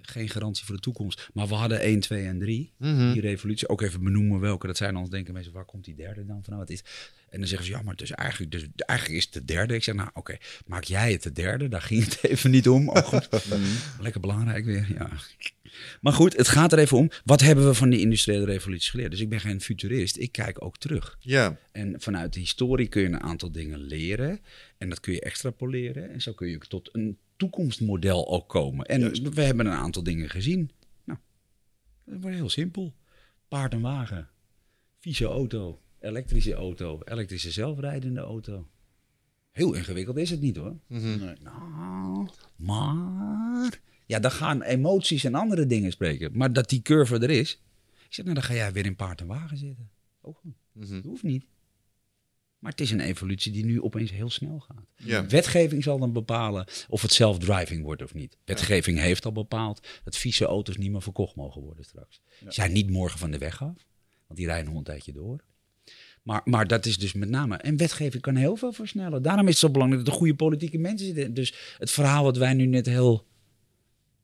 [0.00, 1.28] geen garantie voor de toekomst.
[1.32, 2.72] Maar we hadden 1, 2 en 3.
[3.12, 3.68] Die revolutie.
[3.68, 4.94] Ook even benoemen welke dat zijn.
[4.94, 6.56] Anders denken mensen, waar komt die derde dan van?
[6.56, 6.84] Wat is?
[7.30, 9.74] En dan zeggen ze, ja, maar het is eigenlijk, dus, eigenlijk is het de derde.
[9.74, 10.36] Ik zeg, nou oké,
[10.66, 11.68] maak jij het de derde?
[11.68, 12.88] Daar ging het even niet om.
[12.88, 13.28] Oh goed,
[14.00, 14.86] lekker belangrijk weer.
[14.94, 15.10] Ja.
[16.00, 17.10] Maar goed, het gaat er even om.
[17.24, 19.10] Wat hebben we van die industriële revolutie geleerd?
[19.10, 20.16] Dus ik ben geen futurist.
[20.16, 21.16] Ik kijk ook terug.
[21.20, 24.40] Ja, En vanuit de historie kun je een aantal dingen leren.
[24.78, 26.10] En dat kun je extrapoleren.
[26.10, 28.86] En zo kun je tot een toekomstmodel ook komen.
[28.86, 30.70] En we hebben een aantal dingen gezien.
[31.04, 31.18] Nou,
[32.04, 32.94] dat wordt heel simpel.
[33.48, 34.28] Paard en wagen.
[34.98, 35.80] Vieze auto.
[36.00, 37.00] Elektrische auto.
[37.04, 38.66] Elektrische zelfrijdende auto.
[39.52, 40.76] Heel ingewikkeld is het niet hoor.
[40.86, 41.32] Nee.
[41.42, 43.80] Nou, maar...
[44.06, 46.30] Ja, dan gaan emoties en andere dingen spreken.
[46.34, 47.60] Maar dat die curve er is...
[48.06, 49.90] Ik zeg, nou dan ga jij weer in paard en wagen zitten.
[50.20, 50.54] Ook goed.
[50.72, 51.44] Dat hoeft niet.
[52.58, 54.86] Maar het is een evolutie die nu opeens heel snel gaat.
[54.96, 55.26] Ja.
[55.26, 58.36] Wetgeving zal dan bepalen of het self-driving wordt of niet.
[58.44, 62.20] Wetgeving heeft al bepaald dat vieze auto's niet meer verkocht mogen worden straks.
[62.38, 63.86] Ze zijn niet morgen van de weg af,
[64.26, 65.44] want die rijden nog een tijdje door.
[66.22, 67.56] Maar, maar dat is dus met name.
[67.56, 69.22] En wetgeving kan heel veel versnellen.
[69.22, 71.34] Daarom is het zo belangrijk dat er goede politieke mensen zitten.
[71.34, 73.26] Dus het verhaal wat wij nu net heel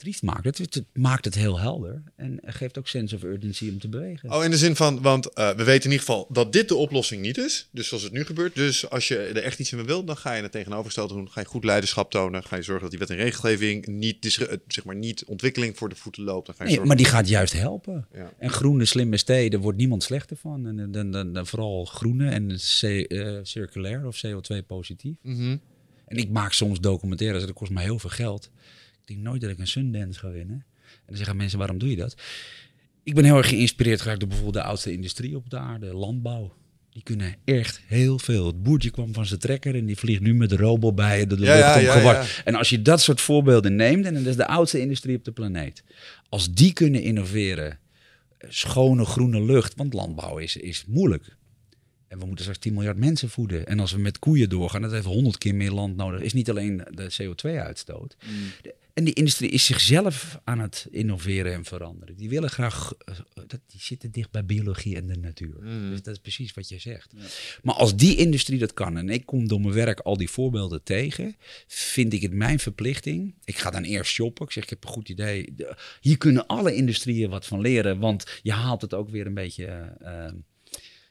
[0.03, 2.03] triest maken, het, het maakt het heel helder.
[2.17, 4.33] En geeft ook sense of urgency om te bewegen.
[4.33, 6.75] Oh, in de zin van, want eh, we weten in ieder geval dat dit de
[6.75, 7.69] oplossing niet is.
[7.71, 8.55] Dus zoals het nu gebeurt.
[8.55, 11.31] Dus als je er echt iets in wil, dan ga je het tegenovergestelde doen.
[11.31, 12.45] Ga je goed leiderschap tonen.
[12.45, 15.89] Ga je zorgen dat die wet en regelgeving niet, eh, zeg maar, niet ontwikkeling voor
[15.89, 16.47] de voeten loopt.
[16.47, 18.07] Dan ga je Nee, maar die gaat juist helpen.
[18.15, 18.33] Ja.
[18.39, 20.67] En groene, slimme steden wordt niemand slechter van.
[20.67, 25.17] En dan, dan, dan vooral groene en C, eh, circulair of CO2 positief.
[25.23, 25.57] Mhm.
[26.07, 28.51] En ik maak soms documentaires, dat kost me heel veel geld.
[29.03, 30.65] Ik denk nooit dat ik een Sundance ga winnen.
[30.85, 32.17] En dan zeggen mensen, waarom doe je dat?
[33.03, 36.55] Ik ben heel erg geïnspireerd geraakt door bijvoorbeeld de oudste industrie op de aarde, landbouw.
[36.93, 38.47] Die kunnen echt heel veel.
[38.47, 41.27] Het boertje kwam van zijn trekker en die vliegt nu met de robot bij je
[41.27, 42.25] de lucht ja, ja.
[42.45, 45.33] En als je dat soort voorbeelden neemt, en dat is de oudste industrie op de
[45.33, 45.83] planeet.
[46.29, 47.79] Als die kunnen innoveren,
[48.39, 51.37] eh, schone groene lucht, want landbouw is, is moeilijk.
[52.09, 53.67] En we moeten straks 10 miljard mensen voeden.
[53.67, 56.21] En als we met koeien doorgaan, dat heeft 100 keer meer land nodig.
[56.21, 58.17] Is niet alleen de CO2-uitstoot.
[58.95, 62.17] En die industrie is zichzelf aan het innoveren en veranderen.
[62.17, 65.61] Die willen graag, eh, dat, die zitten dicht bij biologie en de natuur.
[65.91, 67.13] Dus dat is precies wat je zegt.
[67.63, 70.83] Maar als die industrie dat kan, en ik kom door mijn werk al die voorbeelden
[70.83, 71.37] tegen,
[71.67, 73.35] vind ik het mijn verplichting.
[73.45, 74.45] Ik ga dan eerst shoppen.
[74.47, 75.55] Ik zeg, ik heb een goed idee.
[75.57, 79.35] De- Hier kunnen alle industrieën wat van leren, want je haalt het ook weer een
[79.35, 79.65] beetje.
[79.67, 80.33] eh, eh,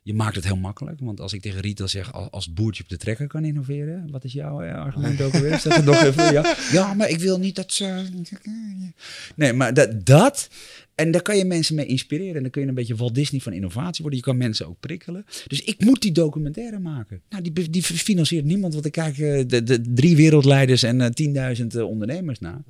[0.03, 0.99] je maakt het heel makkelijk.
[0.99, 4.07] Want als ik tegen Rita zeg, al- als het boertje op de trekker kan innoveren,
[4.11, 5.59] wat is jouw eh, argument ook weer?
[5.59, 6.33] Zeg het nog even.
[6.33, 6.55] Ja.
[6.71, 8.05] ja, maar ik wil niet dat ze.
[9.35, 10.49] Nee, maar dat, dat.
[10.95, 12.35] En daar kan je mensen mee inspireren.
[12.35, 14.19] En dan kun je een beetje Walt Disney van innovatie worden.
[14.19, 15.25] Je kan mensen ook prikkelen.
[15.47, 17.21] Dus ik moet die documentaire maken.
[17.29, 18.73] Nou, die, die financiert niemand.
[18.73, 22.63] Want ik kijk eh, de, de drie wereldleiders en eh, 10.000 eh, ondernemers na.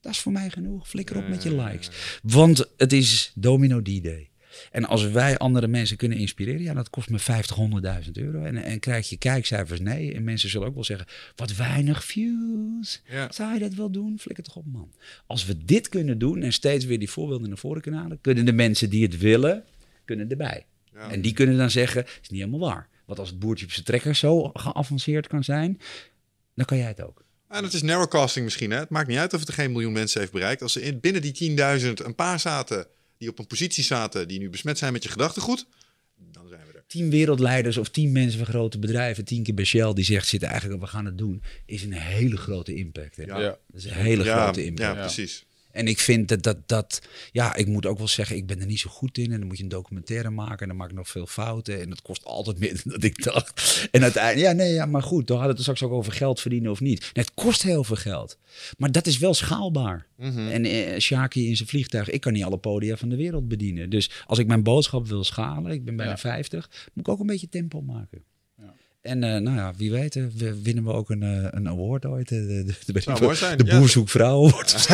[0.00, 0.88] Dat is voor mij genoeg.
[0.88, 1.90] Flikker op met je likes.
[2.22, 4.28] Want het is Domino D-Day.
[4.70, 7.56] En als wij andere mensen kunnen inspireren, ja, dat kost me 50,
[8.04, 8.44] 100.000 euro.
[8.44, 9.80] En, en krijg je kijkcijfers?
[9.80, 10.14] Nee.
[10.14, 11.06] En mensen zullen ook wel zeggen,
[11.36, 13.02] wat weinig views.
[13.08, 13.32] Ja.
[13.32, 14.18] Zou je dat wel doen?
[14.18, 14.92] Flikker toch op, man.
[15.26, 18.44] Als we dit kunnen doen en steeds weer die voorbeelden naar voren kunnen halen, kunnen
[18.44, 19.64] de mensen die het willen,
[20.04, 20.66] kunnen erbij.
[20.92, 21.10] Ja.
[21.10, 22.88] En die kunnen dan zeggen, is niet helemaal waar.
[23.04, 25.80] Want als het boertje op zijn trekker zo geavanceerd kan zijn,
[26.54, 27.24] dan kan jij het ook.
[27.48, 28.70] En het is narrowcasting misschien.
[28.70, 28.78] Hè?
[28.78, 30.62] Het maakt niet uit of het er geen miljoen mensen heeft bereikt.
[30.62, 32.86] Als in, binnen die 10.000 een paar zaten
[33.22, 35.66] die op een positie zaten die nu besmet zijn met je gedachtegoed,
[36.32, 36.84] dan zijn we er.
[36.86, 40.42] tien wereldleiders of tien mensen van grote bedrijven, tien keer bij Shell, die zegt, zit
[40.42, 43.16] eigenlijk, we gaan het doen, is een hele grote impact.
[43.16, 43.22] Hè?
[43.22, 43.40] Ja.
[43.40, 43.48] Ja.
[43.48, 44.94] Dat is een hele ja, grote impact.
[44.96, 45.44] ja, precies.
[45.72, 48.66] En ik vind dat, dat, dat, ja, ik moet ook wel zeggen, ik ben er
[48.66, 49.32] niet zo goed in.
[49.32, 51.80] En dan moet je een documentaire maken en dan maak ik nog veel fouten.
[51.80, 53.88] En dat kost altijd meer dan dat ik dacht.
[53.90, 56.40] En uiteindelijk, ja, nee, ja, maar goed, dan hadden we het straks ook over geld
[56.40, 57.00] verdienen of niet.
[57.00, 58.38] Nee, het kost heel veel geld.
[58.78, 60.06] Maar dat is wel schaalbaar.
[60.18, 63.90] En eh, Shaki in zijn vliegtuig, ik kan niet alle podia van de wereld bedienen.
[63.90, 66.18] Dus als ik mijn boodschap wil schalen, ik ben bijna Ja.
[66.18, 68.24] 50, moet ik ook een beetje tempo maken.
[69.02, 72.30] En eh, nou ja, wie weet, we winnen we ook een, eh, een award ooit.
[72.32, 73.78] eh, De, de, de, de, mooi zijn, de ja.
[73.78, 74.88] Boer zoekt vrouw award.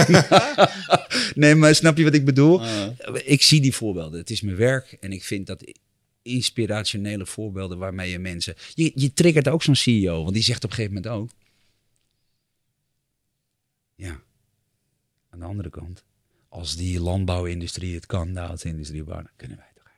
[1.35, 2.63] nee, maar snap je wat ik bedoel?
[2.63, 2.87] Ah.
[3.25, 4.19] Ik zie die voorbeelden.
[4.19, 5.73] Het is mijn werk en ik vind dat
[6.23, 8.55] inspirationele voorbeelden waarmee je mensen...
[8.75, 11.31] Je, je triggert ook zo'n CEO, want die zegt op een gegeven moment ook...
[13.95, 14.21] Ja,
[15.31, 16.05] Aan de andere kant,
[16.49, 19.93] als die landbouwindustrie het kan, de houtindustrie bouwen, dan kunnen wij toch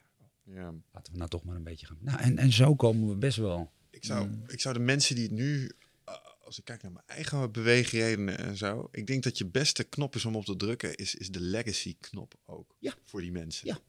[0.55, 0.73] Ja.
[0.93, 1.97] Laten we nou toch maar een beetje gaan.
[1.99, 3.71] Nou, en, en zo komen we best wel.
[3.91, 5.71] Ik zou, ik zou de mensen die het nu,
[6.05, 9.83] eh, als ik kijk naar mijn eigen beweegredenen en zo, ik denk dat je beste
[9.83, 12.75] knop is om op te drukken, is, is de legacy knop ook.
[12.79, 12.93] Ja.
[13.05, 13.67] Voor die mensen.
[13.67, 13.79] Ja.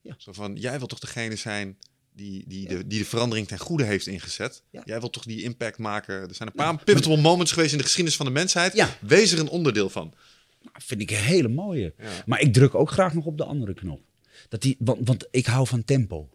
[0.00, 0.14] Ja.
[0.18, 1.78] Zo van, jij wil toch degene zijn
[2.12, 4.62] die, die, de, die de verandering ten goede heeft ingezet.
[4.70, 4.82] Ja.
[4.84, 6.14] Jij wil toch die impact maken.
[6.14, 8.72] Er zijn een paar pivotal moments geweest in de geschiedenis van de mensheid.
[8.72, 8.96] Ja.
[9.00, 10.14] Wees er een onderdeel van.
[10.62, 11.94] Nou, vind ik een hele mooie.
[12.26, 14.00] Maar ik druk ook graag nog op de andere knop.
[14.48, 16.28] Dat die, want, want ik hou van tempo.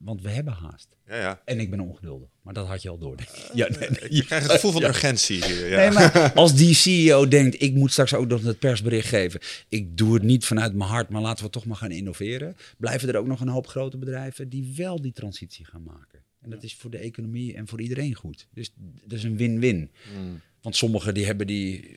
[0.00, 0.88] Want we hebben haast.
[1.06, 1.42] Ja, ja.
[1.44, 2.28] En ik ben ongeduldig.
[2.48, 3.16] Maar dat had je al door.
[3.16, 3.50] denk ik.
[3.54, 4.14] Ja, nee, nee.
[4.14, 5.68] Je krijgt het gevoel van urgentie hier.
[5.68, 5.76] Ja.
[5.76, 9.40] Nee, maar als die CEO denkt, ik moet straks ook nog het persbericht geven.
[9.68, 12.56] Ik doe het niet vanuit mijn hart, maar laten we toch maar gaan innoveren.
[12.78, 16.22] Blijven er ook nog een hoop grote bedrijven die wel die transitie gaan maken.
[16.40, 18.46] En dat is voor de economie en voor iedereen goed.
[18.54, 18.72] Dus
[19.04, 19.90] dat is een win-win.
[20.18, 20.40] Mm.
[20.62, 21.96] Want sommigen die hebben die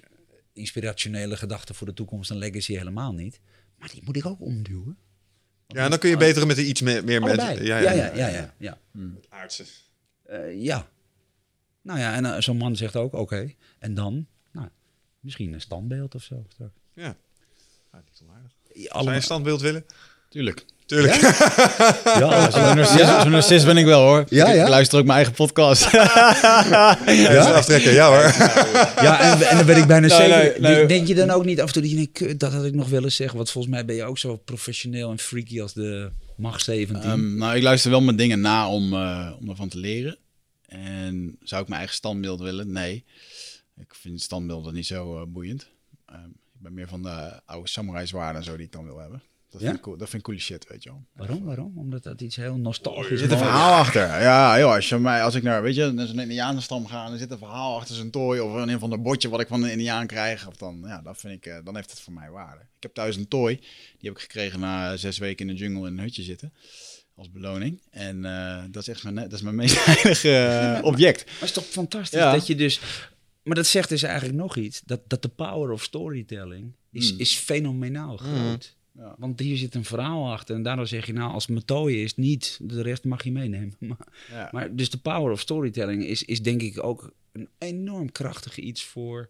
[0.53, 3.40] inspirationele gedachten voor de toekomst en legacy helemaal niet.
[3.78, 4.98] Maar die moet ik ook omduwen.
[5.68, 7.65] ja, dan kun je beter met iets meer, meer mensen.
[7.65, 8.15] Ja, ja, ja.
[8.15, 8.78] ja, ja,
[9.30, 9.64] Aardse.
[10.32, 10.88] Eh, ja.
[11.82, 13.52] Nou ja, en eh, zo'n man zegt ook, oké.
[13.80, 14.68] En dan, nou,
[15.20, 16.45] misschien een standbeeld of zo.
[16.53, 16.74] straks.
[16.94, 17.16] Ja.
[17.91, 18.52] Ah, niet onaardig.
[18.91, 19.86] Zou je een standbeeld willen?
[20.30, 20.66] Tuurlijk.
[20.86, 21.16] Tuurlijk.
[22.03, 22.52] ja,
[23.22, 24.26] Zo'n narcist, ben ik wel hoor.
[24.30, 24.62] Ja, ik, ja?
[24.62, 25.91] ik luister ook mijn eigen podcast.
[25.91, 27.52] Ja?
[27.52, 28.22] Aftrekken, ja hoor.
[29.03, 30.62] Ja, en, en dan ben ik bijna Nee, zeker.
[30.62, 30.86] nee, nee.
[30.86, 32.74] Denk- je dan ook niet af en toe dat je denkt, "Kut, dat had ik
[32.74, 33.38] nog willen zeggen.
[33.38, 37.02] Want volgens mij ben je ook zo professioneel en freaky als de Mag 17.
[37.10, 40.18] Ehm, nou, ik luister wel mijn dingen na om, eh, om ervan te leren.
[40.72, 42.72] En zou ik mijn eigen standbeeld willen?
[42.72, 43.06] Nee.
[43.77, 45.69] Ik vind standbeelden niet zo eh, boeiend.
[46.06, 48.98] Ehm, ik ben meer van de oude samurai zwaarden en zo die ik dan wil
[48.98, 49.22] hebben.
[49.49, 49.65] Dat, Ja?
[49.68, 51.03] vind, ik cool, dat vind ik coole shit, weet je wel.
[51.15, 51.43] Waarom?
[51.43, 51.77] Waarom?
[51.77, 53.19] Omdat dat iets heel nostalgisch Er is.
[53.19, 54.02] zit een verhaal achter.
[54.22, 57.18] Ja, joh, als, je mij, als ik naar, weet je, naar zo'n Indianenstam ga, dan
[57.18, 59.72] zit een verhaal achter zijn tooi of een van de bordje wat ik van een
[59.72, 60.48] Indiaan krijg.
[60.48, 62.61] Of dan, ja, dat vind ik, eh, dan heeft het voor mij waarde.
[62.61, 63.56] Ik heb thuis een tooi,
[63.99, 66.53] die heb ik gekregen na zes weken in de jungle in een hutje zitten.
[67.22, 67.80] Als beloning.
[67.89, 71.26] En eh, dat is echt mijn, dat is mijn meest heilige eh, object.
[71.26, 72.31] Maar het is toch fantastisch Ja.
[72.31, 72.80] dat je dus...
[73.43, 74.81] Maar dat zegt dus eigenlijk nog iets.
[74.85, 77.19] Dat, dat de power of storytelling is, Mm.
[77.19, 78.76] is fenomenaal groot.
[78.98, 79.15] Ja.
[79.18, 80.56] Want hier zit een verhaal achter.
[80.56, 82.60] En daardoor zeg je, nou, als het metooie is, niet.
[82.61, 83.76] De rest mag je meenemen.
[83.88, 84.49] Maar, Ja.
[84.52, 88.84] maar dus de power of storytelling is, is denk ik ook een enorm krachtig iets
[88.84, 89.30] voor.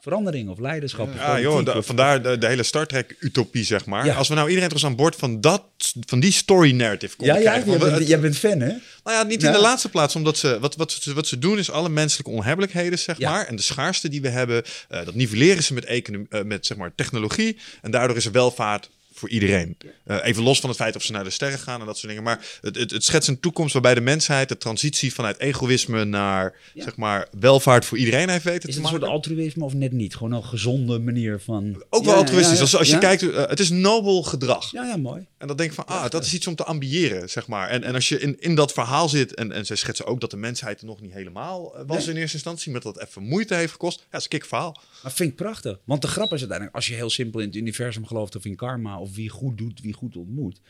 [0.00, 1.08] Verandering of leiderschap.
[1.08, 4.04] of Ja, joh, vandaar de, de hele Star Trek-utopie, zeg maar.
[4.04, 4.14] Ja.
[4.14, 5.62] Als we nou iedereen terug aan boord van, dat,
[6.06, 8.66] van die story narrative konden Ja, jij bent, het- jij bent fan, hè?
[8.66, 11.58] Nou ja, niet in de laatste plaats, omdat ze wat, wat, ze, wat ze doen
[11.58, 13.46] is alle menselijke onhebbelijkheden, zeg maar.
[13.46, 16.76] En de schaarste die we hebben, eh, dat nivelleren ze met, economie, eh, met zeg
[16.76, 17.56] maar, technologie.
[17.82, 19.76] En daardoor is er welvaart voor iedereen.
[20.04, 22.08] Eh, even los van het feit of ze naar de sterren gaan en dat soort
[22.08, 22.22] dingen.
[22.22, 26.54] Maar het, het, het schetst een toekomst waarbij de mensheid de transitie vanuit egoïsme naar
[26.74, 26.82] Ja.
[26.84, 30.16] zeg maar, welvaart voor iedereen heeft weten Is het een soort altruïsme of net niet?
[30.16, 31.82] Gewoon een gezonde manier van...
[31.90, 32.54] Ook wel Ja, altruïstisch.
[32.56, 32.60] ja.
[32.60, 34.72] Als, als je kijkt, eh, het is nobel gedrag.
[34.72, 35.26] Ja, ja, mooi.
[35.38, 37.68] En dan denk ik van, ah, dat is iets om te ambiëren, zeg maar.
[37.68, 40.30] En, en als je in, in dat verhaal zit, en, en zij schetsen ook dat
[40.30, 42.14] de mensheid er nog niet helemaal eh, was Nee.
[42.14, 43.98] in eerste instantie, met dat het even moeite heeft gekost.
[43.98, 44.80] Ja, dat is een kik verhaal.
[45.02, 45.78] Maar vind ik prachtig.
[45.84, 48.56] Want de grap is uiteindelijk, als je heel simpel in het universum gelooft of in
[48.56, 50.60] karma of wie goed doet, wie goed ontmoet.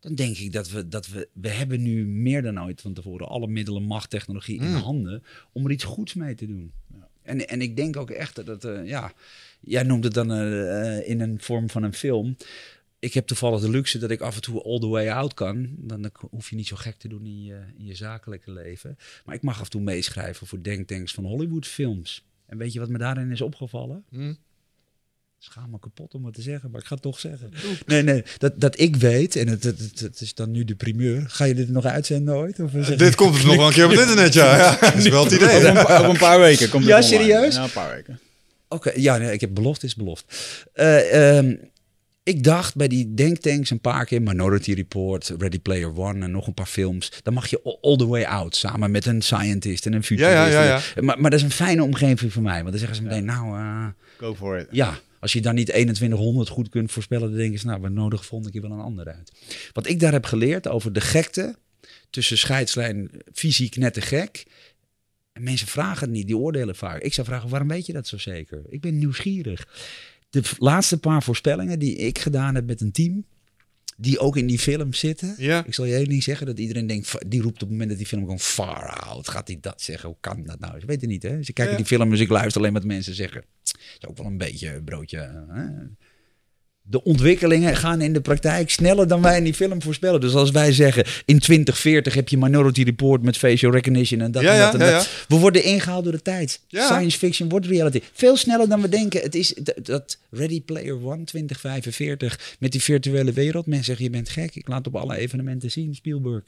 [0.00, 3.28] Dan denk ik dat we, dat we, we hebben nu meer dan ooit van tevoren
[3.28, 4.74] alle middelen, macht, technologie in Mm.
[4.74, 5.22] handen
[5.52, 6.72] om er iets goeds mee te doen.
[7.22, 9.12] En, en ik denk ook echt dat, eh, ja,
[9.60, 12.36] jij noemt het dan eh, in een vorm van een film.
[12.98, 15.68] Ik heb toevallig de luxe dat ik af en toe all the way out kan.
[15.78, 18.96] Dan hoef je niet zo gek te doen in je, in je zakelijke leven.
[19.24, 22.24] Maar ik mag af en toe meeschrijven voor denktanks van Hollywood films.
[22.46, 24.04] En weet je wat me daarin is opgevallen?
[24.10, 24.34] Hm?
[25.50, 27.50] Schaam me kapot om het te zeggen, maar ik ga het toch zeggen.
[27.86, 30.74] Nee, nee, dat, dat ik weet, en het, het, het, het is dan nu de
[30.74, 31.24] primeur.
[31.28, 32.60] Ga je dit nog uitzenden ooit?
[32.60, 34.56] Of je- Dit komt dus nog wel een keer op het internet, ja.
[34.58, 35.56] ja dat is wel het idee.
[35.56, 37.22] Over, een, pa- over een paar weken komt het Ja, online.
[37.24, 37.54] serieus?
[37.54, 38.18] Ja, een paar weken.
[38.68, 40.24] Oké, ja, nee, ik heb beloft is beloft.
[40.72, 41.54] Eh, ehm,
[42.22, 46.46] ik dacht bij die denktanks een paar keer, Minority Report, Ready Player One en nog
[46.46, 47.12] een paar films.
[47.22, 50.34] Dan mag je all, all the way out samen met een scientist en een futurist.
[50.34, 52.56] Ja, ja, ja, Maar, maar dat is een fijne omgeving voor mij.
[52.58, 53.86] Want dan zeggen ze meteen, nou, eh,
[54.18, 54.66] Go for it.
[54.70, 58.26] ja, als je dan niet 2100 goed kunt voorspellen, dan denken ze, nou, we nodigen
[58.26, 59.32] volgende keer wel een ander uit.
[59.72, 61.56] Wat ik daar heb geleerd over de gekte
[62.10, 64.44] tussen scheidslijn fysiek net te gek.
[65.32, 67.02] En mensen vragen het niet, die oordelen vaak.
[67.02, 68.62] Ik zou vragen, waarom weet je dat zo zeker?
[68.68, 69.68] Ik ben nieuwsgierig.
[70.30, 73.24] De laatste paar voorspellingen die ik gedaan heb met een team,
[73.96, 75.34] die ook in die film zitten.
[75.38, 75.64] Ja.
[75.64, 78.06] Ik zal je ding zeggen, dat iedereen denkt, die roept op het moment dat die
[78.06, 79.28] film gewoon far out.
[79.28, 80.08] Gaat hij dat zeggen?
[80.08, 80.80] Hoe kan dat nou?
[80.80, 81.42] Ze weten niet, hè?
[81.42, 81.80] Ze kijken Ja.
[81.80, 83.44] die film, dus ik luister alleen wat mensen zeggen.
[83.76, 85.46] Dat is ook wel een beetje een broodje.
[85.48, 85.64] Hè?
[86.88, 90.20] De ontwikkelingen gaan in de praktijk sneller dan wij in die film voorspellen.
[90.20, 94.42] Dus als wij zeggen in 2040 heb je Minority Report met facial recognition en dat
[94.42, 95.10] Ja, en ja, dat en ja, dat.
[95.28, 96.60] We worden ingehaald door de tijd.
[96.68, 98.00] Science fiction wordt reality.
[98.12, 99.20] Veel sneller dan we denken.
[99.20, 103.66] Het is dat Ready Player One 2045 met die virtuele wereld.
[103.66, 104.54] Mensen zeggen je bent gek.
[104.54, 105.94] Ik laat op alle evenementen zien.
[105.94, 106.44] Spielberg.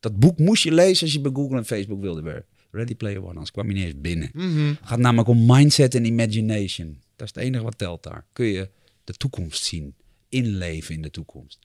[0.00, 2.58] Dat boek moest je lezen als je bij Google en Facebook wilde werken.
[2.70, 4.30] Ready Player One, anders kwam je niet eens binnen.
[4.32, 4.66] Mhm.
[4.68, 6.98] Het gaat namelijk om mindset en imagination.
[7.16, 8.24] Dat is het enige wat telt daar.
[8.32, 8.68] Kun je
[9.04, 9.94] de toekomst zien,
[10.28, 11.58] inleven in de toekomst.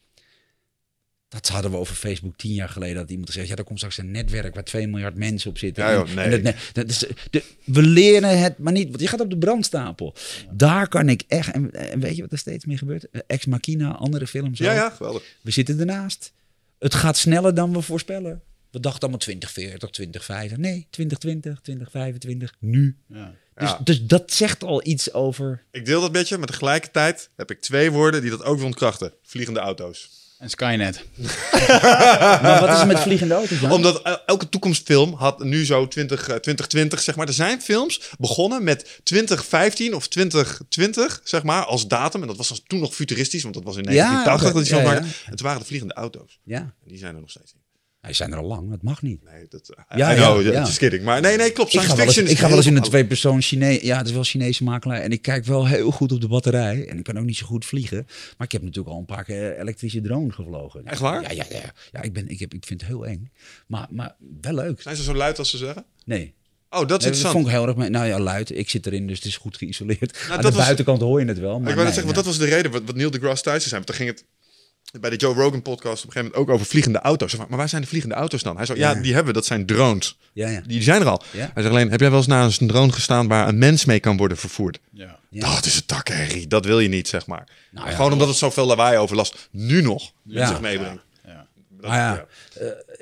[1.28, 2.96] Dat hadden we over Facebook tien jaar geleden.
[2.96, 5.84] Dat iemand zegt, ja, er komt straks een netwerk waar 2 miljard mensen op zitten.
[5.84, 6.26] Ja, joh, nee.
[6.26, 9.30] en dat, nee, dat is, de, we leren het maar niet, want je gaat op
[9.30, 10.16] de brandstapel.
[10.52, 13.08] Daar kan ik echt, en, en weet je wat er steeds meer gebeurt?
[13.28, 14.76] Ex Machina, andere films Ja, ook.
[14.78, 15.24] ja, geweldig.
[15.42, 16.34] We zitten ernaast.
[16.80, 18.42] Het gaat sneller dan we voorspellen.
[18.76, 20.58] We dachten allemaal 2040, 2050.
[20.58, 22.98] Nee, 2020, 2025, nu.
[23.08, 23.34] Ja.
[23.56, 23.80] Dus, Ja.
[23.84, 25.64] dus dat zegt al iets over.
[25.72, 28.66] Ik deel dat met je, maar tegelijkertijd heb ik twee woorden die dat ook wil
[28.66, 29.14] ontkrachten.
[29.24, 30.10] Vliegende auto's.
[30.40, 31.04] En Skynet.
[32.42, 33.72] Maar wat is er met vliegende auto's dan?
[33.72, 37.28] Omdat el- elke toekomstfilm had nu zo 20, eh, 2020, zeg maar.
[37.28, 42.22] Er zijn films begonnen met 2015 of 2020, zeg maar, als datum.
[42.22, 44.58] En dat was toen nog futuristisch, want dat was in Ja, 1980 oké.
[44.60, 45.30] dat die film Ja, maakte.
[45.30, 46.40] En toen waren de vliegende auto's.
[46.44, 47.64] Ja, En die zijn er nog steeds niet.
[48.06, 48.72] Die zijn er al lang.
[48.72, 49.24] Het mag niet.
[49.24, 50.60] Nee, dat, uh, Ja, I know, ja, ja.
[50.60, 51.04] just kidding.
[51.04, 51.74] Maar nee, nee, klopt.
[51.74, 53.82] Ik Science ga wel eens, ik ga wel eens in een twee persoon Chinees.
[53.82, 55.02] Ja, het is wel Chinese makelaar.
[55.02, 56.88] En ik kijk wel heel goed op de batterij.
[56.88, 58.08] En ik kan ook niet zo goed vliegen.
[58.38, 60.86] Maar ik heb natuurlijk al een paar keer elektrische drone gevlogen.
[60.86, 61.22] Echt waar?
[61.22, 61.74] Ja, ja, ja.
[61.92, 63.32] ja ik, ben, ik, heb, ik vind het heel eng.
[63.68, 64.82] Maar, maar wel leuk.
[64.82, 65.86] Zijn ze zo luid als ze zeggen?
[66.06, 66.34] Nee.
[66.70, 67.76] Oh, dat is Nee, dat vond ik heel erg.
[67.76, 68.58] mee- Nou ja, luid.
[68.58, 70.18] Ik zit erin, dus het is goed geïsoleerd.
[70.30, 71.60] Aan dat de was- buitenkant hoor je het wel.
[71.60, 73.60] Maar ik wou net zeggen, want dat was de reden wat, wat Neil deGrasse Tyson
[73.62, 73.72] zei.
[73.74, 74.26] Want toen ging het
[75.00, 77.36] bij de Joe Rogan podcast op een gegeven moment ook over vliegende auto's.
[77.36, 78.56] Maar waar zijn de vliegende auto's dan?
[78.58, 79.02] Hij zei, ja, Ja.
[79.02, 80.18] die hebben we, dat zijn drones.
[80.34, 80.62] Ja, ja.
[80.68, 81.22] Die zijn er al.
[81.32, 81.40] Ja.
[81.54, 84.00] Hij zegt alleen, heb jij wel eens naar een drone gestaan waar een mens mee
[84.00, 84.80] kan worden vervoerd?
[84.92, 85.20] Ja.
[85.30, 85.54] Ja.
[85.56, 86.48] Dat is een takkenherrie.
[86.48, 87.48] Dat wil je niet, zeg maar.
[87.72, 87.96] Nou ja.
[87.96, 90.48] Gewoon omdat het zoveel lawaai overlast nu nog met Ja.
[90.48, 91.04] zich meebrengt.
[91.82, 91.82] Ja.
[91.82, 92.26] Dat- Maar ja,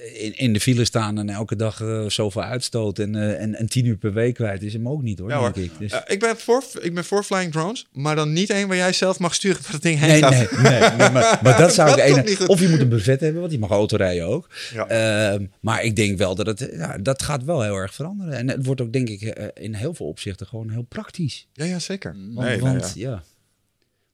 [0.03, 3.55] eh, in, in de file staan en elke dag eh, zoveel uitstoot en, eh, en,
[3.55, 5.53] en tien uur per week kwijt is hem ook niet hoor, Ja, hoor.
[5.53, 5.79] denk ik.
[5.79, 5.93] Dus...
[6.07, 9.19] Ik, ben voor, ik ben voor flying drones, maar dan niet één waar jij zelf
[9.19, 10.31] mag sturen waar het ding heen Nee, gaat.
[10.31, 12.47] nee, nee, nee, maar, maar dat zou ik Dat ene-.
[12.47, 14.49] Of je moet een buffet hebben, want die mag autorijden ook.
[14.73, 14.87] Ja.
[14.87, 18.33] Ehm, maar ik denk wel dat het, ja, dat gaat wel heel erg veranderen.
[18.33, 19.21] En het wordt ook denk ik
[19.53, 21.47] in heel veel opzichten gewoon heel praktisch.
[21.53, 22.11] Ja, ja, zeker.
[22.11, 23.09] Want, Nee, nee, want ja.
[23.09, 23.23] ja.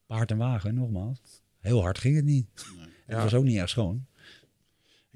[0.08, 1.18] paard en wagen, nogmaals.
[1.60, 2.46] Heel hard ging het niet.
[3.06, 3.24] Het Ja.
[3.24, 4.06] was ook niet erg schoon.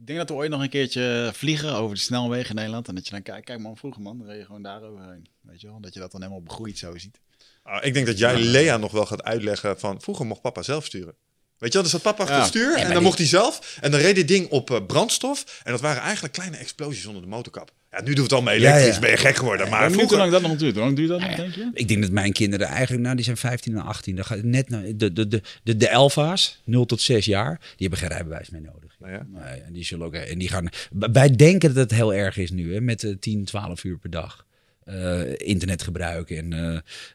[0.03, 2.87] Ik denk dat we ooit nog een keertje vliegen over de snelwegen in Nederland.
[2.87, 5.27] En dat je dan kijkt, kijk man, vroeger man, dan reed je gewoon daar overheen.
[5.41, 7.19] Weet je wel, dat je dat dan helemaal begroeid zo ziet.
[7.63, 10.01] Ah, ik denk dat jij Lea nog wel gaat uitleggen van...
[10.01, 11.15] Vroeger mocht papa zelf sturen.
[11.57, 12.41] Weet je wel, dus zat papa achter Ja.
[12.41, 13.77] het stuur en dan die- mocht hij zelf.
[13.81, 15.61] En dan reed dit ding op eh, brandstof.
[15.63, 17.71] En dat waren eigenlijk kleine explosies onder de motorkap.
[17.93, 18.93] Ja, nu doen we het allemaal Ja, elektrisch.
[18.93, 18.99] ja.
[18.99, 19.69] Ben je gek geworden.
[19.69, 20.17] Maar Maar hoe vroeger...
[20.17, 20.73] lang dat nog duurt?
[20.75, 21.69] Hoe lang duurt dat nog, denk je?
[21.73, 24.15] Ik denk dat mijn kinderen eigenlijk, nou die zijn 15 en 18.
[24.15, 27.87] Dan gaat net naar de, de, de, de, de Elfa's, 0 tot 6 jaar, die
[27.87, 28.95] hebben geen rijbewijs meer nodig.
[28.99, 29.25] Nou ja.
[29.29, 32.51] Nee, en die zullen ook, en die gaan, wij denken dat het heel erg is
[32.51, 34.45] nu, hè, met eh, 10, 12 uur per dag.
[34.83, 36.53] Eh, internet gebruiken en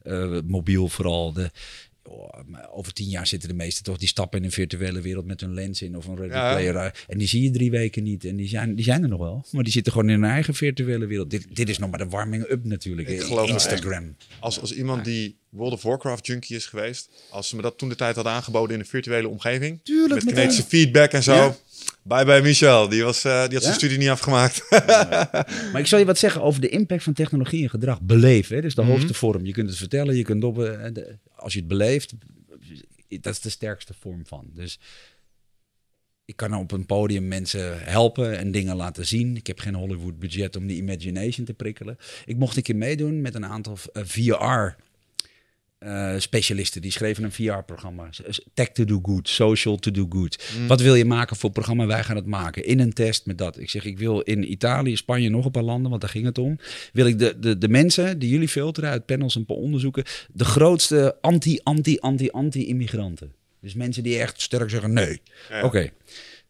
[0.02, 1.32] eh, eh, mobiel vooral.
[1.32, 1.50] De,
[2.72, 5.54] over tien jaar zitten de meesten toch, die stappen in een virtuele wereld met een
[5.54, 6.50] lens in of een ready Ja.
[6.52, 7.04] player.
[7.08, 8.24] En die zie je drie weken niet.
[8.24, 9.46] En die zijn, die zijn er nog wel.
[9.50, 11.30] Maar die zitten gewoon in hun eigen virtuele wereld.
[11.30, 13.08] Dit, dit is nog maar de warming-up natuurlijk.
[13.08, 14.16] Ik geloof Instagram.
[14.40, 17.10] Als, als iemand die World of Warcraft junkie is geweest...
[17.30, 19.80] Als ze me dat toen de tijd hadden aangeboden in een virtuele omgeving...
[19.82, 21.34] Tuurlijk, met kinetische feedback en zo...
[21.34, 21.56] Ja.
[22.02, 22.88] Bye bye Michel.
[22.88, 24.66] Die, was, eh, die had zijn studie niet afgemaakt.
[25.72, 28.00] Maar ik zal je wat zeggen over de impact van technologie en gedrag.
[28.00, 28.60] Beleven, hè?
[28.60, 28.90] dat is de Mhm.
[28.90, 29.44] hoogste vorm.
[29.46, 30.84] Je kunt het vertellen, je kunt op, eh,
[31.34, 32.12] als je het beleeft,
[33.08, 34.50] dat is de sterkste vorm van.
[34.54, 34.78] Dus
[36.24, 39.36] ik kan op een podium mensen helpen en dingen laten zien.
[39.36, 41.96] Ik heb geen Hollywood budget om die imagination te prikkelen.
[42.24, 44.76] Ik mocht een keer meedoen met een aantal eh, VR
[45.78, 46.82] eh, specialisten.
[46.82, 48.08] Die schreven een VR-programma.
[48.54, 50.44] Tech to do good, social to do good.
[50.66, 51.86] Wat wil je maken voor programma?
[51.86, 52.64] Wij gaan het maken.
[52.64, 53.58] In een test met dat.
[53.58, 56.38] Ik zeg, ik wil in Italië, Spanje, nog een paar landen, want daar ging het
[56.38, 56.58] om.
[56.92, 60.04] Wil ik de, de, de mensen die jullie filteren uit panels en paar onderzoeken.
[60.32, 63.32] De grootste anti, anti, anti, anti-immigranten.
[63.60, 65.22] Dus mensen die echt sterk zeggen nee.
[65.48, 65.64] Ja.
[65.64, 65.90] Oké.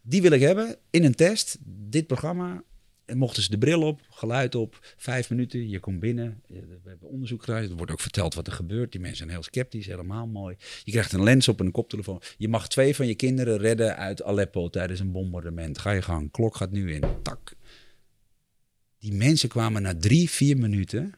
[0.02, 1.56] Die wil ik hebben in een test.
[1.64, 2.62] Dit programma.
[3.08, 6.42] En mochten ze de bril op, geluid op, vijf minuten, je komt binnen.
[6.46, 8.92] We hebben onderzoek gedaan, er wordt ook verteld wat er gebeurt.
[8.92, 10.56] Die mensen zijn heel sceptisch, helemaal mooi.
[10.84, 12.22] Je krijgt een lens op en een koptelefoon.
[12.36, 15.78] Je mag twee van je kinderen redden uit Aleppo tijdens een bombardement.
[15.78, 17.56] Ga je gang, klok gaat nu in, tak.
[18.98, 21.14] Die mensen kwamen na drie, vier minuten,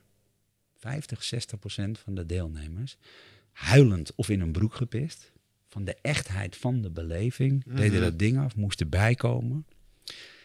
[0.76, 2.96] 50, 60 procent van de deelnemers,
[3.52, 5.32] huilend of in een broek gepist.
[5.68, 7.64] Van de echtheid van de beleving.
[7.76, 9.66] Deden dat ding af, moesten bijkomen.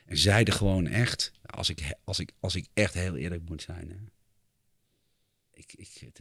[0.06, 3.90] En zeiden gewoon echt, als ik, als ik, als ik echt heel eerlijk moet zijn.
[3.90, 3.96] Hè,
[5.54, 6.12] ik, ik,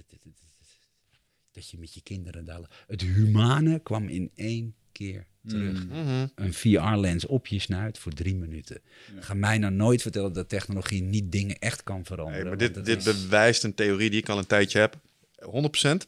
[1.50, 2.84] dat je met je kinderen daar...
[2.86, 5.86] Het humane kwam in één keer terug.
[5.86, 6.26] Mhm.
[6.34, 8.80] Een VR-lens op je snuit voor drie minuten.
[9.20, 12.40] Ga mij nou nooit vertellen dat technologie niet dingen echt kan veranderen.
[12.40, 15.00] Nee, maar dit, dit is- bewijst een theorie die ik al een tijdje heb.
[15.38, 16.06] 100%.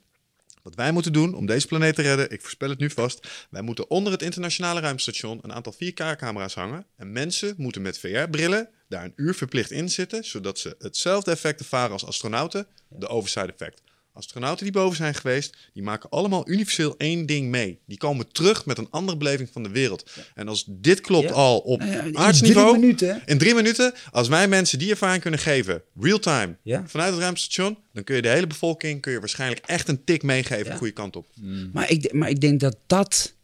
[0.67, 3.47] Wat wij moeten doen om deze planeet te redden, ik voorspel het nu vast.
[3.51, 6.87] Wij moeten onder het internationale ruimtestation een aantal 4K-camera's hangen.
[6.97, 11.61] En mensen moeten met VR-brillen daar een uur verplicht in zitten, zodat ze hetzelfde effect
[11.61, 13.83] ervaren als astronauten, de overside effect.
[14.17, 17.79] Astronauten die boven zijn geweest, die maken allemaal universeel één ding mee.
[17.87, 20.11] Die komen terug met een andere beleving van de wereld.
[20.35, 21.35] En als dit klopt Ja.
[21.35, 22.69] al op Nou ja, in aardsniveau...
[22.69, 23.23] drie minuten.
[23.27, 26.85] In drie minuten, als wij mensen die ervaring kunnen geven, real-time, Ja.
[26.87, 30.23] vanuit het ruimtestation, dan kun je de hele bevolking kun je waarschijnlijk echt een tik
[30.23, 30.71] meegeven Ja.
[30.73, 31.27] de goede kant op.
[31.73, 33.35] Maar ik, maar ik denk dat dat...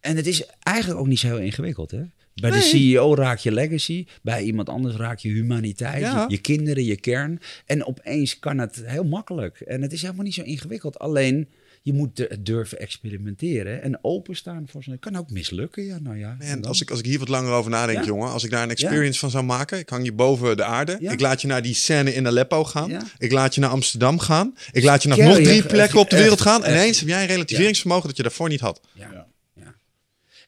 [0.00, 2.02] En het is eigenlijk ook niet zo heel ingewikkeld, hè?
[2.40, 6.24] Bij de CEO raak je legacy, bij iemand anders raak je humaniteit, Ja.
[6.28, 7.40] je, je kinderen, je kern.
[7.66, 9.60] En opeens kan het heel makkelijk.
[9.60, 10.98] En het is helemaal niet zo ingewikkeld.
[10.98, 11.48] Alleen,
[11.82, 14.92] je moet durven experimenteren en openstaan voor zo'n...
[14.92, 16.36] Het kan ook mislukken, ja, nou ja.
[16.38, 16.68] En dan?
[16.70, 18.04] als ik, als ik hier wat langer over nadenk, Ja.
[18.04, 20.96] jongen, als ik daar een experience van zou maken, ik hang je boven de aarde,
[21.00, 21.12] Ja.
[21.12, 23.02] ik laat je naar die scène in Aleppo gaan, Ja.
[23.18, 26.16] ik laat je naar Amsterdam gaan, ik laat je naar nog drie plekken op de
[26.16, 28.80] wereld gaan, en ineens heb jij een relativeringsvermogen dat je daarvoor niet had.
[28.94, 29.26] Ja.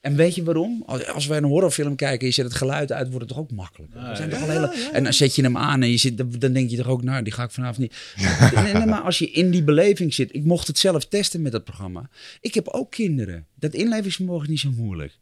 [0.00, 0.08] Ja.
[0.08, 0.10] ja.
[0.10, 0.82] En weet je waarom?
[0.86, 3.50] Als, wij een horrorfilm kijken en je zet het geluid uit, wordt het toch ook
[3.50, 3.92] makkelijk.
[3.92, 6.30] We zijn toch al hele, En dan zet je hem aan en je zit, dan,
[6.38, 7.94] dan denk je toch ook, nou, die ga ik vanavond niet.
[8.54, 11.52] Nee, nee, maar als je in die beleving zit, ik mocht het zelf testen met
[11.52, 12.10] dat programma.
[12.40, 13.46] Ik heb ook kinderen.
[13.54, 15.18] Dat inlevingsvermogen is niet zo moeilijk.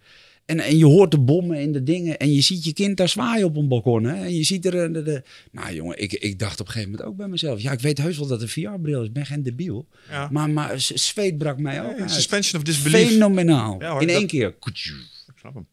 [0.48, 2.18] En, en je hoort de bommen en de dingen.
[2.18, 4.04] En je ziet je kind daar zwaaien op een balkon.
[4.04, 4.24] Hè?
[4.24, 4.84] En je ziet er...
[4.84, 5.22] eh, De, de,
[5.52, 7.60] nou jongen, ik, ik dacht op een gegeven moment ook bij mezelf.
[7.60, 9.06] Ja, ik weet heus wel dat een VR-bril is.
[9.06, 9.86] Ik ben geen debiel.
[10.10, 10.28] Ja.
[10.32, 12.10] Maar, maar zweet brak mij ook uit.
[12.10, 13.08] Suspension of disbelief.
[13.08, 13.76] Fenomenaal.
[13.80, 14.54] Ja, hoor, in dat- één keer.
[14.66, 15.66] Ik snap hem.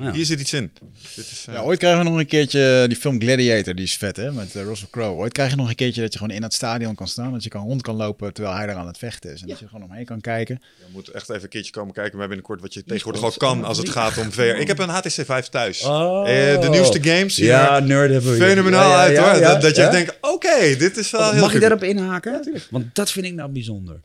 [0.00, 0.12] Ja.
[0.12, 0.70] Hier zit iets in.
[1.16, 3.94] Dit is, eh, Ja, ooit krijgen we nog een keertje die film Gladiator, die is
[3.96, 5.16] vet hè, met eh, Russell Crowe.
[5.20, 7.42] Ooit krijg je nog een keertje dat je gewoon in het stadion kan staan, dat
[7.42, 9.40] je kan rond kan lopen terwijl hij daar aan het vechten is.
[9.42, 10.60] En dat je gewoon omheen kan kijken.
[10.78, 12.12] Je moet echt even een keertje komen kijken.
[12.12, 14.40] We hebben binnenkort wat je tegenwoordig al kan als het gaat om VR.
[14.40, 15.82] Ik heb een HTC 5 thuis.
[15.82, 16.28] Oh.
[16.28, 17.36] Eh, de nieuwste games.
[17.36, 18.36] Ja, er nerd hebben we.
[18.46, 19.40] Fenomenaal Ja, ja, uit ja, hoor.
[19.40, 21.60] ja, dat dat je denkt, oké, dit is wel heel Mag ik goed.
[21.60, 22.62] daarop inhaken?
[22.70, 24.00] Want dat vind ik nou bijzonder.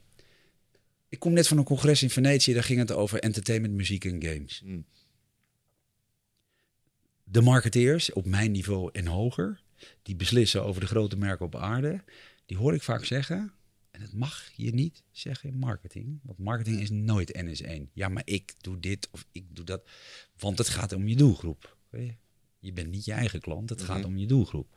[1.09, 4.23] Ik kom net van een congres in Venetië, daar ging het over entertainment, muziek en
[4.25, 4.61] games.
[4.65, 4.85] Hmm.
[7.33, 9.61] De marketeers, op mijn niveau en hoger,
[10.03, 12.03] die beslissen over de grote merken op aarde,
[12.45, 13.51] die hoor ik vaak zeggen,
[13.91, 17.89] en dat mag je niet zeggen in marketing, want marketing is nooit N is 1.
[17.93, 19.89] Ja, maar ik doe dit of ik doe dat,
[20.39, 21.77] want het gaat om je doelgroep.
[21.91, 22.13] Je?
[22.59, 24.67] Je bent niet je eigen klant, het gaat om je doelgroep.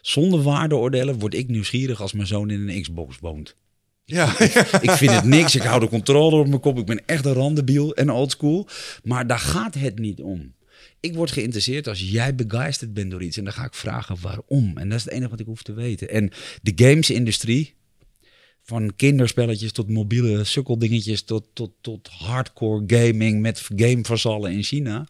[0.00, 3.56] Zonder waardeoordelen word ik nieuwsgierig als mijn zoon in een Xbox woont.
[4.04, 4.40] Ja,
[4.80, 5.54] Ik vind het niks.
[5.54, 6.78] Ik hou de controle op mijn kop.
[6.78, 8.68] Ik ben echt een randebiel en oldschool.
[9.02, 10.54] Maar daar gaat het niet om.
[11.02, 13.36] Ik word geïnteresseerd als jij begeisterd bent door iets.
[13.36, 14.76] En dan ga ik vragen waarom.
[14.78, 16.08] En dat is het enige wat ik hoef te weten.
[16.08, 16.30] En
[16.62, 17.74] de gamesindustrie,
[18.62, 21.22] van kinderspelletjes tot mobiele sukkeldingetjes...
[21.22, 25.06] tot, tot, tot hardcore gaming met gamevazallen in China.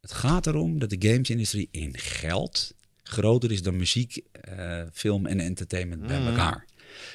[0.00, 5.40] Het gaat erom dat de gamesindustrie in geld groter is dan muziek, eh, film en
[5.40, 6.66] entertainment bij elkaar.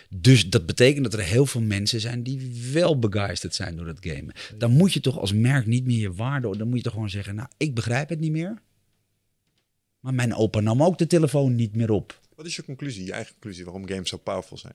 [0.10, 3.98] Dus dat betekent dat er heel veel mensen zijn die wel begeisterd zijn door dat
[4.00, 4.34] gamen.
[4.58, 6.58] Dan moet je toch als merk niet meer je waarde...
[6.58, 8.62] Dan moet je toch gewoon zeggen, nou, ik begrijp het niet meer.
[10.00, 12.20] Maar mijn opa nam ook de telefoon niet meer op.
[12.36, 14.74] Wat is je conclusie, je eigen conclusie, waarom games zo powerful zijn?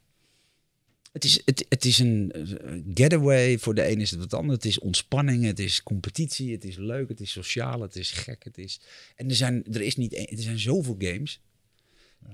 [1.13, 3.59] Het is, het, het is een eh, getaway.
[3.59, 4.55] Voor de een is het wat anders.
[4.55, 8.45] Het is ontspanning, het is competitie, het is leuk, het is sociaal, het is gek.
[8.45, 8.81] Het is...
[9.17, 11.41] En er zijn, er, is niet, er zijn zoveel games.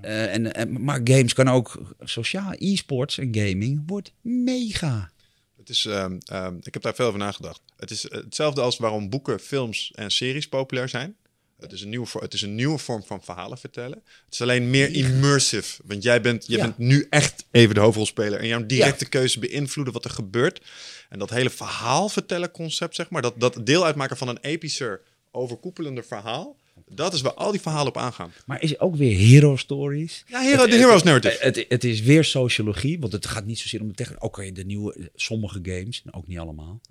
[0.01, 2.53] Eh, en, en, maar games kan ook sociaal.
[2.57, 5.11] E-sports en gaming wordt mega.
[5.57, 7.61] Het is, ehm, ehm, ik heb daar veel over nagedacht.
[7.77, 11.15] Het is eh, hetzelfde als waarom boeken, films en series populair zijn.
[11.59, 14.01] Het is, een nieuwe, het is een nieuwe vorm van verhalen vertellen.
[14.25, 15.81] Het is alleen meer immersive.
[15.85, 16.61] Want jij bent, je Ja.
[16.63, 18.39] bent nu echt even de hoofdrolspeler.
[18.39, 20.61] En jouw directe keuze beïnvloeden wat er gebeurt.
[21.09, 23.21] En dat hele verhaal vertellen concept, zeg maar.
[23.21, 25.01] Dat, dat deel uitmaken van een epischer,
[25.31, 26.57] overkoepelender verhaal.
[26.93, 28.31] Dat is waar al die verhalen op aangaan.
[28.45, 30.23] Maar is ook weer hero stories.
[30.27, 31.37] Ja, hero, de hero's narrative.
[31.39, 34.23] Het, het, het is weer sociologie, want het gaat niet zozeer om de techniek.
[34.23, 36.81] Oké, de nieuwe, sommige games, ook niet allemaal.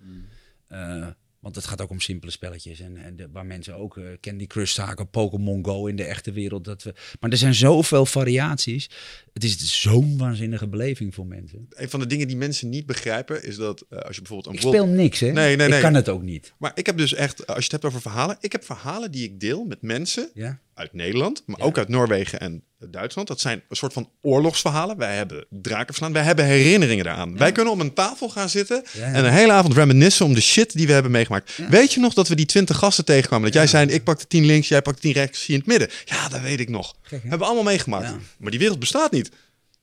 [0.66, 1.06] Eh,
[1.40, 2.80] want het gaat ook om simpele spelletjes.
[2.80, 6.32] En, en de, waar mensen ook eh, Candy Crush zaken, Pokémon Go in de echte
[6.32, 6.64] wereld.
[6.64, 8.90] Dat we, maar er zijn zoveel variaties.
[9.32, 11.66] Het is zo'n waanzinnige beleving voor mensen.
[11.70, 14.62] Een van de dingen die mensen niet begrijpen is dat eh, als je bijvoorbeeld een
[14.62, 15.32] Ik speel niks, hè?
[15.32, 15.76] Nee, nee, nee.
[15.76, 16.52] Ik kan het ook niet.
[16.58, 19.24] Maar ik heb dus echt, als je het hebt over verhalen, ik heb verhalen die
[19.24, 20.60] ik deel met mensen Ja?
[20.80, 23.28] Uit Nederland, maar ook uit Noorwegen en Duitsland.
[23.28, 24.96] Dat zijn een soort van oorlogsverhalen.
[24.96, 27.36] Wij hebben draken verslaan, wij hebben herinneringen daaraan.
[27.36, 30.40] Wij kunnen om een tafel gaan zitten Ja, en een hele avond reminiscen om de
[30.40, 31.58] shit die we hebben meegemaakt.
[31.68, 33.44] Weet je nog dat we die twintig gasten tegenkwamen?
[33.44, 35.78] Dat jij zei, ik pakte tien links, jij pakte tien rechts, zie je in het
[35.78, 35.96] midden.
[36.04, 36.94] Ja, dat weet ik nog.
[37.02, 37.16] Hè?
[37.20, 38.14] hebben we allemaal meegemaakt.
[38.38, 39.30] Maar die wereld bestaat niet.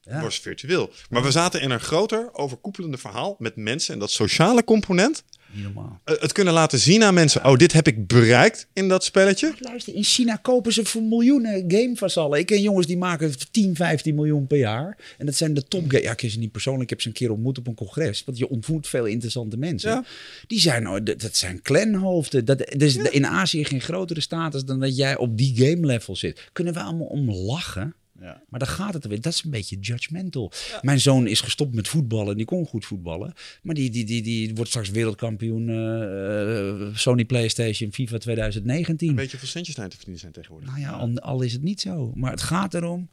[0.03, 0.91] Was virtueel.
[1.09, 3.93] Maar we zaten in een groter, overkoepelende verhaal met mensen.
[3.93, 5.99] En dat sociale component, Niet normaal.
[6.03, 7.45] eh, het kunnen laten zien aan mensen.
[7.45, 9.53] Oh, dit heb ik bereikt in dat spelletje.
[9.59, 12.39] Luister, in China kopen ze voor miljoenen gamevasallen.
[12.39, 14.97] Ik ken jongens die maken 10, 15 miljoen per jaar.
[15.17, 16.83] En dat zijn de top Ja, ik ken ze niet persoonlijk.
[16.83, 18.23] Ik heb ze een keer ontmoet op een congres.
[18.25, 19.89] Want je ontmoet veel interessante mensen.
[19.91, 20.05] Ja.
[20.47, 22.45] Die zijn, oh, dat dat zijn clanhoofden.
[22.45, 26.15] Dat, er is in Azië geen grotere status dan dat jij op die game level
[26.15, 26.49] zit.
[26.53, 27.95] Kunnen we allemaal om lachen?
[28.21, 28.43] Ja.
[28.49, 29.21] Maar dan gaat het er weer.
[29.21, 30.51] Dat is een beetje judgmental.
[30.81, 32.37] Mijn zoon is gestopt met voetballen.
[32.37, 33.33] Die kon goed voetballen.
[33.61, 39.15] Maar die, die, die, die wordt straks wereldkampioen eh, eh, Sony PlayStation FIFA 2019.
[39.15, 40.69] Weet je hoeveel centjes te verdienen zijn tegenwoordig?
[40.69, 42.11] Nou ja, al, al is het niet zo.
[42.15, 43.09] Maar het gaat erom.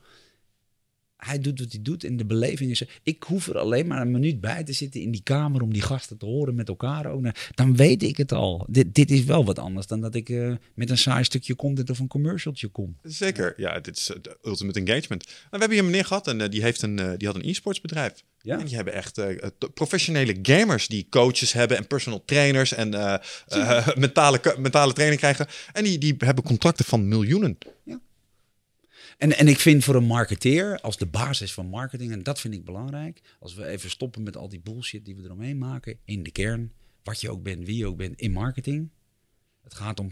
[1.24, 2.82] Hij doet wat hij doet en de beleving is.
[3.02, 5.82] Ik hoef er alleen maar een minuut bij te zitten in die kamer om die
[5.82, 7.06] gasten te horen met elkaar.
[7.06, 7.20] Ook.
[7.20, 8.66] Nou, Dan weet ik het al.
[8.70, 11.90] Dit, dit is wel wat anders dan dat ik eh, met een saai stukje content
[11.90, 12.96] of een commercialtje kom.
[13.02, 15.24] Zeker, ja, dit is eh, de ultimate engagement.
[15.24, 17.48] Nou, we hebben hier een meneer gehad en eh, die, heeft een, die had een
[17.48, 18.24] e-sports bedrijf.
[18.40, 18.58] Ja.
[18.58, 19.20] En die hebben echt
[19.74, 22.88] professionele gamers die coaches hebben en personal trainers en
[23.94, 25.46] mentale, mentale training krijgen.
[25.72, 27.58] En die, die hebben contracten van miljoenen.
[29.18, 32.54] En, en ik vind voor een marketeer, als de basis van marketing, en dat vind
[32.54, 36.22] ik belangrijk, als we even stoppen met al die bullshit die we eromheen maken, in
[36.22, 36.72] de kern,
[37.02, 38.90] wat je ook bent, wie je ook bent, in marketing.
[39.62, 40.08] Het gaat om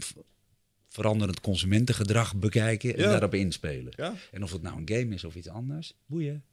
[0.89, 3.09] veranderend consumentengedrag bekijken en Ja.
[3.09, 3.93] daarop inspelen.
[3.95, 4.13] Ja.
[4.31, 6.43] En of het nou een game is of iets anders, boeien.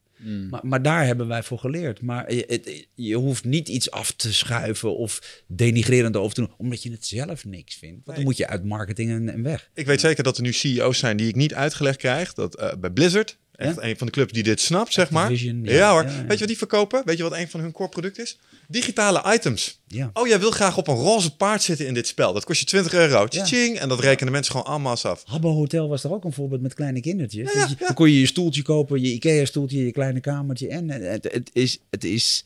[0.50, 2.02] Maar, maar daar hebben wij voor geleerd.
[2.02, 6.54] Maar je, het- je hoeft niet iets af te schuiven of denigrerend over te doen,
[6.56, 8.00] omdat je het zelf niks vindt.
[8.04, 9.70] Want dan moet je uit marketing en, en weg.
[9.74, 12.32] Ik weet zeker dat er nu CEO's zijn die ik niet uitgelegd krijg.
[12.32, 13.82] Dat eh, bij Blizzard, echt Ja?
[13.82, 15.32] een van de clubs die dit snapt, zeg maar.
[15.32, 15.90] Ja, ja.
[15.90, 16.02] hoor.
[16.02, 16.08] Ja.
[16.08, 17.02] Weet je wat die verkopen?
[17.04, 18.38] Weet je wat een van hun core product is?
[18.68, 19.80] Digitale items.
[19.86, 20.10] Ja.
[20.12, 22.32] Oh, jij wil graag op een roze paard zitten in dit spel.
[22.32, 23.26] Dat kost je 20 euro.
[23.26, 25.22] Tjing, En dat rekenen mensen gewoon allemaal af.
[25.26, 27.52] Habbo Hotel was er ook een voorbeeld met kleine kindertjes.
[27.52, 27.76] Dus je-.
[27.78, 30.68] Dan kon je je stoeltje kopen, je Ikea-stoeltje, je kleine kamertje.
[30.68, 32.44] En eh, het, het is, het is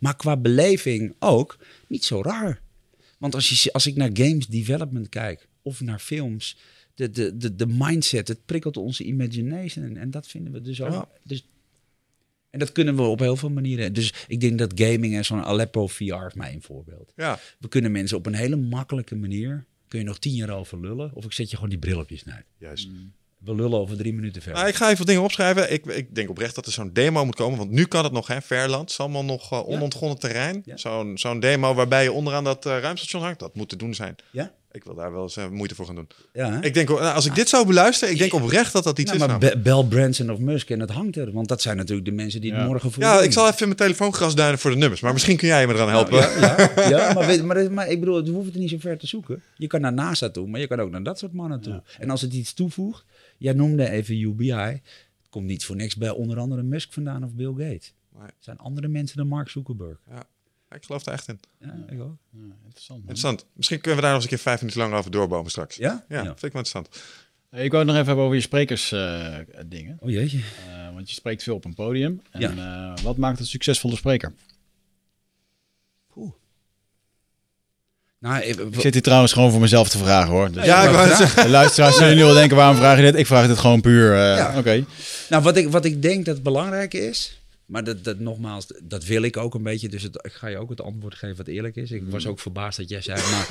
[0.00, 2.60] maar qua beleving ook niet zo raar.
[3.18, 6.56] Want als, je, als ik naar games development kijk of naar films,
[7.00, 9.84] de, de, de, de mindset, het prikkelt onze imagination.
[9.84, 10.92] En, en dat vinden we dus ook.
[10.92, 11.08] Ja.
[11.22, 11.48] Dus,
[12.50, 13.92] en dat kunnen we op heel veel manieren.
[13.92, 17.12] Dus ik denk dat gaming en zo'n Aleppo VR is mij een voorbeeld.
[17.16, 20.80] Ja, We kunnen mensen op een hele makkelijke manier, kun je nog tien jaar over
[20.80, 21.10] lullen.
[21.14, 22.46] Of ik zet je gewoon die bril op je snijdt.
[22.58, 22.88] juist.
[23.38, 24.58] We lullen over drie minuten verder.
[24.60, 25.72] Nou, ik ga even wat dingen opschrijven.
[25.72, 27.58] Ik, ik denk oprecht dat er zo'n demo moet komen.
[27.58, 28.40] Want nu kan het nog, hè.
[28.42, 28.80] Verland.
[28.80, 30.62] Het is allemaal nog eh, onontgonnen terrein.
[30.64, 30.76] Ja.
[30.76, 33.38] Zo'n zo'n demo waarbij je onderaan dat eh, ruimstation hangt.
[33.38, 34.16] Dat moet te doen zijn.
[34.32, 34.54] Ja?
[34.72, 36.08] Ik wil daar wel eens eh, moeite voor gaan doen.
[36.32, 36.60] Ja, hè?
[36.64, 39.22] Ik denk, nou, als ik dit zou beluisteren, ik denk oprecht dat dat iets Nou,
[39.22, 39.28] is.
[39.28, 39.54] maar nou.
[39.54, 41.32] be- bel Branson of Musk en het hangt er.
[41.32, 43.24] Want dat zijn natuurlijk de mensen die het morgen voor Ja, doen.
[43.24, 45.00] ik zal even mijn telefoon grasduinen voor de nummers.
[45.00, 46.16] Maar misschien kun jij me eraan helpen.
[46.18, 49.06] Ja, ja maar, weet, maar, maar ik bedoel, het hoeft het niet zo ver te
[49.06, 49.42] zoeken.
[49.56, 51.82] Je kan naar NASA toe, maar je kan ook naar dat soort mannen toe.
[51.98, 53.04] En als het iets toevoegt,
[53.38, 54.50] jij noemde even UBI.
[54.52, 54.80] Het
[55.30, 57.92] komt niet voor niks bij onder andere Musk vandaan of Bill Gates.
[58.14, 58.22] Nee.
[58.26, 59.98] Het zijn andere mensen dan Mark Zuckerberg.
[60.10, 60.22] Ja,
[60.76, 61.40] ik geloof er echt in.
[61.58, 62.16] Ja, ik ook.
[62.30, 62.88] Ja, interessant.
[62.88, 62.98] man.
[62.98, 63.44] Interessant.
[63.54, 65.76] Misschien kunnen we daar nog eens een keer vijf minuten lang over doorbomen straks.
[65.76, 66.04] Ja?
[66.08, 66.88] Ja, vind ik wel interessant.
[67.52, 69.96] Ik wou het nog even hebben over je sprekersdingen.
[70.00, 70.38] Oh jeetje.
[70.38, 72.22] Eh, want je spreekt veel op een podium.
[72.30, 72.50] En Ja.
[72.96, 74.32] eh, wat maakt een succesvolle spreker?
[76.16, 76.32] Oeh.
[78.18, 80.52] Nou, Ik zit hier trouwens gewoon voor mezelf te vragen hoor.
[80.52, 83.14] Dus Ja, ik wou het luisteraars zullen nu wel denken, waarom vraag je dit?
[83.14, 84.12] Ik vraag dit gewoon puur.
[84.12, 84.58] eh, Ja.
[84.58, 84.84] Oké.
[85.28, 87.39] Nou, wat ik, wat ik denk dat belangrijk is,
[87.70, 89.88] maar dat, dat nogmaals, dat wil ik ook een beetje.
[89.88, 91.90] Dus het, ik ga je ook het antwoord geven wat eerlijk is.
[91.90, 93.48] Ik was ook verbaasd dat jij zei, maar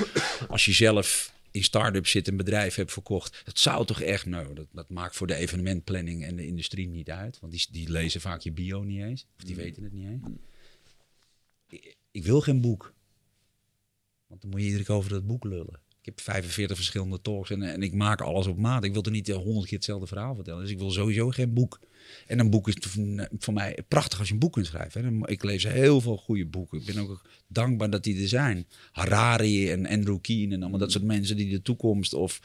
[0.48, 4.54] als je zelf in start-ups zit, een bedrijf hebt verkocht, dat zou toch echt, nou,
[4.54, 7.38] dat, dat maakt voor de evenementplanning en de industrie niet uit.
[7.40, 10.22] Want die, die lezen vaak je bio niet eens, of die weten het niet eens.
[11.68, 12.92] Ik, ik wil geen boek.
[14.26, 15.80] Want dan moet je iedere keer over dat boek lullen.
[16.00, 18.84] Ik heb 45 verschillende talks en, en ik maak alles op maat.
[18.84, 20.60] Ik wil er niet eh, honderd keer hetzelfde verhaal vertellen.
[20.62, 21.80] Dus ik wil sowieso geen boek.
[22.26, 22.76] En een boek is
[23.38, 25.22] voor- mij prachtig als je een boek kunt schrijven.
[25.24, 26.78] Ik lees heel veel goede boeken.
[26.78, 28.66] Ik ben ook dankbaar dat die er zijn.
[28.92, 32.40] Harari en Andrew Keen en allemaal dat soort mensen die de toekomst of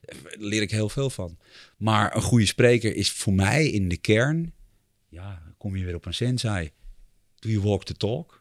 [0.00, 1.38] eh, leer ik heel veel van.
[1.76, 4.52] Maar een goede spreker is voor mij in de kern,
[5.08, 6.70] ja, kom je weer op een sensei.
[7.38, 8.37] Doe je walk the talk?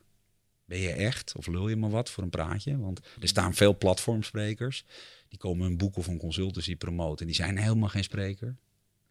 [0.68, 2.78] Ben je echt of lul je maar wat voor een praatje?
[2.78, 4.86] Want er staan veel platformsprekers.
[5.30, 7.26] Die komen een boek of een consultancy promoten.
[7.26, 8.56] Die zijn helemaal geen spreker.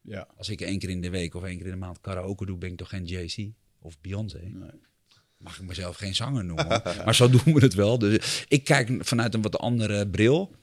[0.01, 0.29] Ja.
[0.37, 2.59] Als ik één keer in de week of één keer in de maand karaoke doe,
[2.59, 4.53] ben ik toch geen JC of Beyoncé.
[5.39, 6.83] Mag ik mezelf geen zanger noemen.
[7.05, 7.99] maar zo doen we het wel.
[7.99, 10.55] Dus ik kijk vanuit een wat andere bril.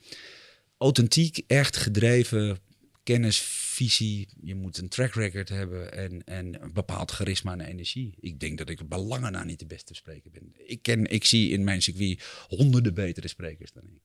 [0.78, 2.58] Authentiek, echt gedreven,
[3.04, 3.40] kennis,
[3.74, 4.28] visie.
[4.42, 8.14] Je moet een track record hebben en, en een bepaald charisma en energie.
[8.20, 10.54] Ik denk dat ik belangen na niet de beste spreker ben.
[10.66, 14.02] Ik, ken, ik zie in mijn circuit honderden betere sprekers dan ik.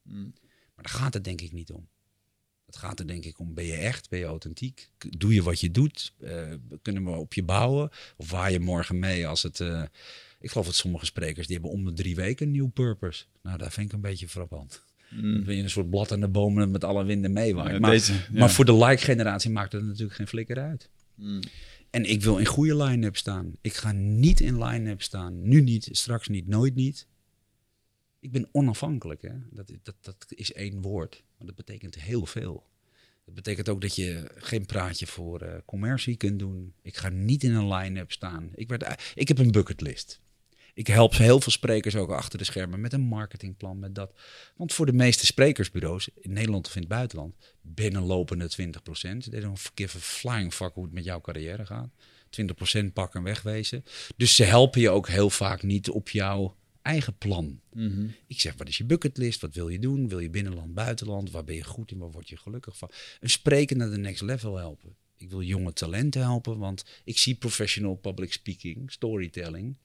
[0.74, 1.89] Maar daar gaat het denk ik niet om.
[2.66, 4.90] Het gaat er denk ik om, ben je echt, ben je authentiek?
[4.99, 6.15] Doe je wat je doet?
[6.20, 7.90] Eh, kunnen we op je bouwen?
[8.16, 9.61] Of waar je morgen mee als het...
[9.61, 9.82] eh,
[10.40, 13.24] ik geloof dat sommige sprekers, die hebben om de drie weken een nieuw purpose.
[13.43, 14.85] Nou, dat vind ik een beetje frappant.
[15.11, 17.73] Dan ben je een soort blad aan de bomen met alle winden meewaait.
[17.73, 18.21] Ja, maar, deze, ja.
[18.33, 20.91] maar voor de like-generatie maakt het natuurlijk geen flikker uit.
[21.91, 23.53] En ik wil in goede line-up staan.
[23.61, 25.49] Ik ga niet in line-up staan.
[25.49, 27.07] Nu niet, straks niet, nooit niet.
[28.21, 29.23] Ik ben onafhankelijk.
[29.23, 29.33] Hè?
[29.51, 32.67] Dat, dat, dat is één woord, maar dat betekent heel veel.
[33.25, 36.73] Dat betekent ook dat je geen praatje voor eh, commercie kunt doen.
[36.83, 38.51] Ik ga niet in een line-up staan.
[38.55, 40.21] Ik, werd, ik heb een bucketlist.
[40.79, 44.13] Ik help heel veel sprekers ook achter de schermen met een marketingplan, met dat.
[44.57, 48.51] Want voor de meeste sprekersbureaus, in Nederland of in het buitenland, binnenlopende 20%.
[49.31, 51.91] They don't give a flying fuck hoe het met jouw carrière gaat.
[52.81, 53.85] 20% pakken en wegwezen.
[54.17, 57.61] Dus ze helpen je ook heel vaak niet op jouw eigen plan.
[58.27, 59.41] Ik zeg, wat is je bucketlist?
[59.41, 60.09] Wat wil je doen?
[60.09, 61.31] Wil je binnenland, buitenland?
[61.31, 61.99] Waar ben je goed in?
[61.99, 62.91] Waar word je gelukkig van?
[63.21, 64.97] Een spreker naar de next level helpen.
[65.17, 69.77] Ik wil jonge talenten helpen, want ik zie professional public speaking, storytelling.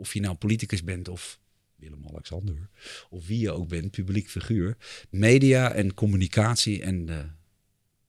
[0.00, 1.40] Of je nou politicus bent of
[1.76, 2.68] Willem-Alexander,
[3.10, 4.76] of wie je ook bent, publiek figuur.
[5.10, 7.28] Media en communicatie en de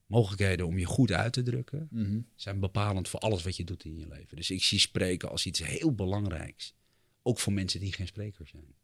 [0.06, 1.88] mogelijkheden om je goed uit te drukken
[2.34, 4.36] zijn bepalend voor alles wat je doet in je leven.
[4.36, 6.74] Dus ik zie spreken als iets heel belangrijks.
[7.22, 8.74] Ook voor mensen die geen spreker zijn.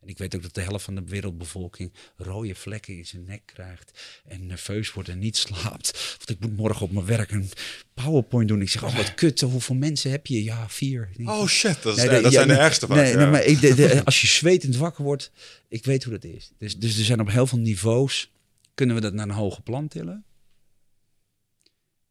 [0.00, 3.42] En ik weet ook dat de helft van de wereldbevolking rode vlekken in zijn nek
[3.44, 4.20] krijgt.
[4.26, 6.14] En nerveus wordt en niet slaapt.
[6.16, 7.50] Want ik moet morgen op mijn werk een
[7.94, 8.60] PowerPoint doen.
[8.60, 10.42] Ik zeg, oh wat kut, hoeveel mensen heb je?
[10.44, 11.10] Ja, vier.
[11.16, 12.96] Denk, Oh shit, dat, is, Nee, dat zijn de ergste vaak.
[12.96, 13.16] Nee, ja.
[13.18, 15.30] nee, maar ik, de, de- als je zwetend wakker wordt,
[15.68, 16.50] ik weet hoe dat is.
[16.58, 18.30] Dus, dus er zijn op heel veel niveaus,
[18.74, 20.24] kunnen we dat naar een hoger plan tillen.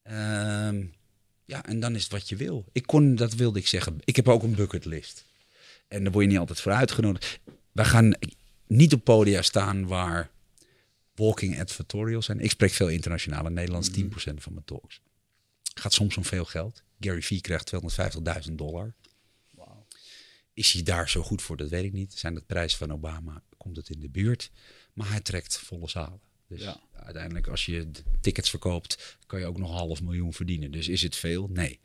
[0.04, 0.84] Ehm,
[1.46, 2.66] ja, en dan is het wat je wil.
[2.72, 3.98] Ik kon, dat wilde ik zeggen.
[4.04, 5.26] Ik heb ook een bucketlist.
[5.88, 7.40] En daar word je niet altijd voor uitgenodigd.
[7.76, 8.16] Wij gaan
[8.68, 10.30] niet op podia staan waar
[11.16, 12.40] walking advertorials zijn.
[12.40, 14.04] Ik spreek veel internationale Nederlands, 10%
[14.36, 15.02] van mijn talks.
[15.74, 16.84] Gaat soms om veel geld.
[17.00, 17.72] Gary Vee krijgt
[18.48, 18.94] 250.000 dollar.
[20.54, 21.58] Is hij daar zo goed voor?
[21.58, 22.14] Dat weet ik niet.
[22.14, 23.42] Zijn het prijzen van Obama?
[23.58, 24.52] Komt het in de buurt?
[24.94, 26.20] Maar hij trekt volle zalen.
[26.48, 26.80] Dus Ja.
[26.94, 27.92] uiteindelijk, als je
[28.22, 30.72] tickets verkoopt, kan je ook nog half miljoen verdienen.
[30.72, 31.48] Dus is het veel?
[31.54, 31.80] Nee.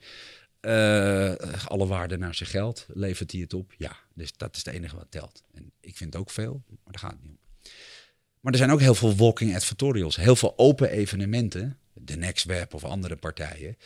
[0.60, 1.34] Eh,
[1.66, 2.86] alle waarde naar zijn geld.
[2.88, 3.74] Levert hij het op?
[3.76, 3.96] Ja.
[4.14, 5.42] Dus dat is het enige wat telt.
[5.52, 7.38] En ik vind het ook veel, maar daar gaat het niet om.
[8.40, 10.16] Maar er zijn ook heel veel walking advertorials.
[10.16, 11.78] Heel veel open evenementen.
[11.92, 13.76] De Next Web of andere partijen.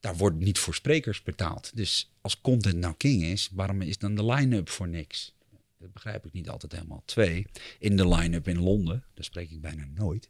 [0.00, 1.70] Daar wordt niet voor sprekers betaald.
[1.74, 5.34] Dus als content nou king is, waarom is dan de line-up voor niks?
[5.78, 7.02] Dat begrijp ik niet altijd helemaal.
[7.04, 7.46] Twee,
[7.78, 10.28] in de line-up in Londen, daar spreek ik bijna nooit.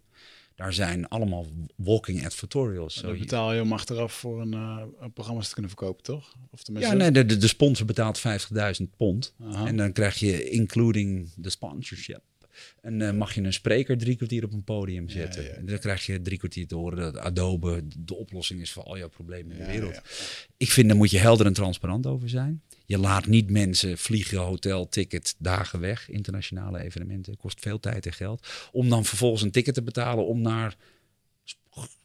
[0.54, 2.94] Daar zijn allemaal walking advertorials.
[2.94, 6.34] Je- betaal je om achteraf voor een, eh, een programma's te kunnen verkopen, toch?
[6.50, 9.34] Of tenminste, ja, nee, de, de, de sponsor betaalt 50.000 pond.
[9.42, 9.66] Aha.
[9.66, 12.20] En dan krijg je including de sponsorship.
[12.80, 15.42] En dan mag je een spreker drie kwartier op een podium zetten.
[15.44, 15.48] ja.
[15.50, 18.98] En dan krijg je drie kwartier te horen dat Adobe de oplossing is voor al
[18.98, 20.00] jouw problemen in de wereld.
[20.56, 22.62] Ik vind, daar moet je helder en transparant over zijn.
[22.86, 26.08] Je laat niet mensen vliegen, hotel, ticket, dagen weg.
[26.08, 27.36] Internationale evenementen.
[27.36, 28.68] Kost veel tijd en geld.
[28.72, 30.76] Om dan vervolgens een ticket te betalen om naar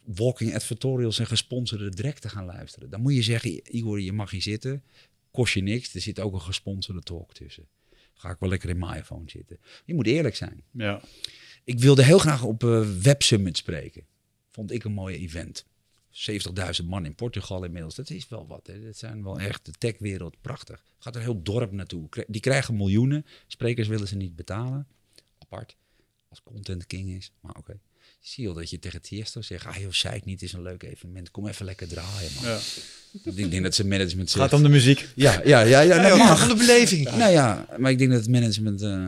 [0.04, 2.90] walking advertorials en gesponsorde drek te gaan luisteren.
[2.90, 4.82] Dan moet je zeggen, Igor, je mag hier zitten.
[5.30, 5.94] Kost je niks.
[5.94, 7.68] Er zit ook een gesponsorde talk tussen.
[8.14, 9.58] Ga ik wel lekker in mijn iPhone zitten.
[9.84, 10.62] Je moet eerlijk zijn.
[10.70, 11.00] Ja.
[11.64, 14.04] Ik wilde heel graag op eh Web Summit spreken.
[14.50, 15.66] Vond ik een mooi event.
[16.12, 17.94] 70.000 man in Portugal inmiddels.
[17.94, 18.66] Dat is wel wat.
[18.66, 18.84] Hè.
[18.84, 20.36] Dat zijn wel echt de techwereld.
[20.40, 20.82] Prachtig.
[20.98, 22.08] Gaat er een heel dorp naartoe.
[22.26, 23.26] Die krijgen miljoenen.
[23.46, 24.86] Sprekers willen ze niet betalen.
[25.38, 25.76] Apart.
[26.28, 27.32] Als content king is.
[27.40, 27.78] Maar oké.
[28.20, 29.66] Zie je al dat je tegen Tiesto zegt...
[29.66, 31.30] Ah joh, zei ik niet, het is een leuk evenement.
[31.30, 32.44] Kom even lekker draaien, man.
[32.44, 32.58] Ja.
[33.42, 34.42] Ik denk dat ze management Het zegt...
[34.44, 35.08] gaat om de muziek.
[35.14, 36.38] Ja, ja, ja, ja, mag.
[36.38, 37.04] van de beleving.
[37.16, 38.82] Nou ja, maar ik denk dat het management.
[38.82, 39.06] eh,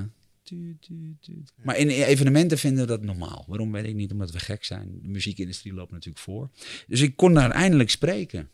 [1.63, 3.45] Maar in evenementen vinden we dat normaal.
[3.49, 4.13] Waarom weet ik niet?
[4.13, 4.99] Omdat we gek zijn.
[5.03, 6.51] De muziekindustrie loopt natuurlijk voor.
[6.87, 8.49] Dus ik kon daar eindelijk spreken.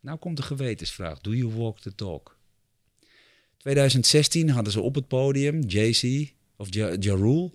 [0.00, 1.20] Nou komt de gewetensvraag.
[1.20, 2.38] Do you walk the talk?
[3.56, 7.50] 2016 hadden ze op het podium JC of Ja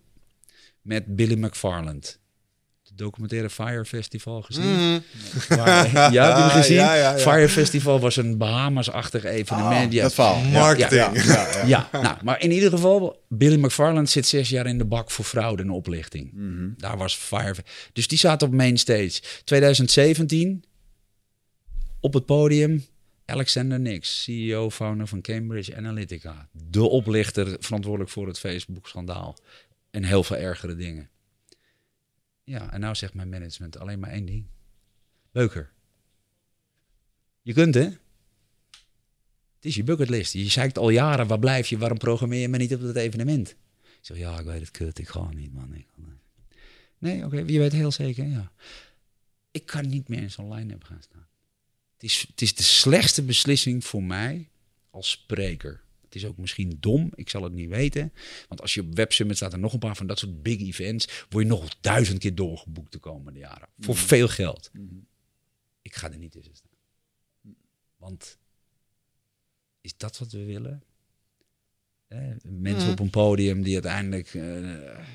[0.82, 2.21] met Billy McFarland.
[3.02, 4.64] Documentaire Fire Festival gezien.
[4.64, 5.00] Mhm.
[5.48, 6.76] Waar- ja, heb je hem gezien?
[6.76, 7.18] Ja, ja, ja.
[7.18, 9.86] Fire Festival was een Bahamas-achtig evenement.
[9.88, 10.02] Ah, ja.
[10.02, 10.42] dat verhaal.
[10.42, 11.24] Marketing.
[12.02, 15.64] Nou, maar in ieder geval, Billy McFarland zit zes jaar in de bak voor fraude
[15.64, 16.32] en oplichting.
[16.78, 17.56] Daar was Fire.
[17.94, 19.22] Dus die zaten op main stage.
[19.44, 20.64] 2017,
[22.00, 22.86] op het podium,
[23.26, 26.48] Alexander Nix, CEO, founder van Cambridge Analytica.
[26.70, 29.38] De oplichter, verantwoordelijk voor het Facebook-schandaal.
[29.92, 31.10] En heel veel ergere dingen.
[32.52, 34.46] Ja, en nou zegt mijn management alleen maar één ding.
[35.32, 35.72] Beuker.
[37.42, 37.84] Je kunt, hè?
[39.56, 40.34] Het is je bucketlist.
[40.34, 41.78] Je zeikt al jaren, waar blijf je?
[41.78, 43.50] Waarom programmeer je me niet op dat evenement?
[43.82, 45.00] Ik zeg, ja, ik weet het, kut.
[45.00, 45.86] Ik ga niet, man.
[46.98, 48.52] Nee, oké, je weet heel zeker, ja.
[49.52, 51.28] Ik kan niet meer in zo'n line-up gaan staan.
[51.94, 54.50] Het is, het is de slechtste beslissing voor mij
[54.90, 55.84] als spreker.
[56.14, 58.14] Het is ook misschien dom, ik zal het niet weten.
[58.48, 61.26] Want als je op WebSummit staat er nog een paar van dat soort big events,
[61.30, 63.68] word je nog duizend keer doorgeboekt de komende jaren.
[63.80, 64.72] Voor veel geld.
[65.82, 67.56] Ik ga er niet tussen staan.
[67.98, 68.38] Want
[69.82, 70.84] is dat wat we willen?
[72.08, 74.34] Eh, mensen op een podium die uiteindelijk.
[74.34, 75.06] eh,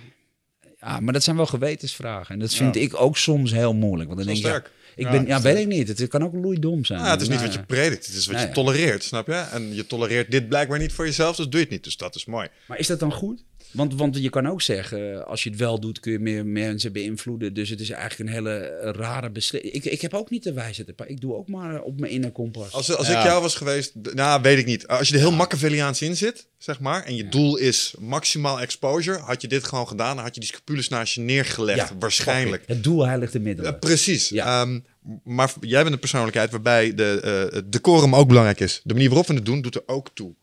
[0.81, 2.35] ja, maar dat zijn wel gewetensvragen.
[2.35, 2.81] En dat vind Ja.
[2.81, 4.07] ik ook soms heel moeilijk.
[4.09, 4.71] Want dan denk je, ja, sterk.
[4.97, 5.89] ik Ja, ben, ja, weet ik niet.
[5.89, 7.01] Het kan ook loeidom zijn.
[7.01, 9.33] Ja, het is niet wat je predikt, het is wat je tolereert, snap je?
[9.35, 11.85] En je tolereert dit blijkbaar niet voor jezelf, dus doe je het niet.
[11.85, 12.49] Dus dat is mooi.
[12.69, 13.45] Maar is dat dan goed?
[13.71, 16.93] Want, want je kan ook zeggen, als je het wel doet, kun je meer mensen
[16.93, 17.55] beïnvloeden.
[17.55, 19.75] Dus het is eigenlijk een hele rare beslissing.
[19.75, 20.93] Ik, ik heb ook niet de wijsheid.
[21.07, 22.73] Ik doe ook maar op mijn inner kompas.
[22.73, 23.19] Als, als Ja.
[23.19, 24.87] ik jou was geweest, nou weet ik niet.
[24.87, 29.19] Als je er heel Machiavelliaans in zit, zeg maar, en je doel is maximaal exposure,
[29.19, 32.63] had je dit gewoon gedaan, dan had je die scapules naast je neergelegd, Ja, waarschijnlijk.
[32.67, 33.73] Het doel heiligt de middelen.
[33.73, 34.29] Eh, precies.
[34.29, 34.61] Ja.
[34.63, 34.81] Ehm,
[35.25, 37.21] maar jij bent een persoonlijkheid waarbij de,
[37.51, 38.81] eh, het decorum ook belangrijk is.
[38.85, 40.35] De manier waarop we het doen, doet er ook toe.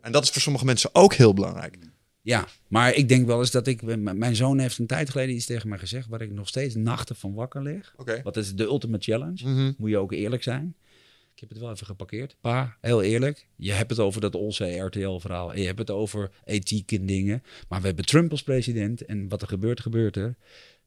[0.00, 1.76] En dat is voor sommige mensen ook heel belangrijk.
[2.22, 3.82] Ja, maar ik denk wel eens dat ik...
[3.96, 6.08] Mijn zoon heeft een tijd geleden iets tegen mij gezegd...
[6.08, 7.94] waar ik nog steeds nachten van wakker lig.
[7.96, 8.20] Oké.
[8.22, 9.48] Wat is de ultimate challenge?
[9.48, 9.72] Mhm.
[9.76, 10.74] Moet je ook eerlijk zijn.
[11.34, 12.36] Ik heb het wel even geparkeerd.
[12.40, 13.46] Pa, heel eerlijk.
[13.56, 15.52] Je hebt het over dat Olse RTL-verhaal.
[15.52, 17.42] En je hebt het over ethiek en dingen.
[17.68, 19.04] Maar we hebben Trump als president.
[19.04, 20.36] En wat er gebeurt, gebeurt er.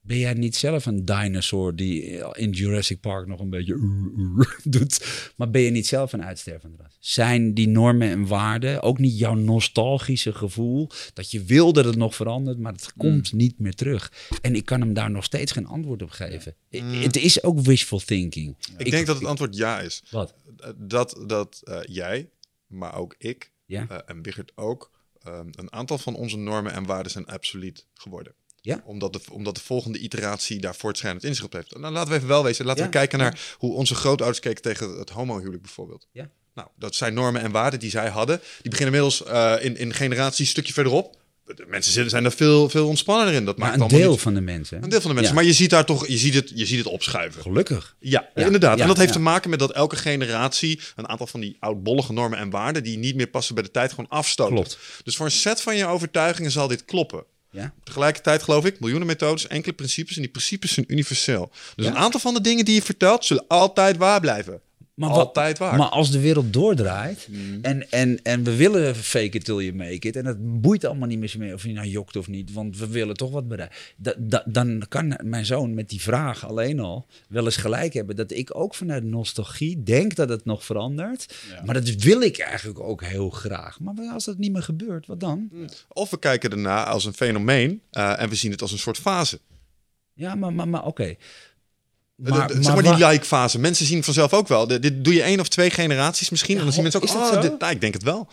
[0.05, 2.01] Ben jij niet zelf een dinosaur die
[2.33, 3.75] in Jurassic Park nog een beetje
[4.63, 5.05] doet?
[5.35, 6.97] Maar ben je niet zelf een uitstervende ras?
[6.99, 11.95] Zijn die normen en waarden ook niet jouw nostalgische gevoel dat je wil dat het
[11.95, 14.11] nog verandert, maar het komt niet meer terug?
[14.41, 16.55] En ik kan hem daar nog steeds geen antwoord op geven.
[16.71, 18.55] I- Het is ook wishful thinking.
[18.77, 20.03] Ik, denk dat het antwoord ja is.
[20.11, 20.33] Wat?
[20.57, 22.29] Eh, Dat, dat eh, jij,
[22.67, 23.85] maar ook ik, Ja.
[23.89, 24.91] eh, en Wigert ook,
[25.23, 28.33] ehm, een aantal van onze normen en waarden zijn absoluut geworden.
[28.65, 28.81] Ja.
[28.85, 31.77] Omdat, de, omdat de volgende iteratie daar voortschrijdend inzicht op heeft.
[31.77, 32.65] Nou, laten we even wel wezen.
[32.65, 36.07] Laten Ja, we kijken naar hoe onze grootouders keken tegen het homohuwelijk bijvoorbeeld.
[36.11, 36.29] Ja.
[36.53, 38.39] Nou, dat zijn normen en waarden die zij hadden.
[38.61, 41.23] Die beginnen inmiddels eh, in, in generaties een stukje verderop.
[41.45, 43.45] De mensen zijn er veel, veel ontspannender in.
[43.45, 44.83] Dat Maar maakt een deel niet- van de mensen.
[44.83, 45.33] Een deel van de mensen.
[45.35, 45.39] Ja.
[45.39, 47.41] Maar je ziet daar toch, je ziet het, je ziet het opschuiven.
[47.41, 47.95] Gelukkig.
[47.99, 48.75] Ja, Ja, inderdaad.
[48.77, 52.13] ja, en dat heeft te maken met dat elke generatie een aantal van die oudbollige
[52.13, 54.53] normen en waarden die niet meer passen bij de tijd gewoon afstoten.
[54.53, 54.77] Klopt.
[55.03, 57.23] Dus voor een set van je overtuigingen zal dit kloppen.
[57.55, 57.73] Ja.
[57.83, 61.51] Tegelijkertijd geloof ik, miljoenen methodes, enkele principes en die principes zijn universeel.
[61.75, 61.91] Dus Ja.
[61.91, 64.61] een aantal van de dingen die je vertelt zullen altijd waar blijven.
[64.95, 65.77] Maar wat- altijd waar.
[65.77, 67.27] Maar als de wereld doordraait
[67.61, 70.15] en, en, en we willen fake it till you make it...
[70.15, 72.53] en het boeit allemaal niet meer zo meer of je nou jokt of niet...
[72.53, 73.77] want we willen toch wat bereiken.
[73.97, 78.15] Da, da- dan kan mijn zoon met die vraag alleen al wel eens gelijk hebben...
[78.15, 81.35] dat ik ook vanuit nostalgie denk dat het nog verandert.
[81.65, 83.79] Maar dat wil ik eigenlijk ook heel graag.
[83.79, 85.49] Maar als dat niet meer gebeurt, wat dan?
[85.87, 88.97] Of we kijken ernaar als een fenomeen eh, en we zien het als een soort
[88.97, 89.39] fase.
[90.13, 91.15] Ja, maar, maar, maar oké.
[92.15, 93.59] De- zeg maar die like-fase.
[93.59, 94.67] Mensen zien vanzelf ook wel.
[94.67, 96.53] De- dit doe je één of twee generaties misschien.
[96.53, 97.39] Ja, en dan zien mensen ook, oh, zo?
[97.39, 98.27] dit, nou, ik denk het wel.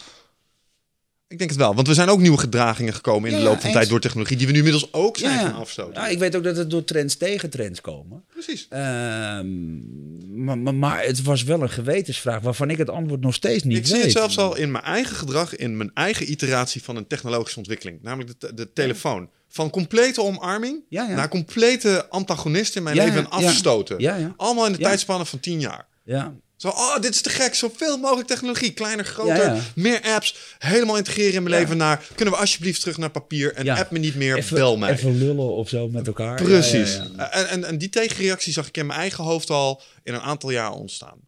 [1.28, 1.74] Ik denk het wel.
[1.74, 3.74] Want er zijn ook nieuwe gedragingen gekomen in Ja, de loop van eens.
[3.74, 4.36] tijd door technologie.
[4.36, 6.02] Die we nu inmiddels ook zijn ja, gaan afstoten.
[6.02, 8.24] Ja, ik weet ook dat het door trends tegen trends komen.
[8.32, 8.66] Precies.
[8.68, 13.62] Ehm, maar, maar, maar het was wel een gewetensvraag waarvan ik het antwoord nog steeds
[13.64, 13.92] niet Ik weet.
[13.92, 17.58] zie het zelfs al in mijn eigen gedrag, in mijn eigen iteratie van een technologische
[17.58, 18.02] ontwikkeling.
[18.02, 19.30] Namelijk de, de telefoon.
[19.52, 21.14] Van complete omarming Ja, ja.
[21.14, 24.34] naar complete antagonist in mijn Ja, leven en afstoten.
[24.36, 25.86] Allemaal in de tijdspannen van tien jaar.
[26.04, 27.54] Ja, Zo, oh, dit is te gek.
[27.54, 28.72] Zoveel mogelijk technologie.
[28.72, 30.36] Kleiner, groter, meer apps.
[30.58, 32.06] Helemaal integreren in mijn leven naar...
[32.14, 34.92] Kunnen we alsjeblieft terug naar papier en app me niet meer, even, bel mij.
[34.92, 36.42] even lullen of zo met elkaar.
[36.42, 37.00] Precies.
[37.30, 40.72] En, en die tegenreactie zag ik in mijn eigen hoofd al in een aantal jaar
[40.72, 41.18] ontstaan.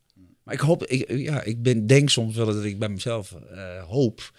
[0.42, 3.84] Maar ik hoop, ik, ja, ik ben, denk soms wel dat ik bij mezelf eh,
[3.88, 4.32] hoop.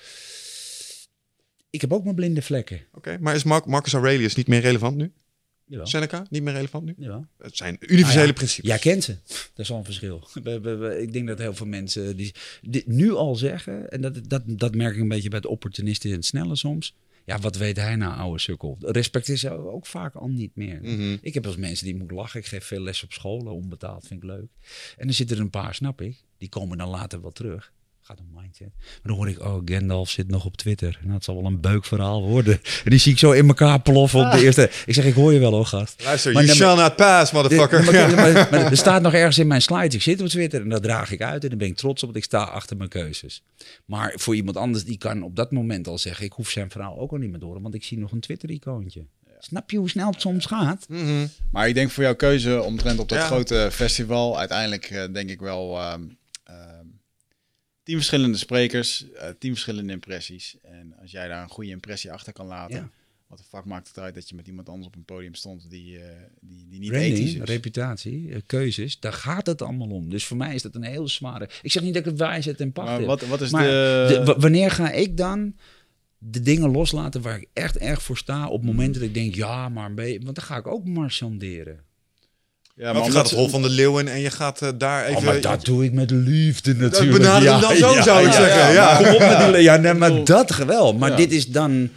[1.75, 2.81] Ik heb ook mijn blinde vlekken.
[2.93, 5.11] Oké, maar is Mar- Marcus Aurelius niet meer relevant nu?
[5.67, 5.87] Jawel.
[5.87, 6.93] Seneca niet meer relevant nu?
[6.97, 7.25] Jawel.
[7.37, 8.33] Het zijn universele Ah, ja.
[8.33, 8.69] principes.
[8.69, 9.15] Jij kent ze.
[9.27, 10.27] Dat is al een verschil.
[10.43, 14.01] We- we- we- ik denk dat heel veel mensen die dit nu al zeggen, en
[14.01, 16.95] dat, dat, dat merk ik een beetje bij de opportunisten en het snelle soms.
[17.25, 18.77] Ja, wat weet hij nou, oude sukkel?
[18.79, 20.79] Respect is ook vaak al niet meer.
[20.81, 21.17] Mhm.
[21.21, 22.39] Ik heb als mensen die moet lachen.
[22.39, 24.47] Ik geef veel les op scholen, onbetaald, vind ik leuk.
[24.97, 26.23] En er zitten er een paar, snap ik.
[26.37, 27.71] Die komen dan later wel terug.
[28.07, 28.67] Gaat om mindset.
[28.77, 30.99] Maar dan hoor ik, oh, Gandalf zit nog op Twitter.
[31.01, 32.53] Nou, het zal wel een beukverhaal worden.
[32.83, 34.69] En die zie ik zo in elkaar ploffen op de eerste.
[34.85, 36.03] Ik zeg, ik hoor je wel hoor, gast.
[36.03, 37.81] Luister, Maar you dan- shall not pass, motherfucker.
[37.81, 39.93] Dit- maar, maar- maar er staat nog ergens in mijn slides.
[39.95, 41.43] Ik zit op Twitter en dat draag ik uit.
[41.43, 43.43] En daar ben ik trots op, want ik sta achter mijn keuzes.
[43.85, 46.25] Maar voor iemand anders, die kan op dat moment al zeggen...
[46.25, 48.19] ik hoef zijn verhaal ook al niet meer te horen, want ik zie nog een
[48.19, 49.05] Twitter-icoontje.
[49.39, 50.85] Snap je hoe snel het soms gaat?
[50.89, 51.27] Mhm.
[51.51, 53.25] Maar ik denk voor jouw keuze omtrent op dat Ja.
[53.25, 56.01] grote festival, uiteindelijk eh, denk ik wel ehm
[56.43, 56.74] ehm,
[57.85, 60.55] tien verschillende sprekers, eh, tien verschillende impressies.
[60.61, 62.89] En als jij daar een goede impressie achter kan laten, Ja.
[63.27, 65.69] wat de fuck maakt het uit dat je met iemand anders op een podium stond
[65.69, 66.09] die, eh,
[66.41, 67.49] die, die niet ethisch Branding, is.
[67.53, 70.09] reputatie, eh, keuzes, daar gaat het allemaal om.
[70.09, 71.49] Dus voor mij is dat een heel zware...
[71.61, 73.07] Ik zeg niet dat ik het wijsheid en pacht Maar heb.
[73.07, 74.05] wat, wat is Maar de...
[74.09, 75.55] de- wa- wanneer ga ik dan
[76.17, 78.47] de dingen loslaten waar ik echt erg voor sta...
[78.47, 80.19] op momenten dat ik denk, ja, maar een beetje...
[80.23, 81.79] Want dan ga ik ook marchanderen.
[82.75, 85.17] Ja, Maar je gaat het Hol van de Leeuwen en je gaat eh, daar even...
[85.17, 87.17] oh, maar dat doe ik met liefde natuurlijk.
[87.17, 88.95] benader hem dan zo, zou ik zeggen, ja.
[88.97, 89.61] Kom op met die...
[89.63, 90.93] Ja, nee, maar dat wel.
[90.93, 91.15] Maar Ja.
[91.15, 91.89] dit is dan...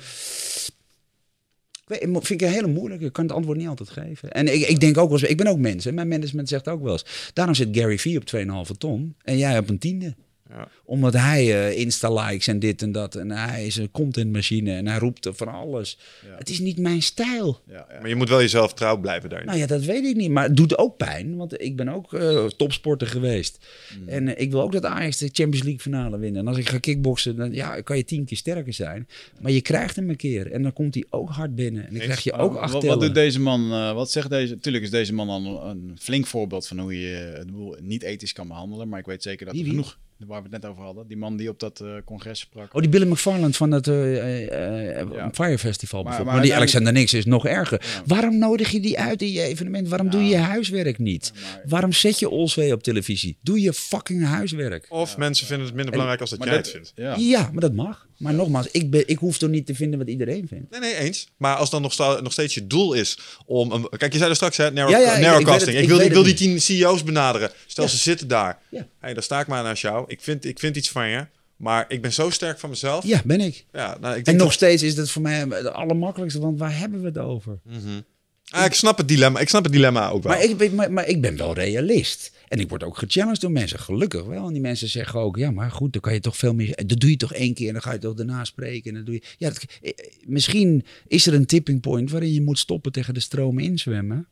[1.89, 3.05] Ik vind ik een hele moeilijke.
[3.05, 4.33] Ik kan het antwoord niet altijd geven.
[4.33, 5.29] En ik, ik denk ook wel eens...
[5.29, 5.85] Ik ben ook mens.
[5.85, 5.93] hè.
[5.93, 7.05] Mijn management zegt ook wel eens...
[7.33, 8.25] Daarom zit Gary Vee op
[8.71, 9.15] 2,5 ton.
[9.23, 10.15] En jij op een tiende.
[10.51, 10.69] Ja.
[10.85, 13.15] Omdat hij eh, Insta-likes en dit en dat.
[13.15, 14.73] En hij is een contentmachine.
[14.73, 15.99] En hij roept er van alles.
[16.27, 16.37] Ja.
[16.39, 17.61] Het is niet mijn stijl.
[17.67, 17.99] Ja, ja.
[18.01, 19.47] Maar je moet wel jezelf trouw blijven daarin.
[19.49, 20.31] Nou ja, dat weet ik niet.
[20.31, 21.37] Maar het doet ook pijn.
[21.37, 23.67] Want ik ben ook eh, topsporter geweest.
[24.07, 26.41] En eh, ik wil ook dat Ajax de Champions League finale winnen.
[26.41, 29.09] En als ik ga kickboksen, dan ja, kan je tien keer sterker zijn.
[29.41, 30.53] Maar je krijgt hem een keer.
[30.53, 31.87] En dan komt hij ook hard binnen.
[31.87, 33.73] En dan krijg je ook Maar acht wat, doet deze man?
[33.73, 34.59] eh, wat zegt deze?
[34.59, 38.33] Tuurlijk is deze man al een, een flink voorbeeld van hoe je het niet ethisch
[38.33, 38.89] kan behandelen.
[38.89, 39.71] Maar ik weet zeker dat er wie?
[39.71, 42.75] genoeg, waar we het net over hadden, die man die op dat eh, congres sprak.
[42.75, 45.31] Oh, die Billy McFarland van het eh, eh, eh, Ja.
[45.33, 46.25] Fire Festival Maar- bijvoorbeeld.
[46.25, 47.83] maar Maar, die Alexander Nix is nog erger.
[47.85, 48.03] Ja.
[48.07, 49.89] Waarom nodig je die uit in je evenement?
[49.89, 51.33] Waarom doe je je huiswerk niet?
[51.43, 53.37] maar- Waarom zet je Olswee op televisie?
[53.43, 54.87] Doe je fucking huiswerk.
[54.89, 56.93] Of mensen vinden het minder belangrijk als dat jij dat- het vindt.
[56.95, 57.15] Ja.
[57.19, 58.08] Ja, maar dat mag.
[58.19, 60.71] Maar nogmaals, ik, ben, ik hoef toch niet te vinden wat iedereen vindt.
[60.71, 61.29] Nee, nee, eens.
[61.37, 63.73] Maar als dan nog, sta- nog steeds je doel is om...
[63.73, 65.77] Een, kijk, je zei er straks, hè, narrow, Ja, narrowcasting.
[65.79, 67.51] Ik, wil, wil die tien CEO's benaderen.
[67.67, 68.59] Stel, ze zitten daar.
[68.71, 68.87] Ja.
[69.01, 70.05] Hey, dan sta ik maar naast jou.
[70.07, 71.27] Ik vind, ik vind iets van je.
[71.57, 73.05] Maar ik ben zo sterk van mezelf.
[73.07, 73.65] Ja, ben ik.
[73.73, 76.59] Ja, nou, ik En denk nog dat- steeds is dat voor mij het allermakkelijkste, want
[76.59, 77.59] waar hebben we het over?
[78.51, 79.41] Ah, ik snap het dilemma.
[79.41, 80.33] Ik snap het dilemma ook wel.
[80.33, 82.31] Maar ik, maar, maar ik ben wel realist.
[82.49, 84.47] En ik word ook gechallenged door mensen, gelukkig wel.
[84.47, 86.87] En die mensen zeggen ook, ja, maar goed, dan kan je toch veel meer...
[86.87, 88.89] Dat doe je toch één keer en dan ga je toch daarna spreken.
[88.91, 89.23] En dan doe je...
[89.39, 89.93] Ja, dat, eh,
[90.27, 94.29] misschien is er een tipping point waarin je moet stoppen tegen de stroom inzwemmen.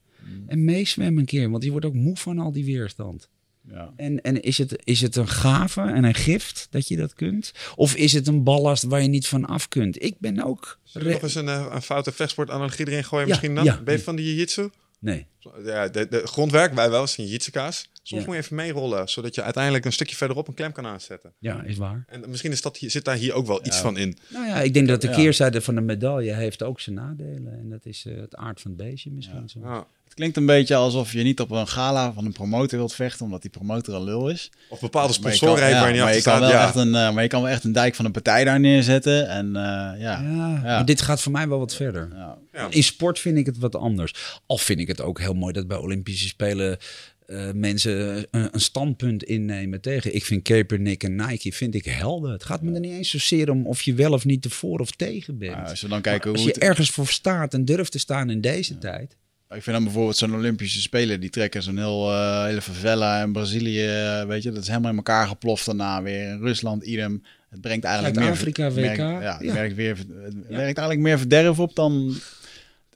[0.46, 3.28] En meezwemmen een keer, want je wordt ook moe van al die weerstand.
[3.70, 3.92] Ja.
[3.96, 7.52] En, en is, het, is het een gave en een gift dat je dat kunt?
[7.74, 10.02] Of is het een ballast waar je niet van af kunt?
[10.02, 10.78] Ik ben ook...
[10.92, 13.64] Nog eens een, eh, een foute vechtsportanalogie erin gooien Ja, misschien dan?
[13.64, 13.80] ja.
[13.82, 14.70] Ben je van die jiu-jitsu?
[14.98, 15.26] Nee.
[15.64, 17.90] Ja, de, de grondwerk, wij wel, is een jiu-jitsu-kaas.
[18.06, 18.26] Soms Ja.
[18.28, 21.32] moet je even meerollen, zodat je uiteindelijk een stukje verderop een klem kan aanzetten.
[21.38, 22.04] Ja, is waar.
[22.08, 24.16] En misschien is dat, hier- zit daar hier ook wel iets van in.
[24.28, 25.14] Nou ja, ik denk dat de Ja.
[25.14, 27.52] keerzijde van de medaille heeft ook zijn nadelen.
[27.58, 29.48] En dat is eh, het aard van het beestje misschien.
[29.48, 29.60] Zo.
[29.62, 29.86] Ja.
[30.04, 33.24] Het klinkt een beetje alsof je niet op een gala van een promotor wilt vechten,
[33.24, 34.50] omdat die promotor een lul is.
[34.68, 36.48] Of bepaalde Maar je sponsoren kan- heeft ja, waar je niet maar je kan wel
[36.50, 36.64] Ja.
[36.66, 39.28] echt een, eh, Maar je kan wel echt een dijk van een partij daar neerzetten.
[39.28, 39.94] En eh, ja.
[39.98, 40.60] Ja, Ja.
[40.62, 42.08] maar dit gaat voor mij wel wat verder.
[42.14, 42.38] Ja.
[42.52, 42.66] Ja.
[42.70, 44.14] In sport vind ik het wat anders.
[44.46, 46.78] Al vind ik het ook heel mooi dat bij Olympische Spelen
[47.26, 50.14] eh, mensen een, een standpunt innemen tegen.
[50.14, 52.32] Ik vind Kaepernick en Nike vind ik helder.
[52.32, 54.90] Het gaat me er niet eens zozeer om of je wel of niet ervoor of
[54.90, 55.56] tegen bent.
[55.56, 57.98] Maar als we dan kijken Als hoe je het, ergens voor staat en durft te
[57.98, 59.16] staan in deze tijd.
[59.50, 63.32] Ik vind dan bijvoorbeeld zo'n Olympische Spelen, die trekken zo'n heel, eh, hele favela in
[63.32, 66.28] Brazilië, eh, weet je, dat is helemaal in elkaar geploft daarna weer.
[66.28, 67.22] In Rusland, idem.
[67.50, 68.26] Het brengt eigenlijk meer...
[68.74, 69.52] Merkt- WK, Ja, het ja.
[69.52, 72.14] werkt, weer, het werkt eigenlijk meer verderf op dan...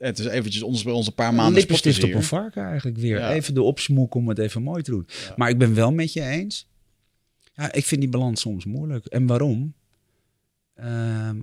[0.01, 3.19] Het is eventjes ons bij ons een paar maanden Lippenstift op een varken eigenlijk weer.
[3.19, 3.33] Ja.
[3.33, 5.07] Even de opsmoek om het even mooi te doen.
[5.37, 6.69] Maar ik ben wel met je eens.
[7.55, 9.07] Ja, ik vind die balans soms moeilijk.
[9.07, 9.75] En waarom?
[10.75, 11.41] Ehm,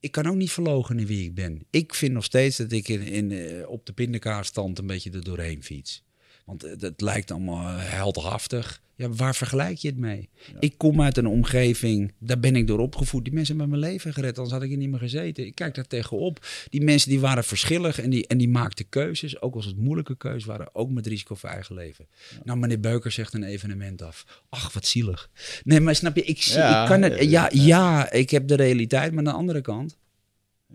[0.00, 1.66] ik kan ook niet verlogen in wie ik ben.
[1.70, 5.24] Ik vind nog steeds dat ik in, in, eh, op de pindakaarstand een beetje er
[5.24, 6.04] doorheen fiets.
[6.44, 8.81] Want het, het lijkt allemaal eh, heldhaftig.
[8.96, 10.28] Ja, waar vergelijk je het mee?
[10.60, 13.24] Ik kom uit een omgeving, daar ben ik door opgevoed.
[13.24, 15.46] Die mensen hebben mijn leven gered, anders had ik er niet meer gezeten.
[15.46, 16.46] Ik kijk daar tegenop.
[16.70, 19.40] Die mensen die waren verschillig en die, en die maakten keuzes.
[19.40, 22.06] Ook als het moeilijke keuzes waren, ook met risico voor eigen leven.
[22.44, 24.42] Nou, meneer Beuker zegt een evenement af.
[24.48, 25.30] Ach, wat zielig.
[25.64, 27.12] Nee, maar snap je, ik, zie, Ja, ik kan het.
[27.12, 29.96] eh, Ja, ja, ik heb de realiteit, maar aan de andere kant.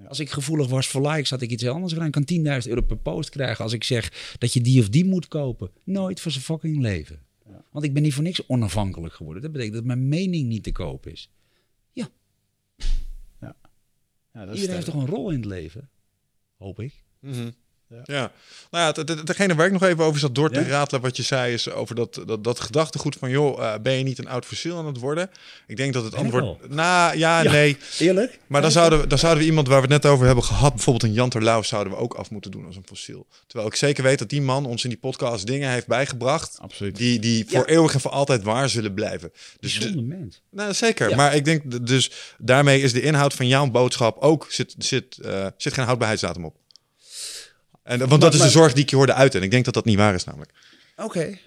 [0.07, 2.07] Als ik gevoelig was voor likes, had ik iets anders gedaan.
[2.07, 2.14] Ik
[2.45, 5.27] kan 10.000 euro per post krijgen als ik zeg dat je die of die moet
[5.27, 5.72] kopen.
[5.84, 7.26] Nooit voor zijn fucking leven.
[7.78, 9.41] Want ik ben niet voor niks onafhankelijk geworden.
[9.41, 11.32] Dat betekent dat mijn mening niet te koop is.
[11.94, 12.10] Ja,
[14.45, 15.90] dat is Iedereen heeft toch een rol in het leven?
[16.58, 17.04] Hoop ik.
[17.20, 17.52] Mhm.
[17.89, 18.01] Ja.
[18.03, 18.31] Ja.
[18.72, 20.68] nou ja, degene waar ik nog even over zat door te Ja?
[20.68, 24.03] ratelen wat je zei, is over dat, dat, dat gedachtegoed van, joh, eh, ben je
[24.03, 25.30] niet een oud fossiel aan het worden?
[25.68, 27.51] Ik denk dat het antwoord, nou ja, Ja.
[27.51, 27.77] nee.
[27.99, 28.39] Eerlijk?
[28.47, 30.73] Maar dan zouden, we, dan zouden we iemand waar we het net over hebben gehad,
[30.73, 33.27] bijvoorbeeld een Jan Terlouw, zouden we ook af moeten doen als een fossiel.
[33.47, 36.95] Terwijl ik zeker weet dat die man ons in die podcast dingen heeft bijgebracht, Absoluut.
[36.95, 39.31] die, die voor eeuwig en voor altijd waar zullen blijven.
[39.59, 40.41] Dus de- mens.
[40.51, 41.15] nou, zeker.
[41.15, 45.45] Maar ik denk dus daarmee is de inhoud van jouw boodschap ook zit, zit, eh,
[45.57, 46.55] zit geen houdbaarheidsdatum op.
[47.88, 49.39] En, want dat is de zorg die ik je hoorde uiten.
[49.39, 50.51] En ik denk dat dat niet waar is namelijk.
[50.95, 51.38] Oké.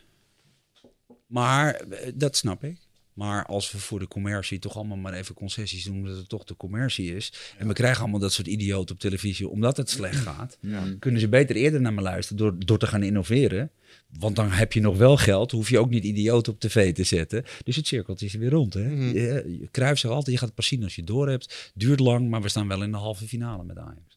[1.26, 2.78] Maar eh, dat snap ik.
[3.12, 6.44] Maar als we voor de commercie toch allemaal maar even concessies doen, omdat het toch
[6.44, 7.32] de commercie is.
[7.58, 10.58] En we krijgen allemaal dat soort idioten op televisie, omdat het slecht gaat.
[10.98, 13.70] Kunnen ze beter eerder naar me luisteren door, door te gaan innoveren.
[14.18, 17.04] Want dan heb je nog wel geld, hoef je ook niet idioten op tv te
[17.04, 17.44] zetten.
[17.64, 18.74] Dus het cirkeltje is weer rond.
[18.74, 18.88] Hè?
[18.88, 19.12] Je,
[19.60, 21.72] je Cruijff zegt altijd, je gaat pas zien als je door hebt.
[21.74, 24.09] Duurt lang, maar we staan wel in de halve finale met Ajax.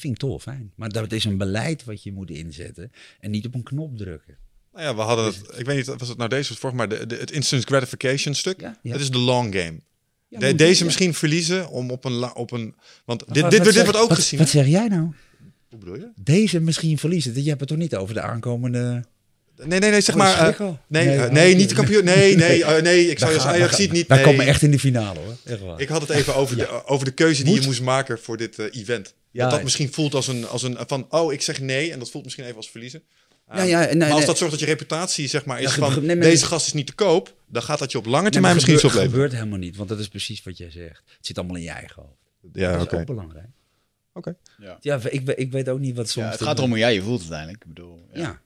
[0.00, 0.72] Vind ik toch fijn.
[0.76, 4.36] Maar dat is een beleid wat je moet inzetten en niet op een knop drukken.
[4.72, 6.88] Nou ja, we hadden het, ik weet niet, was het nou deze of vorig, maar
[6.88, 8.60] de, de- het instant gratification stuk.
[8.60, 8.92] Ja, ja.
[8.92, 9.78] Dat is de long game.
[10.28, 12.74] Ja, De- moet- deze misschien verliezen om op een, op een
[13.04, 14.38] want Wat- dit, wat dit, dit zeg- wordt ook wat- gezien.
[14.38, 15.08] Wat zeg jij nou?
[15.68, 16.08] Hoe bedoel je?
[16.16, 17.42] Deze misschien verliezen.
[17.42, 19.04] Je hebt het toch niet over de aankomende...
[19.64, 20.48] Nee, nee, nee, zeg Oh, maar.
[20.48, 22.04] eh, nee, Nee, eh, oh, nee, niet de kampioen.
[22.04, 23.10] Nee, nee, eh, nee.
[23.10, 24.06] Ik zou je als Ajax ziet niet.
[24.06, 24.26] Wij nee.
[24.26, 25.36] komen echt in de finale hoor.
[25.44, 25.80] Echt waar.
[25.80, 28.58] Ik had het even over, de, over de keuze die je moest maken voor dit
[28.58, 29.14] event.
[29.30, 31.92] Ja, dat dat misschien voelt als een, als een van, oh, ik zeg nee.
[31.92, 33.02] En dat voelt misschien even als verliezen.
[33.52, 34.26] Ja, ja, nee, maar als nee.
[34.26, 36.72] dat zorgt dat je reputatie zeg maar, is van, ge- nee, maar- deze gast is
[36.72, 37.36] niet te koop.
[37.46, 39.22] Dan gaat dat je op lange Nee, termijn misschien iets gebeur- opleveren.
[39.28, 41.02] gebeurt helemaal niet, want dat is precies wat jij zegt.
[41.16, 42.16] Het zit allemaal in je eigen hoofd.
[42.52, 43.46] Ja, dat is ook belangrijk.
[44.12, 44.36] Oké.
[44.58, 44.78] Ja.
[44.80, 46.26] Ja, ik, ik weet ook niet wat soms...
[46.26, 47.62] Ja, het gaat erom hoe jij je voelt uiteindelijk.
[47.62, 48.20] Ik bedoel, ja.
[48.20, 48.40] Ja.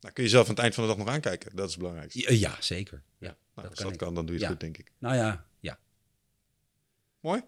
[0.00, 1.50] Nou, kun je zelf aan het eind van de dag nog aankijken.
[1.56, 2.20] Dat is het belangrijkste.
[2.20, 3.02] Ja, ja, zeker.
[3.18, 3.98] Ja, Nou, dat als kan dat ik.
[3.98, 4.48] kan, dan doe je het Ja.
[4.48, 4.92] goed, denk ik.
[4.98, 5.78] Nou ja, ja.
[7.20, 7.42] Mooi?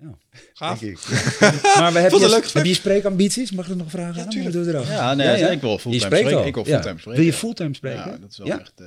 [0.00, 0.18] Ja.
[0.52, 0.80] Gaaf.
[1.78, 3.50] Maar we hebben je, heb je spreekambities?
[3.50, 4.14] Mag ik dat nog vragen?
[4.16, 4.28] Ja, aan?
[4.28, 4.54] tuurlijk.
[4.54, 4.84] Doe er ook.
[4.86, 6.36] Ja, nee, ik wil fulltime spreken.
[6.38, 6.46] al.
[6.46, 6.72] Ik wil Ja.
[6.72, 7.20] fulltime spreken.
[7.22, 8.10] Wil je fulltime spreken?
[8.10, 8.58] Ja, dat is wel Ja?
[8.60, 8.86] echt eh,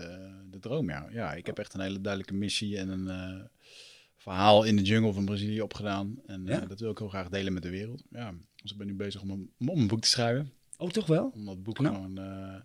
[0.52, 1.08] de droom, ja.
[1.12, 3.46] Ja, ik heb echt een hele duidelijke missie en een eh,
[4.18, 6.16] verhaal in de jungle van Brazilië opgedaan.
[6.26, 6.66] En eh, Ja?
[6.66, 8.04] dat wil ik heel graag delen met de wereld.
[8.10, 10.52] Ja, dus ik ben nu bezig om een, om een boek te schrijven.
[10.78, 11.32] Oh, toch wel?
[11.36, 11.94] Om dat boek Knap.
[11.94, 12.18] gewoon...
[12.18, 12.56] eh,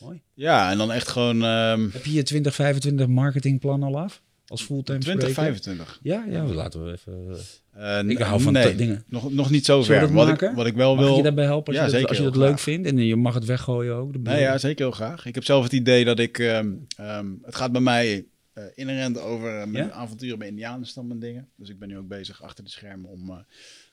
[0.00, 0.22] Mooi.
[0.34, 4.22] ja, en dan echt gewoon ehm Heb je je 2025 marketingplan al af?
[4.48, 5.98] Als fulltime 2025.
[6.02, 7.36] Ja, ja, laten we even...
[7.72, 9.04] Eh, Ik hou van nee, dingen.
[9.08, 10.12] Nog, nog niet zo ver.
[10.12, 11.16] Wat ik, wat ik wel Mag wil...
[11.16, 12.60] je daarbij helpen als, Ja, je, dat, zeker, als je dat leuk graag.
[12.60, 12.88] vindt?
[12.88, 14.12] En je mag het weggooien ook.
[14.12, 14.34] Nee, boel.
[14.34, 15.26] ja, zeker heel graag.
[15.26, 16.38] Ik heb zelf het idee dat ik...
[16.38, 19.90] ehm, ehm, het gaat bij mij eh inherent over uh, mijn Ja?
[19.90, 21.48] avonturen bij Indianenstam en dingen.
[21.56, 23.36] Dus ik ben nu ook bezig achter de schermen om eh,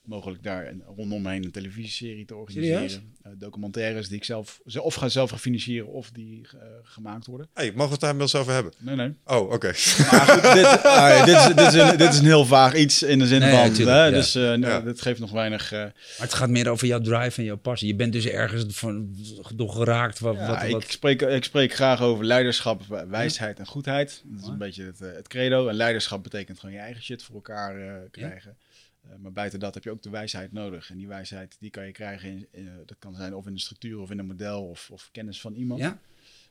[0.06, 3.14] mogelijk daar een, rondom heen een televisieserie te organiseren.
[3.24, 4.60] Eh, documentaires die ik zelf...
[4.66, 7.48] ze- of ga zelf ga financieren of die eh, gemaakt worden.
[7.54, 8.74] Hey, mogen we het daar inmiddels over hebben?
[8.78, 9.14] Nee, nee.
[9.26, 9.68] Oh, oké.
[10.12, 13.04] Maar goed, dit, ah, dit, is, dit, is een, dit is een heel vaag iets
[13.04, 13.86] in de zin Nee, van...
[13.88, 14.10] hè, ja.
[14.10, 14.80] Dus eh, Ja.
[14.82, 15.72] dit geeft nog weinig...
[15.72, 17.88] eh, Maar het gaat meer over jouw drive en jouw passie.
[17.88, 19.16] Je bent dus ergens van,
[19.56, 20.20] door geraakt.
[20.20, 24.22] Wat, Ja, wat, wat- Ik, spreek, ik spreek graag over leiderschap, wijsheid en goedheid.
[24.26, 25.68] Dat is een beetje het, het credo.
[25.68, 28.56] En leiderschap betekent gewoon je eigen shit voor elkaar eh, krijgen.
[29.04, 30.90] Eh, maar buiten dat heb je ook de wijsheid nodig.
[30.90, 33.54] En die wijsheid die kan je krijgen, in, in, eh, dat kan zijn of in
[33.54, 35.80] de structuur of in een model of, of kennis van iemand.
[35.80, 36.00] ja?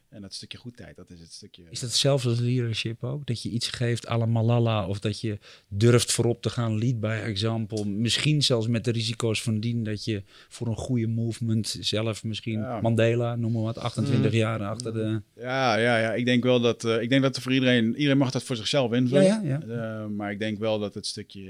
[0.08, 1.62] En dat stukje goedheid, dat is het stukje...
[1.70, 3.26] Is dat hetzelfde als leadership ook?
[3.26, 5.38] Dat je iets geeft à la Malala of dat je
[5.68, 7.84] durft voorop te gaan, lead by example.
[7.84, 12.58] Misschien zelfs met de risico's van dien dat je voor een goede movement zelf misschien
[12.58, 12.80] Ja.
[12.80, 15.22] Mandela, noem maar wat, 28 jaar achter de...
[15.34, 16.14] Ja, ja, ja.
[16.14, 18.56] Ik denk wel dat, eh, ik denk dat er voor iedereen, iedereen mag dat voor
[18.56, 19.24] zichzelf Ja, invullen.
[19.24, 19.60] ja, ja.
[19.60, 21.40] Eh, maar ik denk wel dat het stukje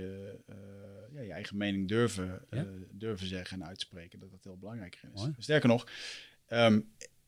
[0.49, 0.82] eh, ja,
[1.27, 5.21] je eigen mening durven, eh, durven zeggen en uitspreken, dat dat heel belangrijk is.
[5.21, 5.35] Mooi.
[5.39, 5.87] Sterker nog,
[6.47, 6.81] ehm,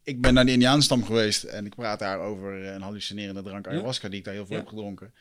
[0.02, 4.08] ik ben naar de Indiaanstam geweest en ik praat daar over een hallucinerende drank ayahuasca
[4.08, 4.60] die ik daar heel veel Ja.
[4.60, 5.14] heb gedronken.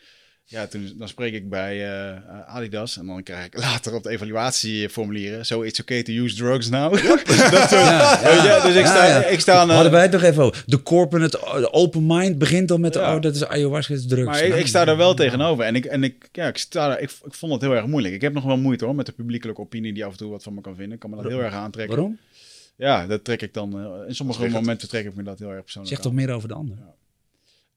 [0.46, 4.10] Ja, toen, dan spreek ik bij eh, Adidas en dan krijg ik later op de
[4.10, 6.92] evaluatieformulieren, so it's okay to use drugs now.
[6.96, 10.12] dat soort, Ja, weet je, dus ik sta, ik sta aan, eh, Hadden wij het
[10.12, 10.64] nog even over.
[10.66, 13.16] De corporate, de open mind begint al met, Ja.
[13.16, 14.26] oh, dat is ayahuasca, dat is drugs.
[14.26, 15.66] Maar ik, Nou, ik sta daar wel tegenover.
[15.66, 18.14] En ik, en ik, ja, ik, sta daar, ik, ik vond het heel erg moeilijk.
[18.14, 20.44] Ik heb nog wel moeite hoor met de publiekelijke opinie die af en toe wat
[20.44, 20.94] van me kan vinden.
[20.94, 21.96] Ik kan me dat heel erg aantrekken.
[21.96, 22.18] Waarom?
[22.76, 23.80] Ja, dat trek ik dan.
[23.80, 26.48] eh, in sommige momenten trek ik me dat heel erg persoonlijk Zeg toch meer over
[26.48, 26.78] de ander.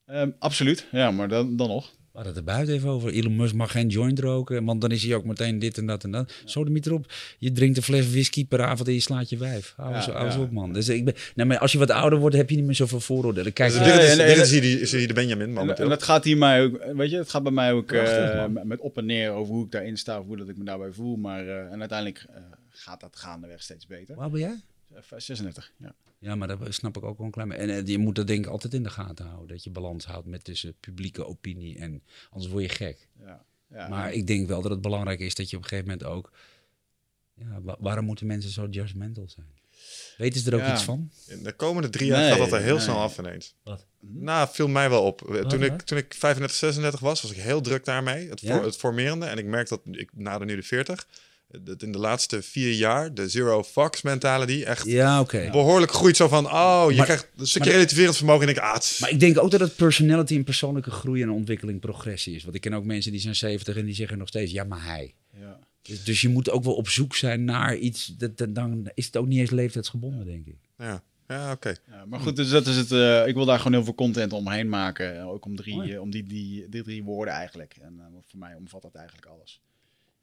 [0.05, 1.91] Ehm, absoluut, ja, maar dan, dan nog.
[2.17, 3.11] We hadden het er buiten even over.
[3.13, 6.03] Elon Musk mag geen joint roken, want dan is hij ook meteen dit en dat
[6.03, 6.33] en dat.
[6.45, 7.13] Zo de erop.
[7.37, 9.73] Je drinkt een fles whisky per avond en je slaat je wijf.
[9.75, 10.39] Hou eens, eens ja.
[10.41, 10.73] op, man.
[10.73, 12.99] Dus ik ben, nou, maar als je wat ouder wordt, heb je niet meer zoveel
[12.99, 13.53] vooroordelen.
[13.53, 15.53] Kijk, Dus dit is, en- en- dit is hier, die- is hier de Benjamin En,
[15.53, 15.83] momenteel.
[15.83, 18.47] en dat gaat hier mij ook, weet je, het gaat bij mij ook Prachtig, eh,
[18.47, 18.67] man.
[18.67, 20.91] met- op en neer over hoe ik daarin sta, of hoe dat ik me daarbij
[20.91, 21.15] voel.
[21.15, 24.15] Maar eh, en uiteindelijk eh, gaat dat gaandeweg steeds beter.
[24.15, 24.55] waar ben jij?
[24.93, 25.93] Eh, 36, ja.
[26.19, 27.63] Ja, maar dat snap ik ook wel een klein beetje.
[27.63, 29.47] En eh, je moet dat denk ik altijd in de gaten houden.
[29.47, 33.07] Dat je balans houdt met tussen publieke opinie en anders word je gek.
[33.19, 33.45] ja.
[33.69, 33.87] ja.
[33.87, 36.31] Maar ik denk wel dat het belangrijk is dat je op een gegeven moment ook...
[37.33, 39.47] Ja, wa- waarom moeten mensen zo judgmental zijn?
[40.17, 40.73] Weten ze er ook Ja.
[40.73, 41.11] iets van?
[41.27, 42.83] In de komende drie jaar Nee, gaat dat er heel nee.
[42.83, 43.55] snel af ineens.
[43.63, 43.85] Wat?
[43.99, 45.17] Nou, viel mij wel op.
[45.19, 45.61] Toen, wat?
[45.61, 48.29] ik, toen ik 35, 36 was, was ik heel druk daarmee.
[48.29, 48.55] Het, Ja?
[48.55, 49.25] voor, het formerende.
[49.25, 51.07] En ik merk dat, ik nader nu de 40,
[51.61, 56.15] dat in de laatste vier jaar de zero fucks mentality echt Ja, behoorlijk groeit.
[56.17, 58.43] Zo van, oh, je Maar- krijgt een stukje relativerend vermogen.
[58.43, 61.79] En ik, ah, Maar ik denk ook dat het personality en persoonlijke groei en ontwikkeling
[61.79, 62.43] progressie is.
[62.43, 64.83] Want ik ken ook mensen die zijn 70 en die zeggen nog steeds, ja, maar
[64.85, 65.13] hij.
[65.39, 65.59] ja.
[65.81, 68.05] Dus, dus je moet ook wel op zoek zijn naar iets.
[68.17, 70.57] Dat, dat- dan is het ook niet eens leeftijdsgebonden, denk ik.
[70.77, 71.03] ja.
[71.27, 71.75] Ja, oké.
[71.89, 72.91] Ja, maar goed, dus dat is het.
[72.91, 75.17] eh, ik wil daar gewoon heel veel content omheen maken.
[75.19, 77.75] eh, Ook om, drie, eh, om die, die, die drie woorden eigenlijk.
[77.81, 77.99] En
[78.29, 79.61] voor mij omvat dat eigenlijk alles.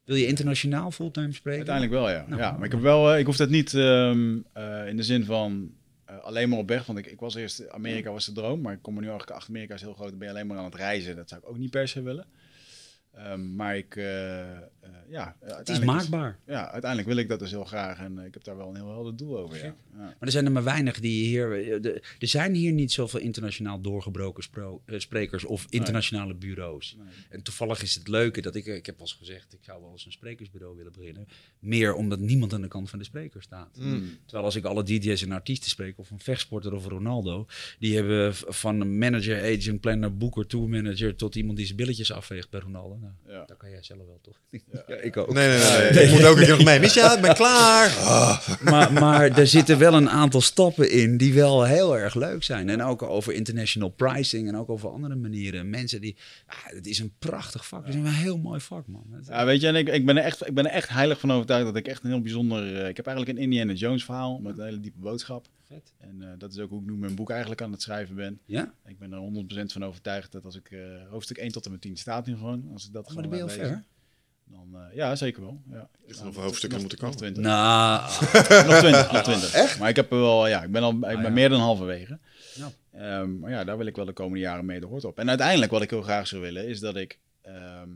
[0.05, 1.69] Wil je internationaal fulltime spreken?
[1.69, 2.25] Uiteindelijk wel, ja.
[2.29, 5.03] Nou, ja maar ik heb wel, eh, ik hoef dat niet ehm, eh, in de
[5.03, 5.75] zin van
[6.05, 6.87] eh, alleen maar op weg.
[6.87, 9.37] Want ik, ik was eerst, Amerika was de droom, maar ik kom er nu eigenlijk
[9.37, 9.51] achter.
[9.51, 11.17] Amerika is heel groot, dan ben je alleen maar aan het reizen.
[11.17, 12.27] Dat zou ik ook niet per se willen.
[13.13, 13.95] Ehm, maar ik,
[15.09, 16.39] ja, Het is maakbaar.
[16.47, 17.99] ja, uiteindelijk wil ik dat dus heel graag.
[17.99, 19.65] En eh, ik heb daar wel een heel helder doel over, ja.
[19.65, 19.77] ja.
[19.97, 21.83] Maar er zijn er maar weinig die hier.
[21.83, 26.97] de- er zijn hier niet zoveel internationaal doorgebroken spro- eh, sprekers of internationale bureaus.
[26.99, 27.07] Nee.
[27.29, 28.67] En toevallig is het leuke dat ik.
[28.67, 31.27] Ik heb wel eens gezegd, ik zou wel eens een sprekersbureau willen beginnen.
[31.59, 33.77] Meer omdat niemand aan de kant van de spreker staat.
[33.79, 34.19] Mm.
[34.25, 37.47] Terwijl als ik alle DJ's en artiesten spreek, of een vechtsporter of Ronaldo,
[37.79, 42.51] die hebben van een manager, agent, planner, boeker, tourmanager tot iemand die zijn billetjes afveegt
[42.51, 42.97] bij Ronaldo.
[42.99, 43.45] Nou, Ja.
[43.45, 44.41] Dat kan jij zelf wel toch?
[44.87, 45.33] Ja, ik ook.
[45.33, 45.91] Nee, nee, nee.
[45.93, 46.05] nee.
[46.07, 46.81] Ik moet ook een keer nog mee.
[46.81, 47.91] Misha, ik ben klaar.
[48.71, 52.69] maar, maar er zitten wel een aantal stappen in die wel heel erg leuk zijn.
[52.69, 55.71] En ook over international pricing en ook over andere manieren.
[55.71, 57.87] Mensen die, ah, het is een prachtig vak.
[57.87, 59.05] Het is een heel mooi vak, man.
[59.29, 61.33] Ja, weet je, en ik, ik, ben er echt, ik ben er echt heilig van
[61.33, 62.77] overtuigd dat ik echt een heel bijzonder...
[62.83, 65.47] eh, ik heb eigenlijk een Indiana Jones verhaal met een hele diepe boodschap.
[65.67, 65.93] Vet.
[65.99, 68.41] En eh, dat is ook hoe ik nu mijn boek eigenlijk aan het schrijven ben.
[68.45, 68.75] Ja?
[68.87, 70.81] Ik ben er 100% van overtuigd dat als ik eh,
[71.11, 73.39] hoofdstuk 1 tot en met 10 staat nu gewoon, als ik dat Oh, maar gewoon
[73.39, 73.85] dan ben je al ver.
[74.45, 75.63] Dan, eh, ja, zeker wel.
[75.71, 75.89] Ja.
[76.07, 77.35] Is er nog hoofdstukken moeten nog komen?
[77.35, 77.43] 20.
[77.43, 78.01] Nou,
[78.69, 79.55] nog 20, nog 20.
[79.55, 79.79] Echt?
[79.79, 81.29] Maar ik heb er wel, ja, ik ben al ik ben ja.
[81.29, 82.19] meer dan halverwege.
[82.55, 82.73] Ja.
[82.93, 85.19] Ehm, maar ja, daar wil ik wel de komende jaren mee de hoort op.
[85.19, 87.91] En uiteindelijk wat ik heel graag zou willen is dat ik, ehm,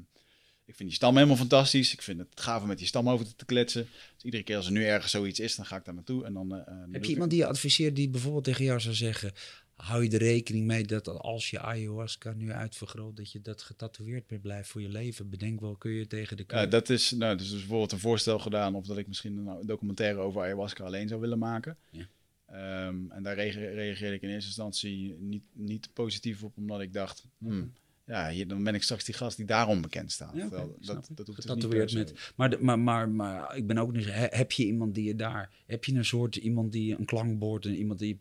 [0.65, 1.93] ik vind die stam helemaal fantastisch.
[1.93, 3.89] Ik vind het gaaf om met die stam over te, kletsen.
[4.15, 6.25] Dus iedere keer als er nu ergens zoiets is, dan ga ik daar naartoe.
[6.25, 8.95] En dan, eh, doe heb je iemand die je adviseert die bijvoorbeeld tegen jou zou
[8.95, 9.33] zeggen...
[9.79, 13.17] Hou je er rekening mee dat als je ayahuasca nu uitvergroot...
[13.17, 15.31] dat je dat getatoeëerd meer blijft voor je leven?
[15.31, 18.75] Bedenk wel, kun je tegen de Ja, dat is, nou, dus bijvoorbeeld een voorstel gedaan
[18.75, 21.77] of dat ik misschien een nou, documentaire over ayahuasca alleen zou willen maken.
[21.91, 22.07] Ja.
[22.47, 26.93] Ehm, en daar reage- reageerde ik in eerste instantie niet, niet positief op, omdat ik
[26.93, 27.73] dacht, hmm,
[28.07, 30.35] ja, hier, dan ben ik straks die gast die daarom bekend staat.
[30.35, 31.47] Ja, dat, dat hoeft dus
[31.95, 32.33] niet met.
[32.37, 34.07] Maar, de- maar, maar, maar ik ben ook dus.
[34.11, 35.51] Heb je iemand die je daar.
[35.67, 38.21] Heb je een soort iemand die een klankbord en iemand die.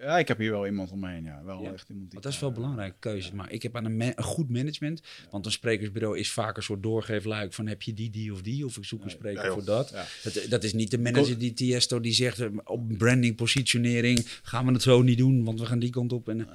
[0.00, 1.42] Ja, ik heb hier wel iemand om me heen, ja.
[1.44, 1.72] Wel Ja.
[1.72, 2.12] echt iemand die...
[2.12, 3.34] Want dat is wel eh, belangrijke keuze.
[3.34, 5.02] Maar ik heb aan een, goed management.
[5.30, 8.64] Want een sprekersbureau is vaak een soort doorgeefluik van heb je die, die of die.
[8.64, 9.94] Of ik zoek een spreker voor dat.
[10.22, 10.46] Dat.
[10.48, 14.72] Dat is niet de manager die Tiesto die zegt eh, op branding, positionering gaan we
[14.72, 16.28] het zo niet doen, want we gaan die kant op.
[16.28, 16.46] En, eh,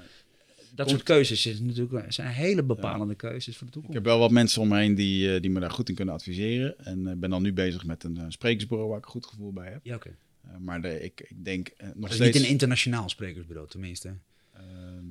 [0.75, 3.95] dat soort keuzes is natuurlijk, zijn hele bepalende keuzes voor de Ik toekomst.
[3.95, 6.85] heb wel wat mensen om me heen die, die me daar goed in kunnen adviseren.
[6.85, 9.79] En ben dan nu bezig met een sprekersbureau waar ik een goed gevoel bij heb.
[9.83, 10.15] Ja, oké.
[10.59, 12.37] Maar de, ik, ik denk eh, nog Dat is steeds...
[12.37, 14.13] niet een internationaal sprekersbureau, tenminste.
[14.53, 15.05] ehm,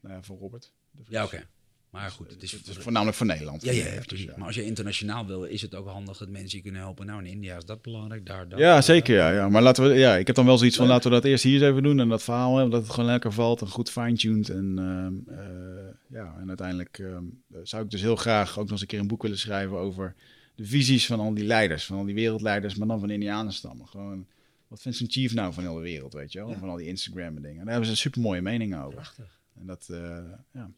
[0.00, 0.72] nou ja, voor Robert.
[1.08, 1.46] Ja, oké.
[1.90, 3.62] Maar goed, het is, Het is voornamelijk voor Nederland.
[3.62, 4.32] Ja, ja, Dus, ja.
[4.36, 7.06] Maar als je internationaal wil, is het ook handig dat mensen je kunnen helpen.
[7.06, 8.58] Nou, in India is dat belangrijk, daar, daar.
[8.58, 9.16] Ja, zeker.
[9.16, 9.48] Ja, ja.
[9.48, 11.52] Maar laten we, ja, ik heb dan wel zoiets van laten we dat eerst hier
[11.54, 14.48] eens even doen en dat verhaal, hè, dat het gewoon lekker valt en goed fine-tuned.
[14.48, 17.24] En, ehm, eh, ja, en uiteindelijk ehm,
[17.62, 20.14] zou ik dus heel graag ook nog eens een keer een boek willen schrijven over
[20.54, 23.86] de visies van al die leiders, van al die wereldleiders, maar dan van Indianenstammen.
[23.88, 24.26] Gewoon,
[24.74, 26.48] wat vindt zo'n chief nou van heel de wereld, weet je wel?
[26.48, 26.58] Ja.
[26.58, 27.64] Van al die Instagram en dingen.
[27.64, 28.94] Daar hebben ze super mooie meningen over.
[28.94, 29.40] Prachtig.
[29.60, 29.98] En dat, eh,
[30.52, 30.70] ja,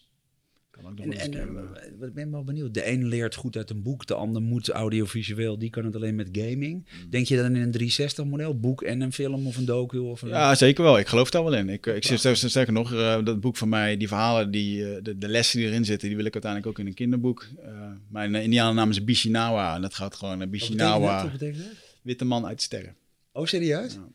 [0.70, 2.74] kan ook nog En, een eh, eh, ik ben wel benieuwd.
[2.74, 5.58] De een leert goed uit een boek, de ander moet audiovisueel.
[5.58, 6.86] Die kan het alleen met gaming.
[7.10, 9.98] Denk je dan in een 360-model, boek en een film of een docu?
[9.98, 10.28] Of een...
[10.28, 10.98] Ja, zeker wel.
[10.98, 11.68] Ik geloof daar wel in.
[11.68, 12.90] Ik, ik zit sterker nog,
[13.24, 16.26] dat boek van mij, die verhalen, die, de, de lessen die erin zitten, die wil
[16.26, 17.46] ik uiteindelijk ook in een kinderboek.
[18.08, 20.88] Mijn uh, Indianennaam is Bishinawa en dat gaat gewoon naar Wat betekent dat?
[20.88, 21.84] Bishinawa, Wat betekent dat?
[22.02, 22.96] witte man uit sterren.
[23.36, 23.92] Oh, serieus?
[23.92, 24.08] Ja.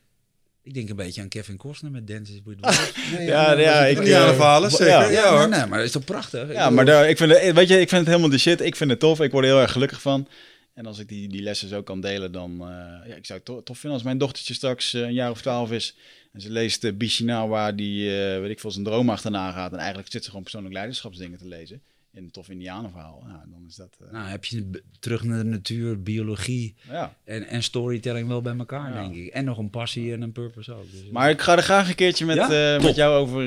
[0.62, 2.92] Ik denk een beetje aan Kevin Costner met Dances with Wolves.
[3.16, 4.92] Nee, Ja, ja, ik- Indianenverhalen, Ja, zeker.
[4.94, 5.48] ja, Ja, hoor.
[5.48, 6.52] nee, nee, maar dat is toch prachtig?
[6.52, 8.60] Ja, maar daar, ik, vind het, weet je, ik vind het helemaal de shit.
[8.60, 9.20] Ik vind het tof.
[9.20, 10.28] Ik word er heel erg gelukkig van.
[10.74, 12.50] En als ik die, die lessen zo kan delen, dan...
[12.60, 15.30] eh, ja, ik zou het to- tof vinden als mijn dochtertje straks eh, een jaar
[15.30, 15.96] of twaalf is.
[16.32, 19.72] En ze leest uh, Bishinawa, die, eh, weet ik veel, zijn droom achterna gaat.
[19.72, 21.82] En eigenlijk zit ze gewoon persoonlijk leiderschapsdingen te lezen.
[22.14, 23.22] In een tof Indianenverhaal.
[23.26, 23.96] Ja, dan is dat...
[24.06, 27.14] eh, Nou, heb je terug naar de natuur, biologie ja.
[27.24, 29.02] en, en storytelling wel bij elkaar, Ja.
[29.02, 29.26] denk ik.
[29.32, 30.90] En nog een passie en een purpose ook.
[30.90, 32.74] Dus, Maar ik ga er graag een keertje met, Ja?
[32.76, 33.42] eh, met jou over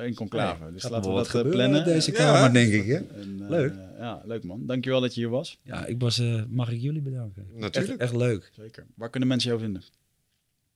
[0.00, 0.72] eh, in conclave.
[0.72, 1.84] dus laten we wat dat gebeuren plannen.
[1.84, 2.16] deze Ja.
[2.16, 2.86] kamer, denk ik.
[2.86, 2.96] Hè?
[2.96, 3.72] En, Leuk.
[3.98, 4.66] ja, leuk man.
[4.66, 5.58] Dankjewel dat je hier was.
[5.62, 7.46] Ja, ik was, eh, mag ik jullie bedanken.
[7.54, 7.92] Natuurlijk.
[8.00, 8.50] Echt, echt leuk.
[8.56, 8.86] Zeker.
[8.94, 9.82] Waar kunnen mensen jou vinden?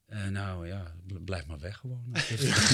[0.08, 1.98] Eh, nou ja, bl- blijf maar weg gewoon.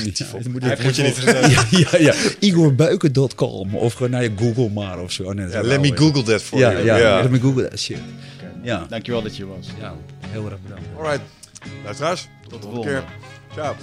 [0.04, 1.16] niet Hij moet moet je niet
[1.50, 2.14] ja, ja, ja.
[2.40, 5.32] Igorbuiken.com of gewoon naar je Google maar of zo.
[5.32, 6.84] Nee, dat Ja, is let me Google that for Ja, you.
[6.84, 7.98] ja, let me Google that shit.
[8.62, 8.86] Ja.
[8.88, 9.66] Dankjewel dat je was.
[9.80, 9.94] Ja,
[10.28, 10.84] heel erg bedankt.
[10.96, 11.20] Alright.
[11.84, 13.04] Luisteraars, tot de de volgende keer.
[13.52, 13.74] Ciao.